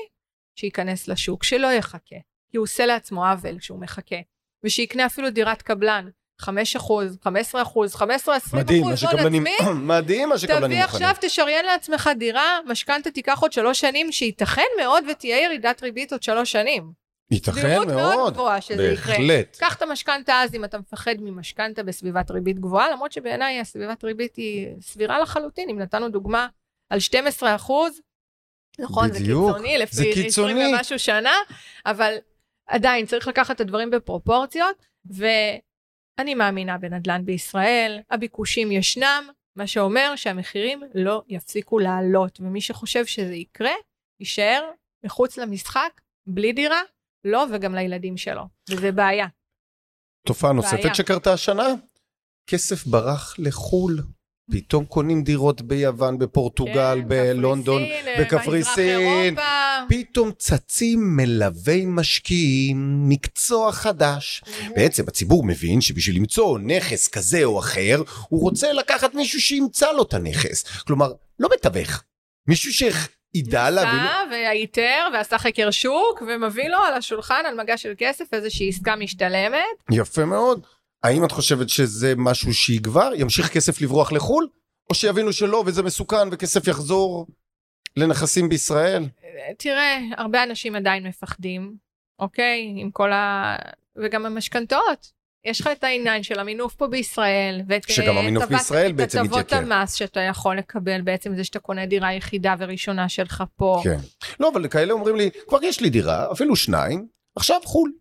שייכנס 0.56 1.08
לשוק, 1.08 1.44
שלא 1.44 1.72
יחכה, 1.72 2.16
כי 2.50 2.56
הוא 2.56 2.64
עושה 2.64 2.86
לעצמו 2.86 3.26
עוול 3.26 3.58
כשהוא 3.58 3.80
מחכה, 3.80 4.16
ושיקנה 4.64 5.06
אפילו 5.06 5.30
דירת 5.30 5.62
קבלן, 5.62 6.08
5 6.40 6.76
אחוז, 6.76 7.18
15 7.22 7.62
אחוז, 7.62 7.94
15, 7.94 8.36
20 8.36 8.62
מדהים, 8.62 8.82
אחוז 8.82 9.02
הון 9.04 9.18
עצמי, 9.18 9.56
מדהים 9.96 10.28
מה 10.28 10.38
שקבלנים 10.38 10.70
תביא 10.70 10.84
עכשיו, 10.84 11.14
תשריין 11.20 11.64
לעצמך 11.64 12.10
דירה, 12.18 12.58
משכנתה 12.66 13.10
תיקח 13.10 13.38
עוד 13.38 13.52
שלוש 13.52 13.80
שנים, 13.80 14.12
שייתכן 14.12 14.62
מאוד 14.80 15.04
ותהיה 15.10 15.44
ירידת 15.44 15.82
ריבית 15.82 16.12
עוד 16.12 16.22
שלוש 16.22 16.52
שנים. 16.52 17.04
ייתכן 17.30 17.76
מאוד, 17.76 17.88
מאוד 17.88 18.32
גבוהה 18.32 18.60
שזה 18.60 18.76
בהחלט. 18.90 19.18
יקרה. 19.18 19.68
קח 19.68 19.76
את 19.76 19.82
המשכנתה 19.82 20.42
אז 20.42 20.54
אם 20.54 20.64
אתה 20.64 20.78
מפחד 20.78 21.14
ממשכנתה 21.20 21.82
בסביבת 21.82 22.30
ריבית 22.30 22.58
גבוהה, 22.58 22.90
למרות 22.90 23.12
שבעיניי 23.12 23.60
הסביבת 23.60 24.04
ריבית 24.04 24.36
היא 24.36 24.68
סבירה 24.80 25.18
לחלוטין, 25.18 25.68
אם 25.70 25.78
נתנו 25.78 26.08
דוגמה 26.08 26.48
על 26.90 27.00
12 27.00 27.54
אחוז, 27.54 28.00
נכון, 28.78 29.10
בדיוק, 29.10 29.46
זה 29.46 29.52
קיצוני, 29.52 29.78
לפי 29.78 29.96
זה 29.96 30.04
קיצוני. 30.14 30.52
20 30.52 30.74
ומשהו 30.74 30.98
שנה, 30.98 31.34
אבל 31.86 32.14
עדיין 32.66 33.06
צריך 33.06 33.28
לקחת 33.28 33.56
את 33.56 33.60
הדברים 33.60 33.90
בפרופורציות, 33.90 34.86
ואני 35.06 36.34
מאמינה 36.34 36.78
בנדל"ן 36.78 37.24
בישראל, 37.24 38.00
הביקושים 38.10 38.72
ישנם, 38.72 39.28
מה 39.56 39.66
שאומר 39.66 40.12
שהמחירים 40.16 40.82
לא 40.94 41.22
יפסיקו 41.28 41.78
לעלות, 41.78 42.40
ומי 42.40 42.60
שחושב 42.60 43.06
שזה 43.06 43.34
יקרה, 43.34 43.72
יישאר 44.20 44.70
מחוץ 45.04 45.38
למשחק, 45.38 46.00
בלי 46.26 46.52
דירה, 46.52 46.80
לא 47.24 47.46
וגם 47.52 47.74
לילדים 47.74 48.16
שלו, 48.16 48.42
וזה 48.70 48.92
בעיה. 48.92 49.26
תופעה 50.26 50.52
נוספת. 50.52 50.94
שקרתה 50.94 51.32
השנה, 51.32 51.66
כסף 52.46 52.86
ברח 52.86 53.34
לחו"ל. 53.38 54.00
פתאום 54.50 54.84
קונים 54.84 55.22
דירות 55.22 55.62
ביוון, 55.62 56.18
בפורטוגל, 56.18 56.98
כן, 57.02 57.08
בלונדון, 57.08 57.82
קפריסין, 57.82 58.24
בקפריסין. 58.24 59.38
אירופה. 59.38 59.42
פתאום 59.88 60.30
צצים 60.38 61.16
מלווי 61.16 61.84
משקיעים, 61.86 63.08
מקצוע 63.08 63.72
חדש. 63.72 64.42
בעצם 64.76 65.04
הציבור 65.08 65.44
מבין 65.44 65.80
שבשביל 65.80 66.16
למצוא 66.16 66.58
נכס 66.58 67.08
כזה 67.08 67.44
או 67.44 67.58
אחר, 67.58 68.02
הוא 68.28 68.40
רוצה 68.40 68.72
לקחת 68.72 69.14
מישהו 69.14 69.40
שימצא 69.40 69.92
לו 69.92 70.02
את 70.02 70.14
הנכס. 70.14 70.64
כלומר, 70.78 71.12
לא 71.38 71.48
מתווך. 71.54 72.02
מישהו 72.48 72.72
שידע 72.72 73.70
להביא 73.70 73.92
לו... 73.92 73.98
נסע 73.98 74.22
והאיתר 74.30 75.08
ועשה 75.12 75.38
חקר 75.38 75.70
שוק 75.70 76.22
ומביא 76.28 76.68
לו 76.68 76.78
על 76.78 76.94
השולחן 76.94 77.42
על 77.46 77.54
מגש 77.54 77.82
של 77.82 77.92
כסף 77.98 78.24
איזושהי 78.34 78.68
עסקה 78.68 78.96
משתלמת. 78.96 79.58
יפה 79.90 80.24
מאוד. 80.24 80.66
האם 81.04 81.24
את 81.24 81.32
חושבת 81.32 81.68
שזה 81.68 82.14
משהו 82.16 82.54
שיגבר? 82.54 83.10
ימשיך 83.16 83.52
כסף 83.52 83.80
לברוח 83.80 84.12
לחו"ל? 84.12 84.48
או 84.90 84.94
שיבינו 84.94 85.32
שלא 85.32 85.62
וזה 85.66 85.82
מסוכן 85.82 86.28
וכסף 86.32 86.68
יחזור 86.68 87.26
לנכסים 87.96 88.48
בישראל? 88.48 89.04
תראה, 89.58 89.98
הרבה 90.16 90.42
אנשים 90.42 90.76
עדיין 90.76 91.06
מפחדים, 91.06 91.76
אוקיי? 92.18 92.74
עם 92.76 92.90
כל 92.90 93.12
ה... 93.12 93.56
וגם 93.96 94.26
המשכנתאות. 94.26 95.14
יש 95.44 95.60
לך 95.60 95.66
את 95.72 95.84
העניין 95.84 96.22
של 96.22 96.40
המינוף 96.40 96.74
פה 96.74 96.86
בישראל, 96.86 97.62
ואת 97.68 97.90
שגם 97.90 98.16
המינוף 98.16 98.44
בישראל 98.44 98.92
בעצם 98.92 99.18
את 99.20 99.24
הטבות 99.24 99.38
מתייקר. 99.38 99.72
המס 99.74 99.94
שאתה 99.94 100.20
יכול 100.20 100.58
לקבל 100.58 101.00
בעצם 101.00 101.36
זה 101.36 101.44
שאתה 101.44 101.58
קונה 101.58 101.86
דירה 101.86 102.14
יחידה 102.14 102.54
וראשונה 102.58 103.08
שלך 103.08 103.44
פה. 103.56 103.80
כן. 103.84 103.98
לא, 104.40 104.50
אבל 104.52 104.68
כאלה 104.68 104.92
אומרים 104.92 105.16
לי, 105.16 105.30
כבר 105.48 105.64
יש 105.64 105.80
לי 105.80 105.90
דירה, 105.90 106.32
אפילו 106.32 106.56
שניים, 106.56 107.06
עכשיו 107.36 107.60
חו"ל. 107.64 107.92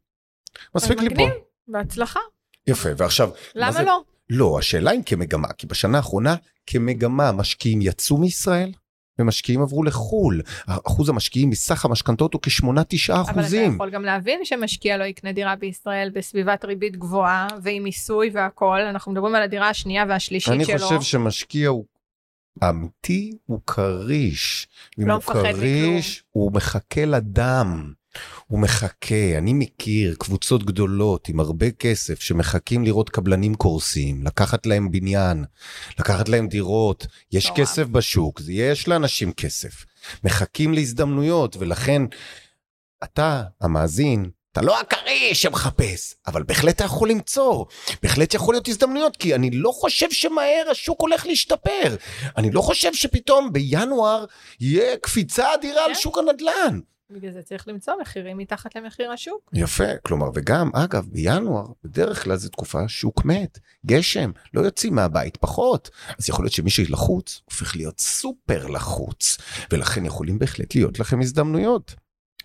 מספיק 0.75 0.99
לי 0.99 1.09
פה. 1.09 1.15
מגניב, 1.15 1.29
בהצלחה. 1.67 2.19
יפה, 2.67 2.89
ועכשיו... 2.97 3.27
מה 3.29 3.33
למה 3.55 3.71
זה- 3.71 3.83
לא? 3.83 4.01
לא, 4.29 4.59
השאלה 4.59 4.91
אם 4.91 5.03
כמגמה, 5.03 5.47
כי 5.57 5.67
בשנה 5.67 5.97
האחרונה 5.97 6.35
כמגמה 6.67 7.31
משקיעים 7.31 7.81
יצאו 7.81 8.17
מישראל 8.17 8.71
ומשקיעים 9.19 9.61
עברו 9.61 9.83
לחו"ל. 9.83 10.41
אחוז 10.67 11.09
המשקיעים 11.09 11.49
מסך 11.49 11.85
המשכנתות 11.85 12.33
הוא 12.33 12.41
כ-8-9 12.41 12.65
אבל 12.67 13.21
אתה 13.23 13.31
אחוזים. 13.31 13.73
יכול 13.75 13.89
גם 13.89 14.03
להבין 14.05 14.45
שמשקיע 14.45 14.97
לא 14.97 15.03
יקנה 15.03 15.31
דירה 15.31 15.55
בישראל 15.55 16.09
בסביבת 16.13 16.65
ריבית 16.65 16.97
גבוהה 16.97 17.47
ועם 17.63 17.83
מיסוי 17.83 18.29
והכל, 18.33 18.79
אנחנו 18.81 19.11
מדברים 19.11 19.35
על 19.35 19.41
הדירה 19.41 19.69
השנייה 19.69 20.05
והשלישית 20.09 20.53
אני 20.53 20.65
שלו. 20.65 20.79
חושב 20.79 21.01
שמשקיע 21.01 21.69
הוא 21.69 21.85
אמיתי 22.69 23.31
הוא 23.45 23.59
כריש. 23.67 24.67
לא 24.97 25.13
הוא 25.13 25.17
מפחד 25.17 25.39
מכלום. 25.39 25.53
כריש, 25.53 26.23
הוא 26.31 26.51
מחכה 26.53 27.05
לדם. 27.05 27.93
הוא 28.47 28.59
מחכה, 28.59 29.37
אני 29.37 29.53
מכיר 29.53 30.15
קבוצות 30.19 30.63
גדולות 30.63 31.29
עם 31.29 31.39
הרבה 31.39 31.71
כסף 31.71 32.21
שמחכים 32.21 32.85
לראות 32.85 33.09
קבלנים 33.09 33.55
קורסים, 33.55 34.23
לקחת 34.23 34.65
להם 34.65 34.91
בניין, 34.91 35.45
לקחת 35.99 36.29
להם 36.29 36.47
דירות, 36.47 37.07
יש 37.31 37.47
נורא. 37.47 37.59
כסף 37.59 37.83
בשוק, 37.83 38.41
יש 38.49 38.87
לאנשים 38.87 39.31
כסף, 39.31 39.85
מחכים 40.23 40.73
להזדמנויות 40.73 41.55
ולכן 41.59 42.01
אתה 43.03 43.43
המאזין 43.61 44.29
אתה 44.53 44.61
לא 44.61 44.79
הכריש 44.79 45.41
שמחפש, 45.41 46.15
אבל 46.27 46.43
בהחלט 46.43 46.75
אתה 46.75 46.83
יכול 46.83 47.09
למצוא, 47.09 47.65
בהחלט 48.03 48.33
יכול 48.33 48.53
להיות 48.53 48.67
הזדמנויות, 48.67 49.17
כי 49.17 49.35
אני 49.35 49.49
לא 49.51 49.71
חושב 49.71 50.11
שמהר 50.11 50.63
השוק 50.71 51.01
הולך 51.01 51.25
להשתפר. 51.25 51.95
אני 52.37 52.51
לא 52.51 52.61
חושב 52.61 52.93
שפתאום 52.93 53.53
בינואר 53.53 54.25
יהיה 54.59 54.97
קפיצה 54.97 55.53
אדירה 55.53 55.85
על 55.85 55.93
כן. 55.93 55.99
שוק 55.99 56.17
הנדל"ן. 56.17 56.79
בגלל 57.09 57.31
זה 57.31 57.41
צריך 57.43 57.67
למצוא 57.67 57.93
מחירים 58.01 58.37
מתחת 58.37 58.75
למחיר 58.75 59.11
השוק. 59.11 59.49
יפה, 59.53 59.97
כלומר, 60.05 60.27
וגם, 60.33 60.69
אגב, 60.73 61.05
בינואר, 61.11 61.65
בדרך 61.83 62.23
כלל 62.23 62.35
זו 62.35 62.49
תקופה 62.49 62.87
שוק 62.87 63.25
מת, 63.25 63.59
גשם, 63.85 64.31
לא 64.53 64.61
יוצאים 64.61 64.95
מהבית 64.95 65.37
פחות. 65.37 65.89
אז 66.19 66.29
יכול 66.29 66.45
להיות 66.45 66.53
שמי 66.53 66.69
שלחוץ, 66.69 67.41
הופך 67.45 67.75
להיות 67.75 67.99
סופר 67.99 68.67
לחוץ, 68.67 69.37
ולכן 69.71 70.05
יכולים 70.05 70.39
בהחלט 70.39 70.75
להיות 70.75 70.99
לכם 70.99 71.19
הזדמנויות. 71.19 71.95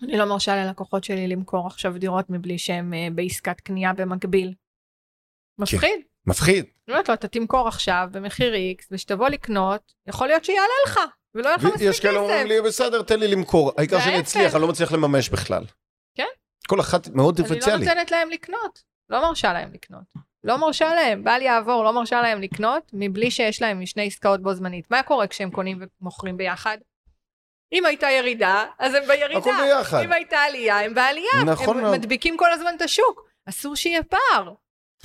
אני 0.03 0.17
לא 0.17 0.25
מרשה 0.25 0.57
ללקוחות 0.57 1.05
שלי 1.05 1.29
למכור 1.29 1.67
עכשיו 1.67 1.99
דירות 1.99 2.31
מבלי 2.31 2.59
שהם 2.59 2.95
אה, 2.95 3.09
בעסקת 3.15 3.61
קנייה 3.61 3.93
במקביל. 3.93 4.55
מפחיד. 5.59 6.01
מפחיד. 6.27 6.65
אני 6.65 6.95
אומרת 6.95 7.09
לו, 7.09 7.15
אתה 7.15 7.29
תמכור 7.29 7.69
עכשיו 7.69 8.09
במחיר 8.13 8.55
X, 8.55 8.85
וכשתבוא 8.91 9.29
לקנות, 9.29 9.95
יכול 10.07 10.27
להיות 10.27 10.45
שיעלה 10.45 10.75
לך, 10.87 10.99
ולא 11.39 11.49
יהיה 11.49 11.57
לך 11.57 11.65
מספיק 11.65 11.81
יש 11.81 12.01
כאלה 12.01 12.19
אומרים 12.19 12.39
כסף. 12.39 12.49
לי, 12.49 12.61
בסדר, 12.61 13.03
תן 13.03 13.21
לי 13.21 13.29
למכור, 13.29 13.73
העיקר 13.79 14.01
שאני. 14.01 14.21
אצליח, 14.21 14.55
אני 14.55 14.63
לא 14.63 14.69
מצליח 14.69 14.93
לממש 14.93 15.29
בכלל. 15.29 15.65
כן. 16.15 16.25
כל 16.69 16.81
אחת 16.81 17.09
מאוד 17.09 17.41
אני 17.41 17.61
לא. 17.61 17.77
נותנת 17.77 18.11
להם 18.11 18.31
לקנות, 18.31 18.83
לא 19.11 19.23
מרשה 19.23 19.53
להם 19.53 19.71
לקנות. 19.73 20.03
לא 20.45 20.57
מרשה 20.57 20.95
להם, 20.95 21.25
בל 21.25 21.43
יעבור, 21.43 21.85
לא 21.85 21.93
מרשה 21.93 22.23
להם 22.23 22.43
לקנות, 22.43 22.91
מבלי 22.93 23.31
שיש 23.31 23.63
להם 23.63 23.87
שני 23.87 24.07
עסקאות 24.07 24.43
בו 24.43 24.55
זמנית. 24.55 24.91
מה 24.91 25.03
קורה 25.03 25.27
כשהם 25.27 25.51
קונים 25.51 25.83
ומוכרים 26.01 26.37
ביחד? 26.37 26.79
אם 27.73 27.87
הייתה 27.87 28.11
ירידה, 28.11 28.65
אז 28.79 28.95
הם 28.95 29.03
בירידה. 29.09 29.39
הכל 29.39 29.51
ביחד. 29.65 30.03
אם 30.05 30.13
הייתה 30.13 30.37
עלייה, 30.39 30.81
הם 30.81 30.95
בעלייה. 30.95 31.45
נכון 31.47 31.77
הם 31.77 31.83
מאוד. 31.83 31.97
מדביקים 31.99 32.37
כל 32.37 32.53
הזמן 32.53 32.75
את 32.77 32.83
השוק. 32.83 33.29
אסור 33.49 33.77
שיהיה 33.77 34.03
פער. 34.03 34.53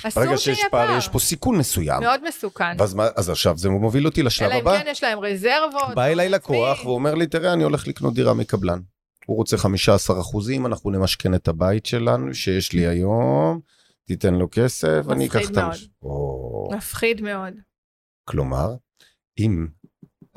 אסור 0.03 0.23
ברגע 0.23 0.37
שיש 0.37 0.61
פער, 0.71 0.97
יש 0.97 1.07
פה 1.07 1.19
סיכון 1.19 1.57
מסוים. 1.57 2.01
מאוד 2.01 2.27
מסוכן. 2.27 2.75
ואז 2.79 2.93
מה- 2.93 3.07
אז 3.15 3.29
עכשיו 3.29 3.57
זה 3.57 3.69
מוביל 3.69 4.05
אותי 4.05 4.23
לשלב 4.23 4.51
אלא 4.51 4.55
אם 4.55 4.61
הבא. 4.67 4.79
כן 4.83 4.87
יש 4.91 5.03
להם 5.03 5.19
רזרבות. 5.19 5.95
בא 5.95 6.05
אליי 6.05 6.25
הון 6.25 6.35
לקוח. 6.35 6.85
ואומר 6.85 7.15
לי, 7.15 7.27
תראה, 7.27 7.53
אני 7.53 7.63
הולך 7.63 7.87
לקנות 7.87 8.13
דירה 8.13 8.33
מקבלן. 8.33 8.79
הוא 9.25 9.37
רוצה 9.37 9.57
15 9.57 10.19
אחוזים, 10.21 10.65
אנחנו 10.65 10.91
נמשכן 10.91 11.33
את 11.35 11.47
הבית 11.47 11.85
שלנו 11.85 12.33
שיש 12.33 12.73
לי 12.73 12.87
היום, 12.87 13.59
תיתן 14.07 14.33
לו 14.33 14.47
כסף, 14.51 15.01
אני 15.09 15.25
אקח 15.27 15.35
מפחיד 15.35 15.57
את. 15.57 15.63
המש... 15.63 15.89
או... 16.03 16.69
מפחיד 16.77 17.21
מאוד. 17.21 17.53
כלומר, 18.25 18.75
אם 19.39 19.67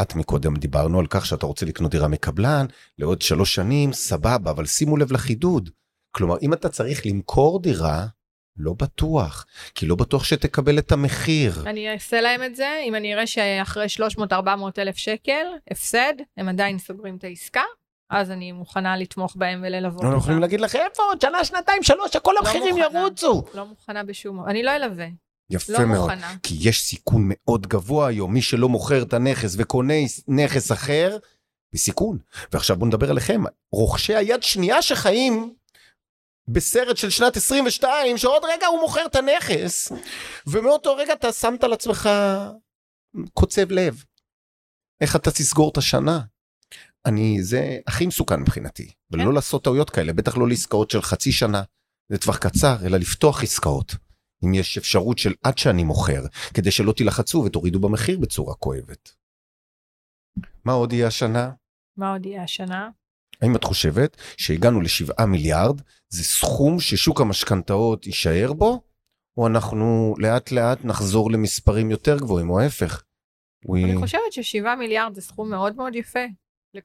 את 0.01 0.15
מקודם 0.15 0.57
דיברנו 0.57 1.01
על 1.01 1.07
כך 1.07 1.27
שאתה 1.27 1.47
רוצה 1.47 1.67
לקנות 1.67 1.91
דירה 1.91 2.09
מקבלן 2.09 2.67
לעוד 2.99 3.23
שלוש 3.23 3.55
שנים, 3.55 3.93
סבבה, 3.93 4.51
אבל 4.51 4.67
שימו 4.67 4.97
לב 4.97 5.13
לחידוד. 5.13 5.71
כלומר, 6.11 6.37
אם 6.43 6.53
אתה 6.53 6.69
צריך 6.69 7.07
למכור 7.07 7.63
דירה, 7.63 8.07
לא 8.59 8.73
בטוח, 8.73 9.47
כי 9.75 9.87
לא 9.87 9.95
בטוח 9.95 10.25
שתקבל 10.25 10.79
את 10.79 10.93
המחיר. 10.93 11.63
אני 11.67 11.93
אעשה 11.93 12.21
להם 12.21 12.43
את 12.43 12.57
זה, 12.57 12.81
אם 12.85 12.95
אני 12.95 13.15
אראה 13.15 13.27
שאחרי 13.27 13.87
300-400 14.19 14.35
אלף 14.79 14.97
שקל, 14.97 15.47
הפסד, 15.71 16.13
הם 16.37 16.49
עדיין 16.49 16.79
סוגרים 16.79 17.17
את 17.17 17.25
העסקה, 17.25 17.63
אז 18.11 18.31
אני 18.31 18.53
מוכנה 18.53 18.97
לתמוך 18.97 19.37
בהם 19.37 19.63
וללוות 19.67 20.03
אנחנו 20.03 20.17
יכולים 20.17 20.37
אותם. 20.37 20.41
להגיד 20.41 20.61
לך, 20.61 20.77
איפה 20.77 21.03
עוד 21.03 21.21
שנה, 21.21 21.45
שנתיים, 21.45 21.83
שלוש, 21.83 22.17
הכל 22.17 22.35
המחירים 22.39 22.77
מוכנה. 22.77 23.01
ירוצו. 23.01 23.43
לא 23.55 23.67
מוכנה 23.67 24.05
בשום... 24.05 24.45
אני 24.49 24.63
לא 24.63 24.77
אלווה, 24.77 25.07
יפה 25.51 25.73
לא 25.73 25.85
מאוד. 25.85 26.11
מוכנה. 26.11 26.35
כי 26.43 26.57
יש 26.61 26.83
סיכון 26.83 27.23
מאוד 27.27 27.67
גבוה 27.67 28.09
היום, 28.09 28.35
מי 28.35 28.43
שלא 28.43 28.69
מוכר 28.69 29.03
את 29.03 29.15
הנכס 29.15 29.55
וקונה 29.59 29.95
נכס 30.29 30.73
אחר, 30.73 31.17
בסיכון. 31.73 32.19
ועכשיו 32.53 32.77
בואו 32.77 32.89
נדבר 32.89 33.11
עליכם, 33.11 33.43
רוכשי 33.73 34.17
היד 34.17 34.43
שנייה 34.43 34.83
שחיים 34.83 35.55
בסרט 36.49 36.97
של 36.97 37.11
שנת 37.11 37.37
22, 37.37 38.19
שעוד 38.19 38.43
רגע 38.45 38.67
הוא 38.67 38.81
מוכר 38.81 39.07
את 39.07 39.17
הנכס, 39.17 39.93
ומאותו 40.47 40.97
רגע 40.97 41.13
אתה 41.13 41.33
שמת 41.33 41.65
על 41.65 41.73
עצמך 41.73 42.09
קוצב 43.35 43.73
לב. 43.73 44.05
איך 45.01 45.17
אתה 45.17 45.31
תסגור 45.31 45.71
את 45.73 45.77
השנה? 45.77 46.21
אני, 47.07 47.43
זה 47.43 47.79
הכי 47.87 48.07
מסוכן 48.07 48.41
מבחינתי, 48.41 48.93
ולא 49.11 49.25
כן. 49.25 49.35
לעשות 49.35 49.65
טעויות 49.65 49.91
כאלה, 49.91 50.13
בטח 50.13 50.37
לא 50.37 50.49
לעסקאות 50.49 50.91
של 50.91 51.03
חצי 51.03 51.33
שנה, 51.33 51.63
לטווח 52.11 52.39
קצר, 52.39 52.77
אלא 52.87 52.99
לפתוח 52.99 53.43
עסקאות. 53.43 53.95
אם 54.45 54.55
יש 54.55 54.79
אפשרות 54.79 55.19
של 55.19 55.35
עד 55.43 55.59
שאני 55.59 55.85
מוכר, 55.85 56.23
כדי 56.55 56.71
שלא 56.71 56.93
תילחצו 56.93 57.39
ותורידו 57.39 57.81
במחיר 57.81 58.19
בצורה 58.19 58.55
כואבת. 58.55 59.11
מה 60.65 60.73
עוד 60.73 60.93
יהיה 60.93 61.07
השנה? 61.07 61.51
מה 61.97 62.13
עוד 62.13 62.27
יהיה 62.27 62.43
השנה? 62.43 62.91
האם 63.43 63.57
את 63.57 63.65
חושבת 63.65 64.17
שהגענו 64.37 64.81
לשבעה 64.81 65.27
מיליארד, 65.27 65.81
זה 66.09 66.25
סכום 66.25 66.81
ששוק 66.81 67.21
המשכנתאות 67.21 68.07
יישאר 68.07 68.53
בו, 68.53 68.83
או 69.37 69.47
אנחנו 69.47 70.15
לאט 70.19 70.53
לאט 70.53 70.85
נחזור 70.85 71.31
למספרים 71.31 71.91
יותר 71.91 72.19
גבוהים, 72.19 72.51
או 72.51 72.61
ההפך? 72.61 73.03
אני 73.75 73.97
חושבת 73.97 74.33
ששבעה 74.33 74.77
מיליארד 74.77 75.15
זה 75.15 75.21
סכום 75.21 75.51
מאוד 75.51 75.77
מאוד 75.77 75.95
יפה 75.95 76.25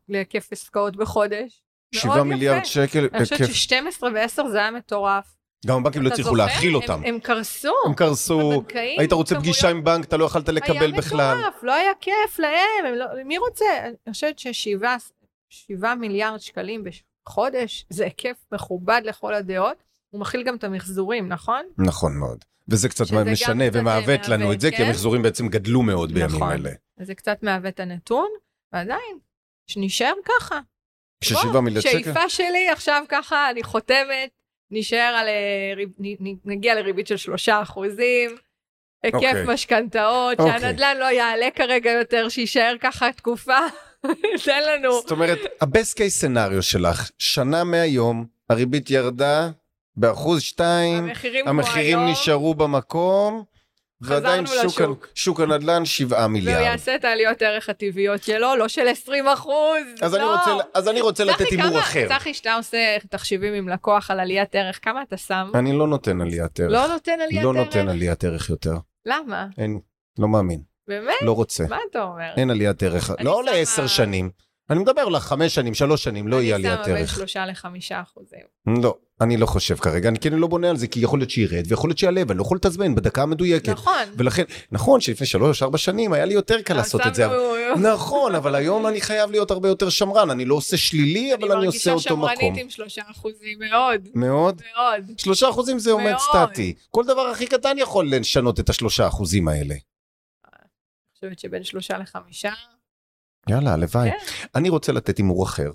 להיקף 0.10 0.48
עסקאות 0.52 0.96
בחודש. 0.96 1.64
מאוד 1.94 2.04
שבעה 2.04 2.16
יפה. 2.16 2.24
מיליארד 2.24 2.66
שקל, 2.66 3.08
אני 3.14 3.24
חושבת 3.24 3.40
היקף. 3.40 3.54
ש-12 3.54 4.04
ו-10 4.04 4.48
זה 4.52 4.58
היה 4.58 4.72
מטורף. 4.72 5.36
גם 5.66 5.78
הבנקים 5.78 6.02
לא 6.02 6.10
הצליחו? 6.10 6.36
להכיל 6.36 6.76
אותם. 6.76 7.02
הם 7.06 7.20
קרסו. 7.20 7.74
הם 7.86 7.94
קרסו, 7.94 8.64
היית 8.74 9.12
רוצה 9.14 9.36
פגישה 9.36 9.70
עם 9.70 9.84
בנק, 9.84 10.06
אתה 10.06 10.18
לא 10.18 10.26
יכלת 10.26 10.50
לקבל 10.50 10.92
בכלל. 10.92 11.20
היה 11.20 11.36
מטורף, 11.36 11.64
לא 11.64 11.74
היה 11.74 11.92
כיף 12.02 12.40
להם, 12.40 12.86
הם 12.88 12.94
לא, 12.94 13.06
מי 13.26 13.38
רוצה? 13.38 13.66
אני 13.84 14.14
חושבת 14.14 14.40
ששבעה 14.40 14.96
שבעה 15.52 15.96
מיליארד 15.96 16.40
שקלים 16.40 16.84
בחודש, 16.84 17.86
זה 17.90 18.04
היקף 18.04 18.46
מכובד 18.52 19.02
לכל 19.06 19.34
הדעות. 19.34 19.84
הוא 20.10 20.22
מכיל 20.22 20.44
גם 20.44 20.56
את 20.56 20.64
המחזורים, 20.64 21.28
נכון? 21.28 21.66
נכון 21.78 22.18
מאוד. 22.18 22.46
וזה 22.68 22.90
קצת 22.90 23.06
משנה 23.32 23.64
ומעוות 23.74 24.28
לנו 24.28 24.40
מעוות, 24.40 24.56
את 24.56 24.62
זה, 24.62 24.72
כי 24.72 24.78
כן? 24.78 24.84
המחזורים 24.84 25.22
בעצם 25.22 25.48
גדלו 25.48 25.82
מאוד 25.82 26.12
בימים 26.12 26.36
נכון. 26.36 26.52
אלה. 26.52 26.70
אז 26.98 27.08
זה 27.08 27.16
קצת 27.16 27.44
מהווה 27.44 27.70
את 27.70 27.80
הנתון, 27.80 28.28
ועדיין, 28.74 29.20
שנשאר 29.68 30.14
ככה. 30.26 30.60
כששבעה 31.22 31.62
מיליארד 31.62 31.86
שקל? 31.86 32.04
שאיפה 32.04 32.30
שלי 32.30 32.70
עכשיו 32.70 33.04
ככה, 33.10 33.50
אני 33.50 33.64
חותמת, 33.64 34.30
נשאר 34.72 35.16
על, 35.20 35.28
אה, 35.28 35.84
נגיע 36.46 36.76
לריבית 36.76 37.08
של 37.08 37.18
שלושה 37.18 37.62
אחוזים, 37.62 38.36
היקף 39.04 39.16
אוקיי. 39.16 39.54
משכנתאות, 39.54 40.40
אוקיי. 40.40 40.60
שהנדל"ן 40.60 40.98
לא 40.98 41.06
יעלה 41.06 41.48
כרגע 41.56 41.92
יותר, 41.92 42.30
שיישאר 42.30 42.76
ככה 42.82 43.12
תקופה, 43.12 43.60
תן 44.46 44.64
לנו. 44.64 44.92
זאת 44.92 45.12
אומרת, 45.12 45.40
ה-best 45.62 45.94
case 45.96 46.24
scenario 46.26 46.62
שלך, 46.62 47.10
שנה 47.20 47.64
מהיום, 47.64 48.26
הריבית 48.50 48.90
ירדה 48.90 49.50
באחוז 49.96 50.42
שתיים, 50.42 51.04
המחירים 51.04 51.48
המחירים 51.48 52.00
נשארו 52.00 52.56
במקום, 52.56 53.44
ועדיין 54.02 54.46
שוק, 54.46 54.66
לשוק. 54.66 55.08
שוק 55.16 55.40
הנדל"ן 55.40 55.86
7 55.86 56.18
והוא 56.18 56.28
מיליארד. 56.28 56.62
יעשה 56.62 56.96
את 56.96 57.06
העליות 57.06 57.42
ערך 57.42 57.70
הטבעיות 57.70 58.24
שלו, 58.24 58.56
לא 58.56 58.68
של 58.68 58.88
20 58.88 59.28
אחוז. 59.28 59.84
אז, 60.02 60.16
אני 60.16 60.24
לא. 60.24 60.36
רוצה, 60.36 60.52
אז 60.74 60.88
אני 60.88 61.02
רוצה 61.02 61.24
לתת 61.24 61.46
הימור 61.52 61.80
אחר. 61.80 62.08
צחי, 62.10 62.34
שאתה 62.34 62.54
עושה 62.54 62.98
תחשיבים 63.10 63.54
עם 63.54 63.70
לקוח 63.70 64.12
על 64.12 64.20
עליית 64.20 64.56
ערך, 64.56 64.80
כמה 64.82 65.02
אתה 65.02 65.18
שם? 65.18 65.52
אני 65.56 65.74
לא 65.74 65.88
נותן 65.88 66.22
עליית 66.22 66.60
ערך. 66.60 66.72
לא 66.72 66.88
נותן 66.88 67.22
עליית 67.22 67.44
לא 67.44 67.50
ערך? 67.50 67.58
נותן 67.58 67.90
עליית 67.90 68.24
ערך 68.24 68.50
יותר. 68.50 68.74
למה? 69.06 69.48
אין, 69.58 69.80
לא 70.20 70.28
מאמין, 70.28 70.62
באמת? 70.88 71.16
לא 71.22 71.32
רוצה. 71.32 71.66
מה 71.70 71.78
אתה 71.92 72.04
אומר? 72.04 72.32
אין 72.38 72.50
עליית 72.50 72.84
ערך. 72.84 73.12
לא 73.20 73.42
שמה- 73.46 73.52
לעשר 73.52 73.88
שנים. 73.88 74.30
אני 74.70 74.80
מדבר 74.80 75.06
לך 75.06 75.24
חמש 75.24 75.56
שנים, 75.56 75.74
שלוש 75.74 76.04
שנים, 76.04 76.28
לא 76.28 76.42
יהיה 76.42 76.56
עליית 76.56 76.74
אני 76.74 76.84
שמה 76.84 76.94
בין 76.94 76.98
ערך. 77.04 77.16
שלושה 77.16 77.46
לחמישה 77.46 78.02
אחוזים. 78.02 78.40
לא, 78.84 78.96
אני 79.22 79.38
לא 79.38 79.46
חושב 79.46 79.76
כרגע, 79.76 80.10
אני 80.10 80.20
כן 80.20 80.34
לא 80.34 80.48
בונה 80.48 80.70
על 80.70 80.78
זה, 80.78 80.88
כי 80.88 81.00
יכול 81.00 81.20
להיות 81.20 81.30
שירד 81.30 81.64
ויכול 81.68 81.90
להיות 81.90 81.98
שיעלה, 81.98 82.22
ואני 82.28 82.38
לא 82.38 82.44
יכול 82.44 82.58
לתזמן 82.58 82.96
בדקה 82.96 83.22
המדויקת. 83.24 83.70
נכון. 83.70 83.94
ולכן, 84.18 84.44
נכון 84.72 85.02
שלפני 85.02 85.28
שלוש, 85.28 85.64
ארבע 85.64 85.78
שנים 85.78 86.14
היה 86.14 86.26
לי 86.26 86.34
יותר 86.34 86.62
קל 86.62 86.74
לעשות 86.74 87.02
את 87.08 87.16
זה. 87.16 87.28
נכון, 87.82 88.36
אבל 88.36 88.56
היום 88.56 88.88
אני 88.88 89.02
חייב 89.02 89.32
להיות 89.32 89.52
הרבה 89.52 89.68
יותר 89.68 89.90
שמרן, 89.90 90.30
אני 90.30 90.46
לא 90.46 90.56
עושה 90.56 90.78
שלילי, 90.78 91.34
אבל 91.34 91.52
אני 91.52 91.66
עושה 91.66 91.92
אותו 91.92 92.10
אני 92.14 92.20
מרגישה 92.22 92.36
מקום. 92.36 92.46
שמרנית 92.56 92.64
עם 92.64 92.70
שלושה 92.70 93.02
אחוזים 93.12 93.60
מאוד, 93.60 94.02
מאוד. 94.16 94.62
מאוד. 94.78 95.12
שלושה 95.18 95.50
אחוזים 95.50 95.80
זה 95.80 95.92
עומד. 95.92 96.14
סטטי. 96.18 96.74
כל 96.90 97.04
דבר 97.06 97.22
הכי 97.22 97.48
קטן 97.48 97.76
יכול 97.78 98.12
לשנות 98.12 98.60
את 98.60 98.70
השלושה 98.70 99.08
אחוזים 99.08 99.48
האלה. 99.48 99.76
חושבת 101.26 101.40
שבין 101.40 101.64
שלושה 101.64 101.98
לחמישה. 101.98 102.52
יאללה, 103.50 103.74
הלוואי. 103.74 104.10
כן. 104.12 104.18
אני 104.56 104.70
רוצה 104.70 104.92
לתת 104.92 105.18
הימור 105.18 105.44
אחר. 105.46 105.72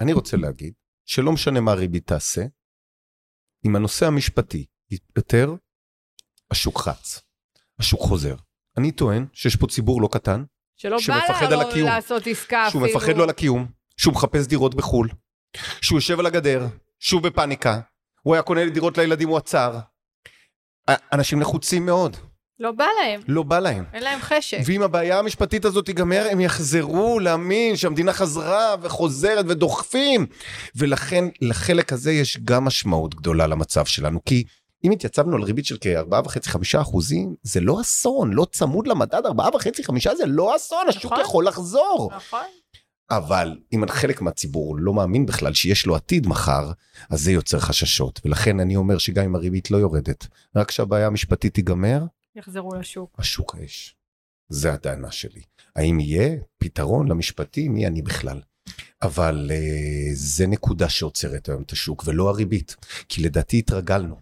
אני 0.00 0.12
רוצה 0.12 0.36
להגיד 0.36 0.74
שלא 1.04 1.32
משנה 1.32 1.60
מה 1.60 1.72
הריבית 1.72 2.06
תעשה, 2.06 2.42
אם 3.66 3.76
הנושא 3.76 4.06
המשפטי 4.06 4.66
יתפטר, 4.90 5.54
השוק 6.50 6.88
רץ. 6.88 7.20
השוק 7.78 8.00
חוזר. 8.00 8.34
אני 8.78 8.92
טוען 8.92 9.26
שיש 9.32 9.56
פה 9.56 9.66
ציבור 9.66 10.02
לא 10.02 10.08
קטן, 10.12 10.44
שלא 10.76 10.96
בא 10.96 11.02
שמפחד 11.02 11.46
לה 11.50 11.56
על 11.60 11.62
לא 11.64 11.70
הקיום. 11.70 11.88
לעשות 11.88 12.26
עסקה 12.26 12.66
שהוא 12.70 12.82
אפילו. 12.86 12.98
מפחד 12.98 13.12
לו 13.16 13.22
על 13.22 13.30
הקיום, 13.30 13.66
שהוא 13.96 14.14
מחפש 14.14 14.46
דירות 14.46 14.74
בחו"ל, 14.74 15.08
שהוא 15.82 15.96
יושב 15.98 16.18
על 16.20 16.26
הגדר, 16.26 16.66
שהוא 16.98 17.22
בפאניקה, 17.22 17.80
הוא 18.22 18.34
היה 18.34 18.42
קונה 18.42 18.60
דירות 18.70 18.98
לילדים, 18.98 19.28
הוא 19.28 19.36
עצר. 19.38 19.78
א- 20.90 20.92
אנשים 21.12 21.40
לחוצים 21.40 21.86
מאוד. 21.86 22.16
לא 22.60 22.72
בא 22.72 22.86
להם, 23.02 23.20
לא 23.28 23.42
בא 23.42 23.58
להם. 23.58 23.84
אין 23.92 24.02
להם 24.02 24.20
חשק. 24.20 24.58
ואם 24.64 24.82
הבעיה 24.82 25.18
המשפטית 25.18 25.64
הזאת 25.64 25.86
תיגמר, 25.86 26.26
הם 26.30 26.40
יחזרו 26.40 27.20
להאמין 27.20 27.76
שהמדינה 27.76 28.12
חזרה 28.12 28.74
וחוזרת 28.82 29.44
ודוחפים. 29.48 30.26
ולכן, 30.76 31.24
לחלק 31.40 31.92
הזה 31.92 32.12
יש 32.12 32.38
גם 32.44 32.64
משמעות 32.64 33.14
גדולה 33.14 33.46
למצב 33.46 33.84
שלנו, 33.84 34.24
כי 34.24 34.44
אם 34.84 34.90
התייצבנו 34.90 35.36
על 35.36 35.42
ריבית 35.42 35.66
של 35.66 35.76
כ-4.5-5 35.80 36.80
אחוזים, 36.80 37.34
זה 37.42 37.60
לא 37.60 37.80
אסון, 37.80 38.32
לא 38.32 38.46
צמוד 38.52 38.86
למדד 38.86 39.26
4.5-5 39.26 40.14
זה 40.16 40.26
לא 40.26 40.56
אסון, 40.56 40.88
השוק 40.88 41.12
נכון. 41.12 41.20
יכול 41.20 41.46
לחזור. 41.46 42.10
נכון. 42.16 42.40
אבל 43.10 43.56
אם 43.72 43.84
חלק 43.88 44.20
מהציבור 44.20 44.76
לא 44.78 44.94
מאמין 44.94 45.26
בכלל 45.26 45.54
שיש 45.54 45.86
לו 45.86 45.96
עתיד 45.96 46.26
מחר, 46.26 46.70
אז 47.10 47.20
זה 47.20 47.32
יוצר 47.32 47.60
חששות. 47.60 48.20
ולכן 48.24 48.60
אני 48.60 48.76
אומר 48.76 48.98
שגם 48.98 49.24
אם 49.24 49.34
הריבית 49.34 49.70
לא 49.70 49.76
יורדת, 49.76 50.26
רק 50.56 50.68
כשהבעיה 50.68 51.06
המשפטית 51.06 51.54
תיגמר, 51.54 52.02
יחזרו 52.36 52.74
לשוק. 52.74 53.16
השוק 53.18 53.54
האש. 53.54 53.96
זה 54.48 54.72
הטענה 54.72 55.10
שלי. 55.10 55.42
האם 55.76 56.00
יהיה 56.00 56.36
פתרון 56.58 57.08
למשפטי? 57.08 57.68
מי 57.68 57.86
אני 57.86 58.02
בכלל? 58.02 58.40
אבל 59.02 59.50
uh, 59.50 60.10
זה 60.12 60.46
נקודה 60.46 60.88
שעוצרת 60.88 61.48
היום 61.48 61.62
את 61.62 61.72
השוק, 61.72 62.02
ולא 62.06 62.28
הריבית. 62.28 62.76
כי 63.08 63.22
לדעתי 63.22 63.58
התרגלנו. 63.58 64.16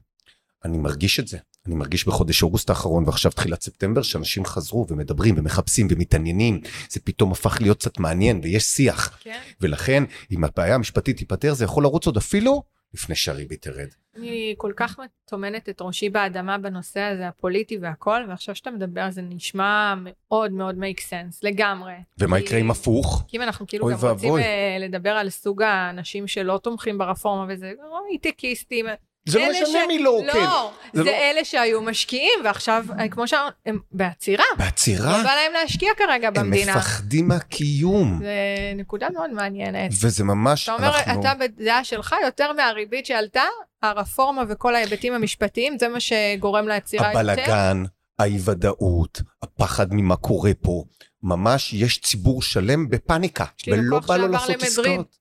אני 0.64 0.78
מרגיש 0.78 1.20
את 1.20 1.28
זה. 1.28 1.38
אני 1.66 1.74
מרגיש 1.74 2.06
בחודש 2.06 2.42
אוגוסט 2.42 2.70
האחרון 2.70 3.04
ועכשיו 3.04 3.32
תחילת 3.32 3.62
ספטמבר 3.62 4.02
שאנשים 4.02 4.44
חזרו 4.44 4.86
ומדברים 4.88 5.34
ומחפשים 5.38 5.88
ומתעניינים. 5.90 6.60
זה 6.90 7.00
פתאום 7.04 7.32
הפך 7.32 7.60
להיות 7.60 7.78
קצת 7.78 7.98
מעניין 7.98 8.40
ויש 8.42 8.64
שיח. 8.64 9.18
כן. 9.20 9.40
ולכן 9.60 10.04
אם 10.30 10.44
הבעיה 10.44 10.74
המשפטית 10.74 11.16
תיפתר 11.16 11.54
זה 11.54 11.64
יכול 11.64 11.82
לרוץ 11.82 12.06
עוד 12.06 12.16
אפילו 12.16 12.62
לפני 12.94 13.14
שהריבית 13.14 13.62
תרד. 13.62 13.88
אני 14.16 14.54
כל 14.58 14.72
כך 14.76 14.98
טומנת 15.24 15.68
את 15.68 15.82
ראשי 15.82 16.10
באדמה 16.10 16.58
בנושא 16.58 17.00
הזה, 17.00 17.28
הפוליטי 17.28 17.78
והכל, 17.78 18.20
ועכשיו 18.28 18.54
שאתה 18.54 18.70
מדבר 18.70 19.10
זה 19.10 19.22
נשמע 19.22 19.94
מאוד 20.04 20.52
מאוד 20.52 20.76
make 20.78 20.98
sense, 21.00 21.38
לגמרי. 21.42 21.92
ומה 22.18 22.36
כי- 22.38 22.44
יקרה 22.44 22.58
אם 22.60 22.70
הפוך? 22.70 23.24
כי 23.28 23.36
אם 23.36 23.42
אנחנו 23.42 23.66
כאילו 23.66 23.86
גם 23.86 23.92
רוצים 23.92 24.08
ואבוי. 24.08 24.42
אה, 24.42 24.76
לדבר 24.80 25.10
על 25.10 25.30
סוג 25.30 25.62
האנשים 25.62 26.26
שלא 26.26 26.60
תומכים 26.62 26.98
ברפורמה 26.98 27.46
וזה, 27.48 27.72
הייטקיסטים. 28.10 28.86
זה 29.28 29.38
לא 29.38 29.50
משנה 29.50 29.66
ש- 29.84 29.86
מי 29.88 29.98
לא, 29.98 30.20
כן. 30.32 30.38
לא, 30.38 30.72
זה 30.92 31.02
זה 31.02 31.10
לא- 31.10 31.16
אלה 31.16 31.44
שהיו 31.44 31.82
משקיעים, 31.82 32.38
ועכשיו, 32.44 32.84
אה, 32.98 33.08
כמו 33.08 33.28
שאמרנו, 33.28 33.50
הם 33.66 33.78
בעצירה. 33.92 34.44
בעצירה 34.58 35.18
לא 35.18 35.24
בא 35.24 35.34
להם 35.34 35.52
להשקיע 35.52 35.90
כרגע 35.96 36.28
הם 36.28 36.34
במדינה. 36.34 36.76
מפחדים 36.76 37.28
מהקיום. 37.28 38.18
זה 38.22 38.32
נקודה 38.76 39.10
מאוד 39.14 39.30
מעניינת. 39.30 39.90
וזה 40.02 40.24
ממש, 40.24 40.64
אתה 40.64 40.72
אומר, 40.74 40.98
אנחנו... 40.98 41.20
אתה 41.20 41.32
בדעה 41.34 41.84
שלך, 41.84 42.14
יותר 42.24 42.52
מהריבית 42.52 43.06
שעלתה, 43.06 43.42
הרפורמה 43.82 44.42
וכל 44.48 44.74
ההיבטים 44.74 45.12
המשפטיים, 45.12 45.78
זה 45.78 45.88
מה 45.88 45.98
שגורם 46.00 46.68
לעצירה 46.68 47.08
יותר? 47.08 47.18
הבלגן, 47.18 47.82
האי 48.18 48.38
ודאות, 48.44 49.20
הפחד 49.42 49.86
ממה 49.94 50.16
קורה 50.16 50.50
פה, 50.62 50.84
ממש 51.22 51.72
יש 51.72 52.00
ציבור 52.00 52.42
שלם 52.42 52.88
בפאניקה, 52.88 53.44
ולא 53.68 53.98
בא 54.00 54.16
לו 54.16 54.28
לעשות. 54.28 54.62
עסקאות. 54.62 55.19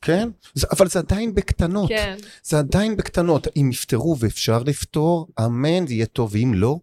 כן, 0.00 0.28
זה, 0.54 0.66
אבל 0.72 0.88
זה 0.88 0.98
עדיין 0.98 1.34
בקטנות, 1.34 1.88
כן. 1.88 2.16
זה 2.42 2.58
עדיין 2.58 2.96
בקטנות, 2.96 3.46
אם 3.56 3.70
יפתרו 3.72 4.16
ואפשר 4.18 4.62
לפתור, 4.62 5.28
אמן, 5.44 5.86
זה 5.86 5.94
יהיה 5.94 6.06
טוב, 6.06 6.30
ואם 6.32 6.52
לא, 6.54 6.78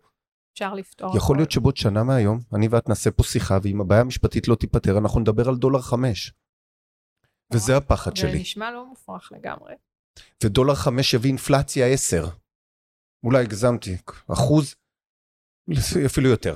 אפשר 0.53 0.73
לפתור. 0.73 1.17
יכול. 1.17 1.37
להיות 1.37 1.51
שבעוד 1.51 1.77
שנה 1.77 2.03
מהיום, 2.03 2.39
אני 2.53 2.67
ואת 2.67 2.89
נעשה 2.89 3.11
פה 3.11 3.23
שיחה, 3.23 3.57
ואם 3.63 3.81
הבעיה 3.81 4.01
המשפטית 4.01 4.47
לא 4.47 4.55
תיפתר, 4.55 4.97
אנחנו 4.97 5.19
נדבר 5.19 5.49
על 5.49 5.55
דולר 5.55 5.81
חמש. 5.81 6.33
וזה 7.53 7.77
הפחד 7.77 8.15
זה 8.15 8.21
שלי. 8.21 8.39
נשמע 8.39 8.71
לא 8.71 8.85
מופרך 8.89 9.31
לגמרי. 9.31 9.73
ודולר 10.43 10.75
חמש 10.75 11.13
יביא 11.13 11.29
אינפלציה 11.29 11.87
עשר. 11.87 12.27
אולי 13.23 13.43
הגזמתי, 13.43 13.97
אחוז, 14.33 14.75
אפילו 16.05 16.29
יותר. 16.29 16.55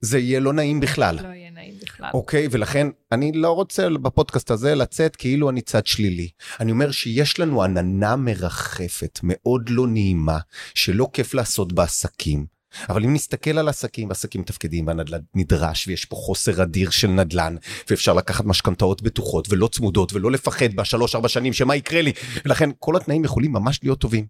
זה 0.00 0.18
יהיה 0.18 0.40
לא 0.40 0.52
נעים 0.52 0.80
בכלל. 0.80 1.16
לא 1.22 1.28
יהיה 1.28 1.50
נעים 1.50 1.74
בכלל. 1.82 2.10
אוקיי, 2.14 2.48
ולכן 2.50 2.86
אני 3.12 3.32
לא 3.32 3.50
רוצה 3.50 3.88
בפודקאסט 4.02 4.50
הזה 4.50 4.74
לצאת 4.74 5.16
כאילו 5.16 5.50
אני 5.50 5.60
צד 5.60 5.86
שלילי. 5.86 6.28
אני 6.60 6.72
אומר 6.72 6.90
שיש 6.90 7.40
לנו 7.40 7.62
עננה 7.62 8.16
מרחפת, 8.16 9.20
מאוד 9.22 9.68
לא 9.68 9.86
נעימה, 9.86 10.38
שלא 10.74 11.08
כיף 11.12 11.34
לעשות 11.34 11.72
בעסקים. 11.72 12.60
אבל 12.88 13.04
אם 13.04 13.14
נסתכל 13.14 13.58
על 13.58 13.68
עסקים, 13.68 14.10
עסקים 14.10 14.40
מתפקדים 14.40 14.86
והנדל"ן 14.86 15.18
נדרש 15.34 15.88
ויש 15.88 16.04
פה 16.04 16.16
חוסר 16.16 16.62
אדיר 16.62 16.90
של 16.90 17.08
נדל"ן 17.08 17.56
ואפשר 17.90 18.12
לקחת 18.12 18.44
משכנתאות 18.44 19.02
בטוחות 19.02 19.46
ולא 19.50 19.68
צמודות 19.72 20.12
ולא 20.12 20.30
לפחד 20.30 20.74
בשלוש 20.74 21.14
ארבע 21.14 21.28
שנים 21.28 21.52
שמה 21.52 21.76
יקרה 21.76 22.02
לי 22.02 22.12
ולכן 22.44 22.70
כל 22.78 22.96
התנאים 22.96 23.24
יכולים 23.24 23.52
ממש 23.52 23.80
להיות 23.82 24.00
טובים. 24.00 24.26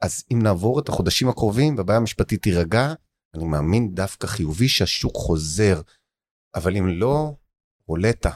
אז 0.00 0.24
אם 0.32 0.42
נעבור 0.42 0.80
את 0.80 0.88
החודשים 0.88 1.28
הקרובים 1.28 1.76
והבעיה 1.76 1.98
המשפטית 1.98 2.42
תירגע, 2.42 2.92
אני 3.34 3.44
מאמין 3.44 3.94
דווקא 3.94 4.26
חיובי 4.26 4.68
שהשוק 4.68 5.16
חוזר 5.16 5.80
אבל 6.54 6.76
אם 6.76 6.88
לא, 6.88 7.34
רולטה. 7.86 8.30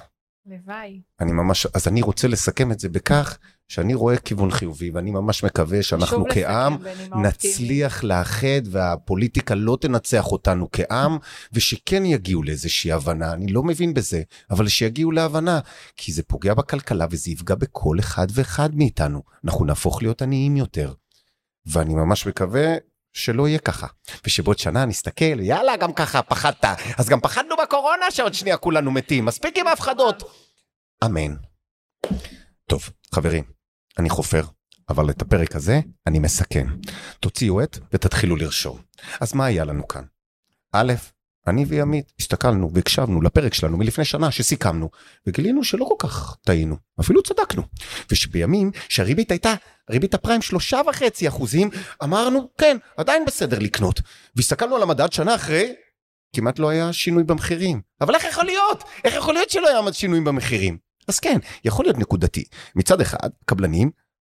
לוואי. 0.46 1.00
אני 1.20 1.32
ממש, 1.32 1.66
אז 1.74 1.88
אני 1.88 2.02
רוצה 2.02 2.28
לסכם 2.28 2.72
את 2.72 2.80
זה 2.80 2.88
בכך 2.88 3.38
שאני 3.68 3.94
רואה 3.94 4.16
כיוון 4.16 4.50
חיובי, 4.50 4.90
ואני 4.90 5.10
ממש 5.10 5.44
מקווה 5.44 5.82
שאנחנו 5.82 6.24
כעם. 6.34 6.76
נצליח 7.22 8.04
לאחד 8.04 8.62
והפוליטיקה 8.70 9.54
לא 9.54 9.78
תנצח 9.80 10.26
אותנו 10.26 10.68
כעם, 10.72 11.18
ושכן 11.52 12.04
יגיעו 12.04 12.42
לאיזושהי 12.42 12.92
הבנה, 12.92 13.32
אני 13.32 13.46
לא 13.46 13.62
מבין 13.62 13.94
בזה, 13.94 14.22
אבל 14.50 14.68
שיגיעו 14.68 15.12
להבנה, 15.12 15.60
כי 15.96 16.12
זה 16.12 16.22
פוגע 16.22 16.54
בכלכלה 16.54 17.06
וזה 17.10 17.30
יפגע 17.30 17.54
בכל 17.54 17.96
אחד 18.00 18.26
ואחד 18.30 18.74
מאיתנו. 18.74 19.22
אנחנו 19.44 19.64
נהפוך 19.64 20.02
להיות 20.02 20.22
עניים 20.22 20.56
יותר. 20.56 20.92
ואני 21.66 21.94
ממש 21.94 22.26
מקווה 22.26 22.74
שלא 23.18 23.48
יהיה 23.48 23.58
ככה. 23.58 23.86
ושבעוד 24.26 24.58
שנה 24.58 24.84
נסתכל, 24.84 25.40
יאללה, 25.40 25.76
גם 25.76 25.92
ככה 25.92 26.22
פחדת. 26.22 26.64
אז 26.98 27.08
גם 27.08 27.20
פחדנו 27.20 27.56
בקורונה 27.62 28.10
שעוד 28.10 28.34
שנייה 28.34 28.56
כולנו 28.56 28.90
מתים. 28.90 29.24
מספיק 29.24 29.58
עם 29.58 29.66
ההפחדות. 29.66 30.22
אמן. 31.04 31.34
טוב, 32.66 32.90
חברים, 33.14 33.44
אני 33.98 34.10
חופר, 34.10 34.42
אבל 34.88 35.10
את 35.10 35.22
הפרק 35.22 35.56
הזה 35.56 35.80
אני 36.06 36.18
מסכם. 36.18 36.66
תוציאו 37.20 37.60
עט 37.60 37.78
ותתחילו 37.92 38.36
לרשום. 38.36 38.78
אז 39.20 39.34
מה 39.34 39.44
היה 39.44 39.64
לנו 39.64 39.88
כאן? 39.88 40.04
א', 40.72 40.92
אני 41.48 41.64
וימית 41.64 42.12
הסתכלנו 42.20 42.70
והקשבנו 42.74 43.22
לפרק 43.22 43.54
שלנו 43.54 43.76
מלפני 43.76 44.04
שנה 44.04 44.30
שסיכמנו, 44.30 44.90
וגילינו 45.26 45.64
שלא 45.64 45.84
כל 45.84 46.08
כך 46.08 46.36
טעינו, 46.44 46.76
אפילו 47.00 47.22
צדקנו. 47.22 47.62
ושבימים 48.10 48.70
שהריבית 48.88 49.30
הייתה, 49.30 49.54
ריבית 49.90 50.14
הפריים 50.14 50.42
שלושה 50.42 50.80
וחצי 50.88 51.28
אחוזים, 51.28 51.70
אמרנו, 52.04 52.48
כן, 52.58 52.76
עדיין 52.96 53.24
בסדר 53.24 53.58
לקנות. 53.58 54.00
והסתכלנו 54.36 54.76
על 54.76 54.82
המדד 54.82 55.12
שנה 55.12 55.34
אחרי, 55.34 55.72
כמעט 56.36 56.58
לא 56.58 56.68
היה 56.68 56.92
שינוי 56.92 57.24
במחירים. 57.24 57.80
אבל 58.00 58.14
איך 58.14 58.24
יכול 58.24 58.44
להיות? 58.44 58.84
איך 59.04 59.14
יכול 59.14 59.34
להיות 59.34 59.50
שלא 59.50 59.68
היה 59.68 59.92
שינויים 59.92 60.24
במחירים? 60.24 60.78
אז 61.08 61.18
כן, 61.18 61.38
יכול 61.64 61.84
להיות 61.84 61.98
נקודתי. 61.98 62.44
מצד 62.76 63.00
אחד, 63.00 63.30
קבלנים 63.44 63.90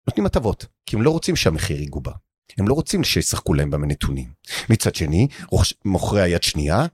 נותנים 0.06 0.26
הטבות, 0.26 0.66
כי 0.86 0.96
הם 0.96 1.02
לא 1.02 1.10
רוצים 1.10 1.36
שהמחיר 1.36 1.82
יגובה. 1.82 2.12
הם 2.58 2.68
לא 2.68 2.74
רוצים 2.74 3.04
שישחקו 3.04 3.54
להם 3.54 3.70
בנתונים. 3.70 4.32
מצד 4.70 4.94
שני, 4.94 5.28
מוכרי 5.84 6.22
היד 6.22 6.42
שנייה, 6.42 6.86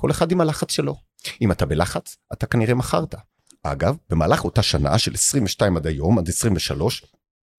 כל 0.00 0.10
אחד 0.10 0.32
עם 0.32 0.40
הלחץ 0.40 0.72
שלו. 0.72 0.96
אם 1.40 1.52
אתה 1.52 1.66
בלחץ, 1.66 2.16
אתה 2.32 2.46
כנראה 2.46 2.74
מכרת. 2.74 3.14
אגב, 3.62 3.96
במהלך 4.10 4.44
אותה 4.44 4.62
שנה 4.62 4.98
של 4.98 5.14
22 5.14 5.76
עד 5.76 5.86
היום, 5.86 6.18
עד 6.18 6.28
23, 6.28 7.04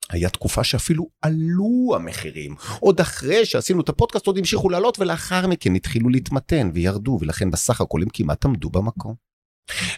היה 0.09 0.29
תקופה 0.29 0.63
שאפילו 0.63 1.09
עלו 1.21 1.95
המחירים. 1.95 2.55
עוד 2.79 2.99
אחרי 2.99 3.45
שעשינו 3.45 3.81
את 3.81 3.89
הפודקאסט 3.89 4.27
עוד 4.27 4.37
המשיכו 4.37 4.69
לעלות 4.69 4.99
ולאחר 4.99 5.47
מכן 5.47 5.75
התחילו 5.75 6.09
להתמתן 6.09 6.71
וירדו 6.73 7.17
ולכן 7.21 7.51
בסך 7.51 7.81
הכל 7.81 8.01
הם 8.01 8.09
כמעט 8.13 8.45
עמדו 8.45 8.69
במקום. 8.69 9.15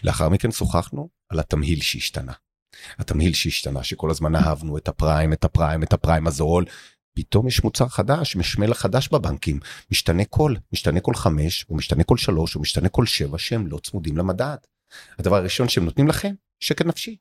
לאחר 0.04 0.28
מכן 0.28 0.50
שוחחנו 0.50 1.08
על 1.28 1.40
התמהיל 1.40 1.80
שהשתנה. 1.80 2.32
התמהיל 2.98 3.34
שהשתנה 3.34 3.82
שכל 3.82 4.10
הזמן 4.10 4.34
אהבנו 4.34 4.78
את 4.78 4.88
הפריים, 4.88 5.32
את 5.32 5.44
הפריים, 5.44 5.82
את 5.82 5.92
הפריים 5.92 6.26
הזול. 6.26 6.64
פתאום 7.14 7.48
יש 7.48 7.64
מוצר 7.64 7.88
חדש, 7.88 8.36
משמל 8.36 8.74
חדש 8.74 9.08
בבנקים, 9.08 9.60
משתנה 9.90 10.24
כל, 10.24 10.54
משתנה 10.72 11.00
כל 11.00 11.14
חמש, 11.14 11.66
או 11.68 11.74
משתנה 11.74 12.04
כל 12.04 12.16
שלוש, 12.16 12.56
או 12.56 12.60
משתנה 12.60 12.88
כל 12.88 13.06
שבע, 13.06 13.38
שהם 13.38 13.66
לא 13.66 13.78
צמודים 13.78 14.16
למדד. 14.16 14.56
הדבר 15.18 15.36
הראשון 15.36 15.68
שהם 15.68 15.84
נותנים 15.84 16.08
לכם, 16.08 16.34
שקט 16.60 16.86
נפשי. 16.86 17.16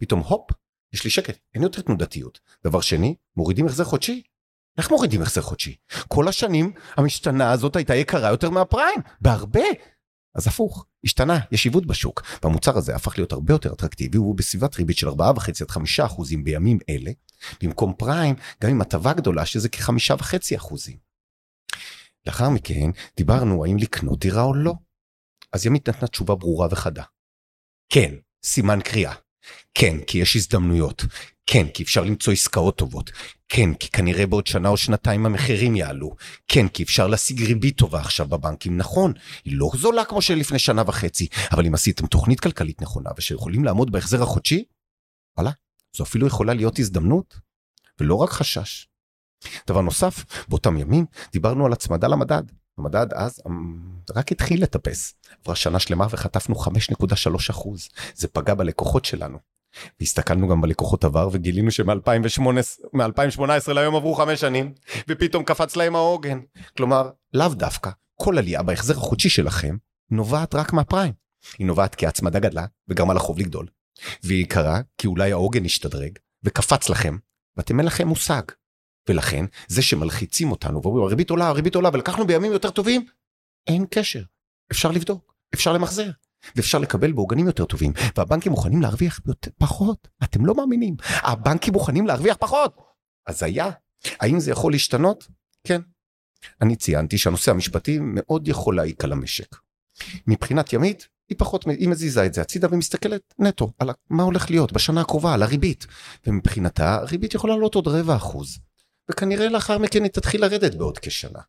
פתאום 0.00 0.20
הופ, 0.20 0.50
יש 0.92 1.04
לי 1.04 1.10
שקט, 1.10 1.38
אין 1.54 1.62
יותר 1.62 1.82
תנודתיות. 1.82 2.40
דבר 2.64 2.80
שני, 2.80 3.14
מורידים 3.36 3.66
החזר 3.66 3.84
חודשי. 3.84 4.22
איך 4.78 4.90
מורידים 4.90 5.22
החזר 5.22 5.40
חודשי? 5.40 5.76
כל 6.08 6.28
השנים 6.28 6.72
המשתנה 6.96 7.52
הזאת 7.52 7.76
הייתה 7.76 7.94
יקרה 7.94 8.30
יותר 8.30 8.50
מהפריים, 8.50 9.00
בהרבה. 9.20 9.64
אז 10.34 10.46
הפוך, 10.46 10.86
השתנה, 11.04 11.38
יש 11.52 11.64
עיוות 11.64 11.86
בשוק, 11.86 12.22
והמוצר 12.42 12.78
הזה 12.78 12.96
הפך 12.96 13.18
להיות 13.18 13.32
הרבה 13.32 13.54
יותר 13.54 13.72
אטרקטיבי, 13.72 14.18
והוא 14.18 14.36
בסביבת 14.36 14.76
ריבית 14.76 14.98
של 14.98 15.08
4.5 15.08 15.62
עד 15.62 15.70
5 15.70 16.00
אחוזים 16.00 16.44
בימים 16.44 16.78
אלה, 16.88 17.10
במקום 17.62 17.94
פריים, 17.98 18.34
גם 18.62 18.70
עם 18.70 18.80
הטבה 18.80 19.12
גדולה 19.12 19.46
שזה 19.46 19.68
כחמישה 19.68 20.14
וחצי 20.18 20.56
אחוזים. 20.56 20.96
לאחר 22.26 22.48
מכן 22.48 22.90
דיברנו 23.16 23.64
האם 23.64 23.76
לקנות 23.76 24.18
דירה 24.18 24.42
או 24.42 24.54
לא. 24.54 24.74
אז 25.52 25.66
ימית 25.66 25.88
נתנה 25.88 26.08
תשובה 26.08 26.34
ברורה 26.34 26.68
וחדה. 26.70 27.02
כן, 27.88 28.14
סימן 28.44 28.80
קריאה. 28.84 29.14
כן, 29.74 29.96
כי 30.06 30.18
יש 30.18 30.36
הזדמנויות. 30.36 31.02
כן, 31.46 31.68
כי 31.68 31.82
אפשר 31.82 32.04
למצוא 32.04 32.32
עסקאות 32.32 32.78
טובות. 32.78 33.10
כן, 33.48 33.74
כי 33.74 33.90
כנראה 33.90 34.26
בעוד 34.26 34.46
שנה 34.46 34.68
או 34.68 34.76
שנתיים 34.76 35.26
המחירים 35.26 35.76
יעלו. 35.76 36.16
כן, 36.48 36.68
כי 36.68 36.82
אפשר 36.82 37.06
להשיג 37.06 37.42
ריבית 37.42 37.76
טובה 37.78 38.00
עכשיו 38.00 38.26
בבנקים. 38.26 38.76
נכון, 38.76 39.12
היא 39.44 39.56
לא 39.56 39.70
זולה 39.74 40.04
כמו 40.04 40.22
שלפני 40.22 40.58
שנה 40.58 40.82
וחצי, 40.86 41.28
אבל 41.52 41.66
אם 41.66 41.74
עשיתם 41.74 42.06
תוכנית 42.06 42.40
כלכלית 42.40 42.82
נכונה 42.82 43.10
ושיכולים 43.16 43.64
לעמוד 43.64 43.92
בהחזר 43.92 44.22
החודשי, 44.22 44.64
וואלה, 45.38 45.50
זו 45.96 46.04
אפילו 46.04 46.26
יכולה 46.26 46.54
להיות 46.54 46.78
הזדמנות, 46.78 47.38
ולא 48.00 48.14
רק 48.14 48.30
חשש. 48.30 48.88
דבר 49.66 49.80
נוסף, 49.80 50.24
באותם 50.48 50.76
ימים 50.76 51.06
דיברנו 51.32 51.66
על 51.66 51.72
הצמדה 51.72 52.08
למדד. 52.08 52.42
המדד 52.78 53.12
אז 53.12 53.40
אמ, 53.46 53.78
רק 54.16 54.32
התחיל 54.32 54.62
לטפס. 54.62 55.14
עברה 55.42 55.56
שנה 55.56 55.78
שלמה 55.78 56.06
וחטפנו 56.10 56.54
5.3 56.54 57.50
אחוז. 57.50 57.88
זה 58.14 58.28
פגע 58.28 58.54
בלקוחות 58.54 59.04
שלנו. 59.04 59.38
והסתכלנו 60.00 60.48
גם 60.48 60.60
בלקוחות 60.60 61.04
עבר 61.04 61.28
וגילינו 61.32 61.70
שמ-2018 61.70 63.72
להיום 63.72 63.96
עברו 63.96 64.14
חמש 64.14 64.40
שנים 64.40 64.72
ופתאום 65.08 65.44
קפץ 65.44 65.76
להם 65.76 65.96
העוגן. 65.96 66.40
כלומר, 66.76 67.10
לאו 67.34 67.48
דווקא 67.48 67.90
כל 68.14 68.38
עלייה 68.38 68.62
בהחזר 68.62 68.96
החודשי 68.96 69.28
שלכם 69.28 69.76
נובעת 70.10 70.54
רק 70.54 70.72
מהפריים. 70.72 71.12
היא 71.58 71.66
נובעת 71.66 71.94
כי 71.94 72.06
ההצמדה 72.06 72.38
גדלה 72.38 72.66
וגרמה 72.88 73.14
לחוב 73.14 73.38
לגדול. 73.38 73.66
והיא 74.22 74.46
קרה 74.46 74.80
כי 74.98 75.06
אולי 75.06 75.32
העוגן 75.32 75.64
השתדרג 75.64 76.18
וקפץ 76.42 76.88
לכם 76.88 77.16
ואתם 77.56 77.78
אין 77.78 77.86
לכם 77.86 78.08
מושג. 78.08 78.42
ולכן 79.08 79.44
זה 79.68 79.82
שמלחיצים 79.82 80.50
אותנו 80.50 80.82
ואומרים 80.82 81.04
הריבית 81.04 81.30
עולה 81.30 81.48
הריבית 81.48 81.74
עולה 81.74 81.90
ולקחנו 81.92 82.26
בימים 82.26 82.52
יותר 82.52 82.70
טובים 82.70 83.06
אין 83.66 83.86
קשר. 83.90 84.22
אפשר 84.72 84.90
לבדוק 84.90 85.34
אפשר 85.54 85.72
למחזר 85.72 86.10
ואפשר 86.56 86.78
לקבל 86.78 87.12
בעוגנים 87.12 87.46
יותר 87.46 87.64
טובים. 87.64 87.92
והבנקים 88.16 88.52
מוכנים 88.52 88.82
להרוויח 88.82 89.20
יותר, 89.26 89.50
פחות. 89.58 90.08
אתם 90.24 90.46
לא 90.46 90.54
מאמינים. 90.54 90.96
הבנקים 91.02 91.72
מוכנים 91.72 92.06
להרוויח 92.06 92.36
פחות. 92.40 92.76
אז 93.26 93.42
היה. 93.42 93.70
האם 94.20 94.40
זה 94.40 94.50
יכול 94.50 94.72
להשתנות? 94.72 95.28
כן. 95.66 95.80
אני 96.60 96.76
ציינתי 96.76 97.18
שהנושא 97.18 97.50
המשפטי 97.50 97.98
מאוד 98.00 98.48
יכול 98.48 98.76
להעיק 98.76 99.04
על 99.04 99.12
המשק. 99.12 99.56
מבחינת 100.26 100.72
ימית 100.72 101.08
היא 101.28 101.38
פחות, 101.38 101.64
היא 101.68 101.88
מזיזה 101.88 102.26
את 102.26 102.34
זה 102.34 102.40
הצידה 102.40 102.68
ומסתכלת 102.70 103.34
נטו 103.38 103.72
על 103.78 103.90
מה 104.10 104.22
הולך 104.22 104.50
להיות 104.50 104.72
בשנה 104.72 105.00
הקרובה, 105.00 105.34
על 105.34 105.42
הריבית. 105.42 105.86
ומבחינתה 106.26 106.94
הריבית 106.94 107.34
יכולה 107.34 107.54
לעלות 107.54 107.74
עוד 107.74 107.88
רבע 107.88 108.16
אחוז. 108.16 108.58
וכנראה 109.10 109.48
לאחר 109.48 109.78
מכן 109.78 110.02
היא 110.02 110.10
תתחיל 110.10 110.40
לרדת 110.40 110.74
בעוד 110.74 110.98
כשנה. 110.98 111.40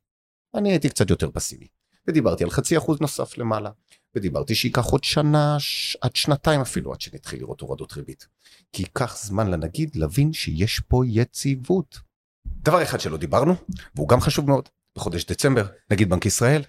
אני 0.55 0.71
הייתי 0.71 0.89
קצת 0.89 1.09
יותר 1.09 1.29
פסימי. 1.33 1.67
ודיברתי 2.07 2.43
על 2.43 2.49
חצי 2.49 2.77
אחוז 2.77 3.01
נוסף 3.01 3.37
למעלה. 3.37 3.69
ודיברתי 4.15 4.55
שייקח 4.55 4.85
עוד 4.85 5.03
שנה 5.03 5.59
ש... 5.59 5.97
עד 6.01 6.15
שנתיים 6.15 6.61
אפילו 6.61 6.93
עד 6.93 7.01
שנתחיל 7.01 7.39
לראות 7.39 7.61
הורדות 7.61 7.93
ריבית. 7.93 8.27
כי 8.73 8.83
ייקח 8.83 9.17
זמן 9.17 9.51
לנגיד 9.51 9.95
להבין 9.95 10.33
שיש 10.33 10.79
פה 10.79 11.03
יציבות. 11.07 11.99
דבר 12.45 12.83
אחד 12.83 12.99
שלא 12.99 13.17
דיברנו, 13.17 13.55
והוא 13.95 14.09
גם 14.09 14.21
חשוב 14.21 14.47
מאוד, 14.47 14.69
בחודש 14.95 15.25
דצמבר, 15.25 15.65
נגיד 15.91 16.09
בנק 16.09 16.25
ישראל, 16.25 16.61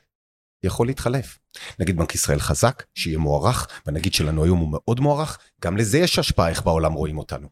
יכול 0.63 0.87
להתחלף. 0.87 1.39
נגיד 1.79 1.97
בנק 1.97 2.15
ישראל 2.15 2.41
חזק, 2.41 2.83
שיהיה 2.95 3.19
מוערך, 3.19 3.67
והנגיד 3.87 4.15
שלנו 4.15 4.45
היום 4.45 4.59
הוא 4.59 4.69
מאוד 4.73 5.01
מוערך, 5.01 5.39
גם 5.65 5.77
לזה 5.77 5.99
יש 5.99 6.19
השפעה 6.19 6.49
איך 6.49 6.63
בעולם 6.63 6.93
רואים 6.93 7.19
אותנו. 7.19 7.49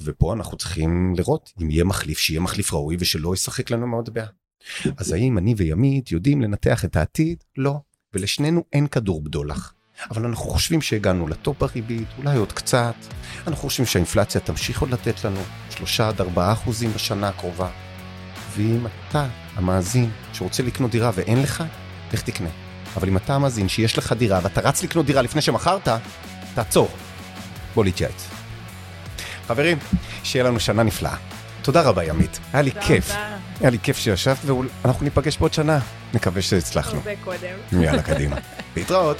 ופה 0.00 0.32
אנחנו 0.32 0.56
צריכים 0.56 1.14
לראות 1.16 1.52
אם 1.62 1.70
יהיה 1.70 1.84
מחליף, 1.84 2.18
שיהיה 2.18 2.40
מחליף 2.40 2.72
ראוי 2.72 2.96
ושלא 2.98 3.34
ישחק 3.34 3.70
לנו 3.70 3.86
מהמטבע. 3.86 4.24
אז 4.96 5.12
האם 5.12 5.38
אני 5.38 5.54
וימית 5.56 6.12
יודעים 6.12 6.42
לנתח 6.42 6.84
את 6.84 6.96
העתיד? 6.96 7.44
לא. 7.56 7.74
ולשנינו 8.14 8.64
אין 8.72 8.86
כדור 8.86 9.22
בדולח. 9.22 9.74
אבל 10.10 10.26
אנחנו 10.26 10.44
חושבים 10.44 10.82
שהגענו 10.82 11.28
לטופ 11.28 11.62
הריבית, 11.62 12.08
אולי 12.18 12.36
עוד 12.36 12.52
קצת. 12.52 12.94
אנחנו 13.46 13.62
חושבים 13.62 13.86
שהאינפלציה 13.86 14.40
תמשיך 14.40 14.80
עוד 14.80 14.90
לתת 14.90 15.24
לנו 15.24 15.40
3 15.70 16.00
עד 16.00 16.20
4 16.20 16.52
אחוזים 16.52 16.92
בשנה 16.92 17.28
הקרובה. 17.28 17.70
ואם 18.56 18.86
אתה, 18.86 19.28
המאזין, 19.54 20.10
שרוצה 20.32 20.62
לקנות 20.62 20.90
דירה 20.90 21.10
ואין 21.14 21.42
לך, 21.42 21.64
לך 22.12 22.22
תקנה. 22.22 22.48
אבל 22.96 23.08
אם 23.08 23.16
אתה 23.16 23.34
המאזין 23.34 23.68
שיש 23.68 23.98
לך 23.98 24.12
דירה 24.12 24.40
ואתה 24.42 24.60
רץ 24.60 24.82
לקנות 24.82 25.06
דירה 25.06 25.22
לפני 25.22 25.40
שמכרת, 25.40 25.88
תעצור. 26.54 26.88
בוא 27.74 27.84
להתייעץ. 27.84 28.28
חברים, 29.46 29.78
שיהיה 30.22 30.44
לנו 30.44 30.60
שנה 30.60 30.82
נפלאה. 30.82 31.16
תודה 31.62 31.82
רבה 31.82 32.04
ימית, 32.04 32.38
היה 32.52 32.62
לי 32.62 32.70
כיף. 32.80 33.12
היה 33.60 33.70
לי 33.70 33.78
כיף 33.82 33.98
שישבת 33.98 34.44
ואנחנו 34.84 35.04
ניפגש 35.04 35.38
בעוד 35.38 35.54
שנה. 35.54 35.78
נקווה 36.14 36.42
שהצלחנו. 36.42 36.98
הרבה 36.98 37.10
קודם. 37.24 37.82
יאללה, 37.82 38.02
קדימה. 38.02 38.36
להתראות. 38.76 39.16